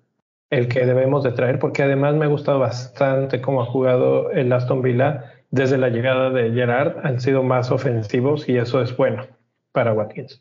el 0.49 0.68
que 0.68 0.87
debemos 0.87 1.24
de 1.24 1.32
traer 1.32 1.59
porque 1.59 1.82
además 1.82 2.14
me 2.14 2.26
ha 2.26 2.28
gustado 2.28 2.61
bastante 2.61 3.41
cómo 3.41 3.62
ha 3.62 3.66
jugado 3.66 4.30
el 4.30 4.53
Aston 4.53 4.80
Villa 4.80 5.24
desde 5.51 5.76
la 5.76 5.89
llegada 5.89 6.30
de 6.30 6.53
Gerard. 6.53 7.05
Han 7.05 7.20
sido 7.20 7.43
más 7.43 7.72
ofensivos 7.72 8.49
y 8.49 8.57
eso 8.57 8.80
es 8.80 8.97
bueno 8.97 9.26
para 9.72 9.93
Watkins. 9.93 10.41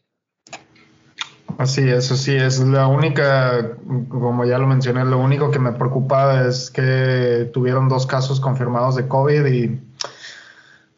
Así, 1.58 1.88
eso 1.88 2.16
sí, 2.16 2.36
es 2.36 2.60
la 2.60 2.88
única, 2.88 3.78
como 4.10 4.46
ya 4.46 4.58
lo 4.58 4.68
mencioné, 4.68 5.06
lo 5.06 5.20
único 5.20 5.52
que 5.52 5.60
me 5.60 5.72
preocupa 5.72 6.48
es 6.48 6.72
que 6.72 7.50
tuvieron 7.54 7.90
dos 7.90 8.06
casos 8.06 8.40
confirmados 8.40 8.96
de 8.96 9.08
COVID 9.08 9.46
y 9.46 9.80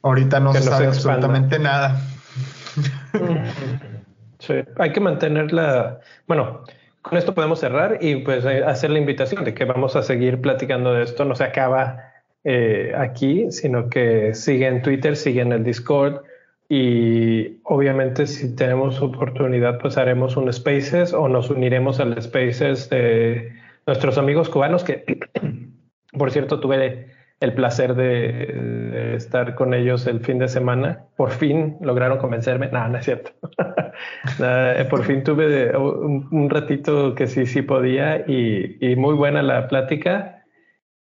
ahorita 0.02 0.40
no 0.40 0.54
se 0.54 0.62
sabe 0.62 0.88
absolutamente 0.88 1.60
nada. 1.60 2.00
Sí, 4.38 4.54
hay 4.78 4.92
que 4.92 5.00
mantenerla. 5.00 6.02
Bueno, 6.28 6.62
con 7.02 7.18
esto 7.18 7.34
podemos 7.34 7.60
cerrar 7.60 7.98
y 8.02 8.18
pues 8.18 8.46
eh, 8.46 8.64
hacer 8.64 8.92
la 8.92 9.00
invitación 9.00 9.44
de 9.44 9.56
que 9.56 9.66
vamos 9.66 9.96
a 9.96 10.04
seguir 10.04 10.40
platicando 10.40 10.94
de 10.94 11.04
esto. 11.04 11.26
No 11.26 11.34
se 11.34 11.46
acaba 11.46 12.14
eh, 12.44 12.94
aquí, 12.96 13.52
sino 13.52 13.90
que 13.90 14.36
sigue 14.36 14.68
en 14.68 14.84
Twitter, 14.84 15.16
sigue 15.16 15.42
en 15.42 15.52
el 15.52 15.64
Discord 15.64 16.22
y 16.68 17.60
obviamente 17.64 18.26
si 18.28 18.56
tenemos 18.56 19.02
oportunidad 19.02 19.80
pues 19.80 19.98
haremos 19.98 20.36
un 20.38 20.52
Spaces 20.52 21.14
o 21.14 21.28
nos 21.28 21.50
uniremos 21.50 22.00
al 22.00 22.22
Spaces 22.22 22.90
de 22.90 23.54
nuestros 23.86 24.18
amigos 24.18 24.50
cubanos 24.50 24.84
que 24.84 25.06
por 26.18 26.32
cierto 26.32 26.60
tuve 26.60 27.16
el 27.40 27.54
placer 27.54 27.96
de, 27.96 29.16
estar 29.16 29.56
con 29.56 29.74
ellos 29.74 30.08
el 30.08 30.20
fin 30.22 30.40
de 30.40 30.48
semana. 30.48 31.06
Por 31.18 31.32
fin 31.32 31.78
lograron 31.82 32.18
convencerme. 32.18 32.70
No, 32.70 32.88
no 32.88 32.98
es 32.98 33.06
cierto. 33.06 33.32
por 34.90 35.04
fin 35.04 35.24
tuve 35.24 35.76
un, 35.78 36.50
ratito 36.50 37.16
que 37.16 37.28
sí, 37.28 37.46
sí 37.46 37.62
podía 37.62 38.26
y, 38.28 38.96
muy 38.98 39.16
buena 39.16 39.42
la 39.42 39.68
plática. 39.68 40.44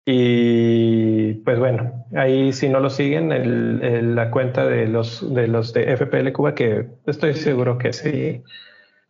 Y 0.06 1.21
pues 1.34 1.60
bueno, 1.60 2.06
ahí 2.16 2.54
si 2.54 2.70
no 2.70 2.80
lo 2.80 2.90
siguen, 2.90 3.32
el, 3.32 4.16
la 4.16 4.32
cuenta 4.32 4.66
de 4.66 4.88
los, 4.88 5.34
de 5.34 5.48
los 5.48 5.74
de 5.74 5.96
FPL 5.96 6.32
Cuba, 6.32 6.56
que 6.56 6.88
estoy 7.06 7.34
seguro 7.34 7.78
que 7.78 7.94
sí, 7.94 8.44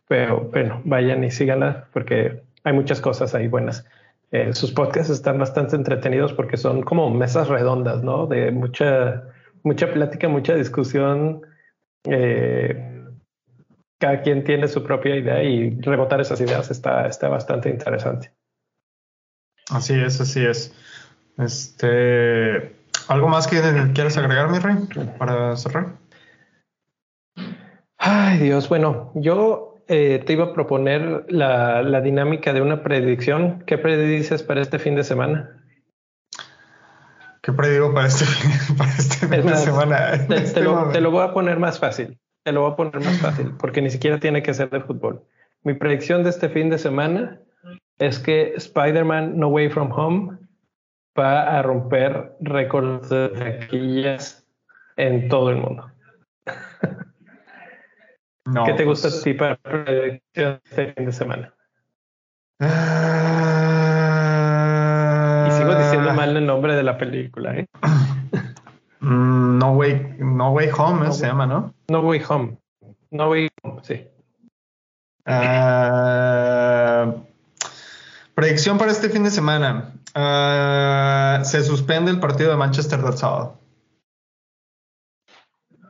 pero 0.08 0.48
bueno, 0.52 0.80
vayan 0.84 1.24
y 1.24 1.30
síganla 1.30 1.88
porque 1.92 2.42
hay 2.64 2.72
muchas 2.72 3.00
cosas 3.00 3.34
ahí 3.34 3.48
buenas. 3.48 3.86
Eh, 4.30 4.54
sus 4.54 4.72
podcasts 4.72 5.10
están 5.10 5.38
bastante 5.38 5.76
entretenidos 5.76 6.32
porque 6.32 6.56
son 6.56 6.82
como 6.82 7.10
mesas 7.10 7.48
redondas, 7.48 8.02
¿no? 8.02 8.26
De 8.26 8.50
mucha, 8.50 9.24
mucha 9.62 9.92
plática, 9.92 10.28
mucha 10.28 10.54
discusión. 10.54 11.42
Eh, 12.04 13.04
cada 13.98 14.22
quien 14.22 14.42
tiene 14.42 14.68
su 14.68 14.82
propia 14.82 15.16
idea 15.16 15.42
y 15.42 15.78
rebotar 15.80 16.20
esas 16.20 16.40
ideas 16.40 16.70
está, 16.70 17.06
está 17.06 17.28
bastante 17.28 17.68
interesante. 17.68 18.32
Así 19.70 19.94
es, 19.94 20.20
así 20.20 20.44
es. 20.44 20.74
Este, 21.38 22.76
¿Algo 23.08 23.28
más 23.28 23.46
que 23.46 23.60
quieres 23.94 24.16
agregar, 24.16 24.50
mi 24.50 24.58
rey, 24.58 24.76
para 25.18 25.56
cerrar? 25.56 25.96
Ay, 27.98 28.38
Dios, 28.38 28.68
bueno, 28.68 29.12
yo 29.14 29.72
eh, 29.88 30.22
te 30.24 30.32
iba 30.32 30.46
a 30.46 30.52
proponer 30.52 31.26
la, 31.28 32.00
dinámica 32.00 32.52
de 32.52 32.60
una 32.60 32.82
predicción. 32.82 33.62
¿Qué 33.66 33.78
predices 33.78 34.42
para 34.42 34.60
este 34.60 34.78
fin 34.78 34.94
de 34.94 35.04
semana? 35.04 35.62
¿Qué 37.42 37.52
predigo 37.52 37.92
para 37.92 38.06
este, 38.06 38.24
este 38.98 39.26
fin, 39.26 39.46
de 39.46 39.56
semana? 39.56 40.14
Este 40.14 40.40
te, 40.54 41.00
lo, 41.00 41.10
voy 41.10 41.22
a 41.24 41.32
poner 41.32 41.58
más 41.58 41.78
fácil. 41.78 42.18
Te 42.44 42.52
lo 42.52 42.62
voy 42.62 42.72
a 42.72 42.76
poner 42.76 43.00
más 43.00 43.18
fácil 43.18 43.52
porque 43.58 43.82
ni 43.82 43.90
siquiera 43.90 44.18
tiene 44.18 44.42
que 44.42 44.54
ser 44.54 44.70
de 44.70 44.80
fútbol. 44.80 45.22
Mi 45.62 45.74
predicción 45.74 46.24
de 46.24 46.30
este 46.30 46.48
fin 46.48 46.70
de 46.70 46.78
semana 46.78 47.40
es 47.98 48.18
que 48.18 48.54
Spider-Man 48.56 49.38
No 49.38 49.48
Way 49.48 49.70
From 49.70 49.92
Home 49.92 50.38
va 51.18 51.58
a 51.58 51.62
romper 51.62 52.36
récords 52.40 53.08
de 53.08 53.28
taquillas 53.28 54.46
en 54.96 55.28
todo 55.28 55.50
el 55.50 55.56
mundo. 55.56 55.90
¿Qué 58.66 58.72
te 58.72 58.84
gusta 58.84 59.08
pues, 59.08 59.36
para 59.36 59.56
predicción 59.56 60.60
este 60.64 60.92
fin 60.92 61.06
de 61.06 61.12
semana? 61.12 61.54
Ah. 62.60 63.32
y 65.48 65.50
sigo 65.52 65.74
diciendo 65.74 66.12
mal 66.14 66.36
el 66.36 66.46
nombre 66.46 66.76
de 66.76 66.82
la 66.82 66.98
película, 66.98 67.56
¿eh? 67.56 67.66
Mm, 69.00 69.58
no 69.58 69.72
Way, 69.72 70.16
no 70.18 70.52
Way 70.52 70.70
Home 70.78 71.10
se 71.12 71.26
llama, 71.26 71.44
¿no? 71.44 71.74
No 71.88 72.00
Way 72.02 72.22
Home. 72.28 72.56
No 73.10 73.30
Way 73.30 73.48
Home, 73.62 73.80
sí. 73.82 74.06
Ah, 75.26 77.12
predicción 78.34 78.78
para 78.78 78.92
este 78.92 79.08
fin 79.08 79.24
de 79.24 79.30
semana. 79.30 79.92
Ah, 80.14 81.40
se 81.44 81.62
suspende 81.62 82.10
el 82.10 82.20
partido 82.20 82.50
de 82.50 82.56
Manchester 82.56 83.00
del 83.00 83.16
sábado. 83.16 83.58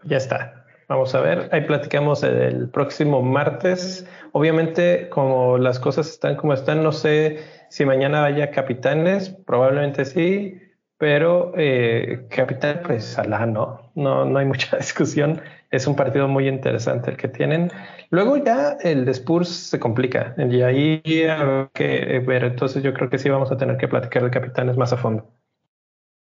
Ya 0.05 0.17
está. 0.17 0.65
Vamos 0.89 1.15
a 1.15 1.21
ver, 1.21 1.49
ahí 1.53 1.63
platicamos 1.63 2.23
el 2.23 2.69
próximo 2.69 3.23
martes. 3.23 4.07
Obviamente, 4.33 5.09
como 5.09 5.57
las 5.57 5.79
cosas 5.79 6.09
están 6.11 6.37
como 6.37 6.53
están, 6.53 6.83
no 6.83 6.93
sé 6.93 7.43
si 7.71 7.85
mañana 7.85 8.21
vaya 8.21 8.51
capitanes, 8.51 9.31
probablemente 9.47 10.05
sí, 10.05 10.61
pero 11.03 11.53
eh, 11.57 12.29
capitán, 12.31 12.83
pues 12.87 13.19
Alá, 13.19 13.45
no, 13.45 13.91
no, 13.97 14.25
no 14.25 14.39
hay 14.39 14.47
mucha 14.47 14.77
discusión. 14.79 15.43
Es 15.69 15.89
un 15.89 15.97
partido 15.97 16.29
muy 16.29 16.47
interesante 16.47 17.11
el 17.11 17.17
que 17.17 17.27
tienen. 17.27 17.73
Luego 18.11 18.37
ya 18.37 18.77
el 18.81 19.09
Spurs 19.09 19.49
se 19.49 19.81
complica 19.81 20.33
y 20.39 20.63
ahí 20.63 21.03
hay 21.05 21.69
que 21.75 22.23
ver. 22.25 22.45
Entonces 22.45 22.85
yo 22.85 22.95
creo 22.95 23.11
que 23.11 23.19
sí 23.19 23.29
vamos 23.29 23.51
a 23.51 23.57
tener 23.57 23.79
que 23.79 23.89
platicar 23.89 24.23
de 24.23 24.31
capitanes 24.31 24.77
más 24.77 24.93
a 24.93 24.97
fondo. 24.97 25.27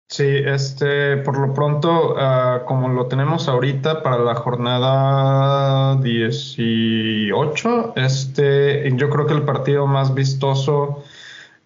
Sí, 0.08 0.26
este, 0.26 1.18
por 1.18 1.38
lo 1.38 1.54
pronto, 1.54 2.16
uh, 2.16 2.64
como 2.66 2.88
lo 2.88 3.08
tenemos 3.08 3.50
ahorita 3.50 4.02
para 4.04 4.20
la 4.20 4.36
jornada 4.36 5.98
18, 5.98 7.94
este, 7.98 8.90
yo 8.96 9.10
creo 9.10 9.28
que 9.28 9.34
el 9.34 9.44
partido 9.44 9.86
más 9.86 10.14
vistoso 10.14 11.04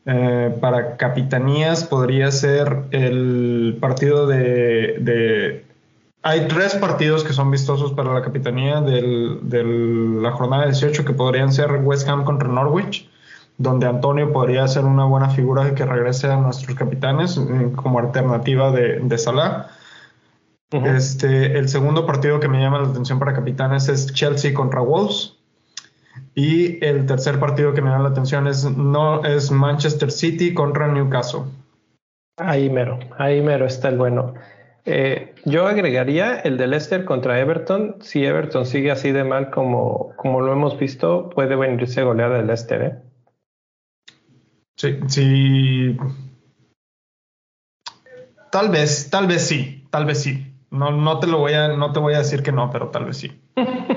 eh, 0.05 0.55
para 0.61 0.97
capitanías 0.97 1.83
podría 1.83 2.31
ser 2.31 2.83
el 2.91 3.77
partido 3.79 4.27
de, 4.27 4.97
de 4.99 5.65
hay 6.27 6.47
tres 6.47 6.73
partidos 6.73 7.23
que 7.23 7.33
son 7.33 7.51
vistosos 7.51 7.93
para 7.93 8.11
la 8.11 8.23
capitanía 8.23 8.81
de 8.81 9.63
la 10.19 10.31
jornada 10.31 10.65
18 10.65 11.05
que 11.05 11.13
podrían 11.13 11.53
ser 11.53 11.71
West 11.83 12.09
Ham 12.09 12.23
contra 12.23 12.47
Norwich, 12.47 13.07
donde 13.59 13.85
Antonio 13.85 14.33
podría 14.33 14.67
ser 14.67 14.85
una 14.85 15.05
buena 15.05 15.29
figura 15.29 15.75
que 15.75 15.85
regrese 15.85 16.31
a 16.31 16.37
nuestros 16.37 16.75
capitanes 16.75 17.37
eh, 17.37 17.71
como 17.75 17.99
alternativa 17.99 18.71
de, 18.71 19.01
de 19.01 19.17
Salah. 19.19 19.67
este, 20.71 21.59
el 21.59 21.69
segundo 21.69 22.07
partido 22.07 22.39
que 22.39 22.47
me 22.47 22.59
llama 22.59 22.79
la 22.79 22.87
atención 22.87 23.19
para 23.19 23.33
capitanes 23.33 23.87
es 23.87 24.11
Chelsea 24.11 24.51
contra 24.51 24.81
Wolves. 24.81 25.34
Y 26.33 26.83
el 26.85 27.05
tercer 27.05 27.39
partido 27.39 27.73
que 27.73 27.81
me 27.81 27.89
llama 27.89 28.03
la 28.03 28.09
atención 28.09 28.47
es, 28.47 28.65
no, 28.65 29.23
es 29.23 29.51
Manchester 29.51 30.11
City 30.11 30.53
contra 30.53 30.87
Newcastle. 30.87 31.43
Ahí 32.37 32.69
mero, 32.69 32.99
ahí 33.17 33.41
mero 33.41 33.65
está 33.65 33.89
el 33.89 33.97
bueno. 33.97 34.33
Eh, 34.83 35.33
yo 35.45 35.65
agregaría 35.65 36.39
el 36.39 36.57
de 36.57 36.67
Leicester 36.67 37.05
contra 37.05 37.39
Everton. 37.39 37.95
Si 38.01 38.23
Everton 38.23 38.65
sigue 38.65 38.91
así 38.91 39.11
de 39.11 39.23
mal 39.23 39.49
como, 39.49 40.13
como 40.15 40.41
lo 40.41 40.53
hemos 40.53 40.77
visto, 40.77 41.29
puede 41.29 41.55
venirse 41.55 42.03
goleada 42.03 42.37
de 42.37 42.43
Leicester. 42.43 42.81
¿eh? 42.81 42.95
Sí, 44.77 44.99
sí. 45.07 45.97
Tal 48.51 48.69
vez, 48.69 49.09
tal 49.09 49.27
vez 49.27 49.47
sí, 49.47 49.87
tal 49.89 50.05
vez 50.05 50.21
sí. 50.21 50.53
No, 50.69 50.91
no 50.91 51.19
te 51.19 51.27
lo 51.27 51.39
voy 51.39 51.53
a, 51.53 51.69
no 51.69 51.91
te 51.93 51.99
voy 51.99 52.13
a 52.13 52.19
decir 52.19 52.43
que 52.43 52.51
no, 52.51 52.69
pero 52.69 52.89
tal 52.89 53.05
vez 53.05 53.17
sí. 53.17 53.41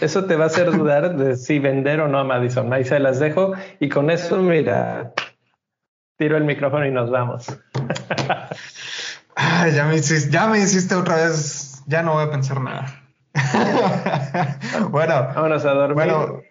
eso 0.00 0.24
te 0.24 0.36
va 0.36 0.44
a 0.44 0.46
hacer 0.46 0.70
dudar 0.70 1.16
de 1.16 1.36
si 1.36 1.58
vender 1.58 2.00
o 2.00 2.08
no 2.08 2.18
a 2.18 2.24
Madison. 2.24 2.72
Ahí 2.72 2.84
se 2.84 2.98
las 2.98 3.18
dejo 3.18 3.52
y 3.80 3.88
con 3.88 4.10
eso, 4.10 4.38
mira, 4.38 5.12
tiro 6.16 6.36
el 6.36 6.44
micrófono 6.44 6.86
y 6.86 6.90
nos 6.90 7.10
vamos. 7.10 7.46
ya, 9.74 9.84
me 9.86 9.96
hiciste, 9.96 10.30
ya 10.30 10.46
me 10.46 10.58
hiciste 10.58 10.94
otra 10.94 11.16
vez, 11.16 11.82
ya 11.86 12.02
no 12.02 12.14
voy 12.14 12.24
a 12.24 12.30
pensar 12.30 12.60
nada. 12.60 13.00
bueno, 14.90 15.14
vámonos 15.34 15.64
a 15.64 15.70
dormir. 15.70 15.94
Bueno, 15.94 16.42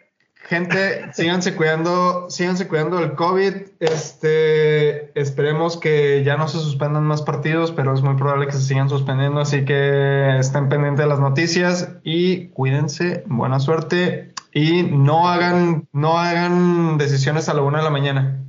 gente, 0.43 1.11
síganse 1.13 1.55
cuidando, 1.55 2.29
síganse 2.29 2.67
cuidando 2.67 2.97
del 2.97 3.13
COVID. 3.13 3.53
Este, 3.79 5.19
esperemos 5.19 5.77
que 5.77 6.23
ya 6.23 6.37
no 6.37 6.47
se 6.47 6.59
suspendan 6.59 7.03
más 7.03 7.21
partidos, 7.21 7.71
pero 7.71 7.93
es 7.93 8.01
muy 8.01 8.15
probable 8.15 8.45
que 8.47 8.53
se 8.53 8.61
sigan 8.61 8.89
suspendiendo, 8.89 9.39
así 9.39 9.65
que 9.65 10.37
estén 10.37 10.69
pendientes 10.69 11.03
de 11.03 11.09
las 11.09 11.19
noticias 11.19 11.95
y 12.03 12.47
cuídense. 12.49 13.23
Buena 13.27 13.59
suerte 13.59 14.33
y 14.53 14.83
no 14.83 15.29
hagan, 15.29 15.87
no 15.91 16.19
hagan 16.19 16.97
decisiones 16.97 17.49
a 17.49 17.53
la 17.53 17.61
una 17.61 17.79
de 17.79 17.83
la 17.83 17.89
mañana. 17.89 18.39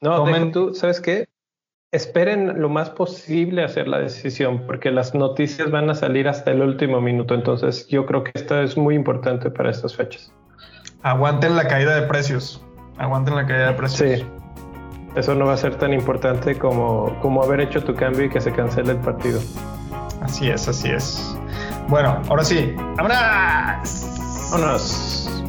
No, 0.00 0.50
tú, 0.52 0.74
¿sabes 0.74 1.00
qué? 1.00 1.26
esperen 1.94 2.60
lo 2.60 2.68
más 2.68 2.90
posible 2.90 3.62
hacer 3.62 3.86
la 3.86 4.00
decisión, 4.00 4.64
porque 4.66 4.90
las 4.90 5.14
noticias 5.14 5.70
van 5.70 5.88
a 5.90 5.94
salir 5.94 6.26
hasta 6.26 6.50
el 6.50 6.60
último 6.60 7.00
minuto. 7.00 7.34
Entonces, 7.34 7.86
yo 7.86 8.04
creo 8.04 8.24
que 8.24 8.32
esto 8.34 8.60
es 8.60 8.76
muy 8.76 8.96
importante 8.96 9.48
para 9.48 9.70
estas 9.70 9.94
fechas. 9.94 10.32
Aguanten 11.04 11.54
la 11.54 11.68
caída 11.68 11.94
de 11.94 12.06
precios. 12.06 12.64
Aguanten 12.96 13.36
la 13.36 13.46
caída 13.46 13.66
de 13.66 13.72
precios. 13.74 14.20
Sí. 14.20 14.26
Eso 15.14 15.34
no 15.34 15.44
va 15.44 15.52
a 15.52 15.56
ser 15.58 15.76
tan 15.76 15.92
importante 15.92 16.58
como, 16.58 17.14
como 17.20 17.42
haber 17.42 17.60
hecho 17.60 17.84
tu 17.84 17.94
cambio 17.94 18.24
y 18.24 18.30
que 18.30 18.40
se 18.40 18.50
cancele 18.50 18.92
el 18.92 18.98
partido. 18.98 19.38
Así 20.22 20.48
es, 20.48 20.66
así 20.66 20.88
es. 20.88 21.36
Bueno, 21.88 22.22
ahora 22.30 22.42
sí. 22.42 22.74
¡Vámonos! 22.96 24.48
¡Vámonos! 24.50 25.44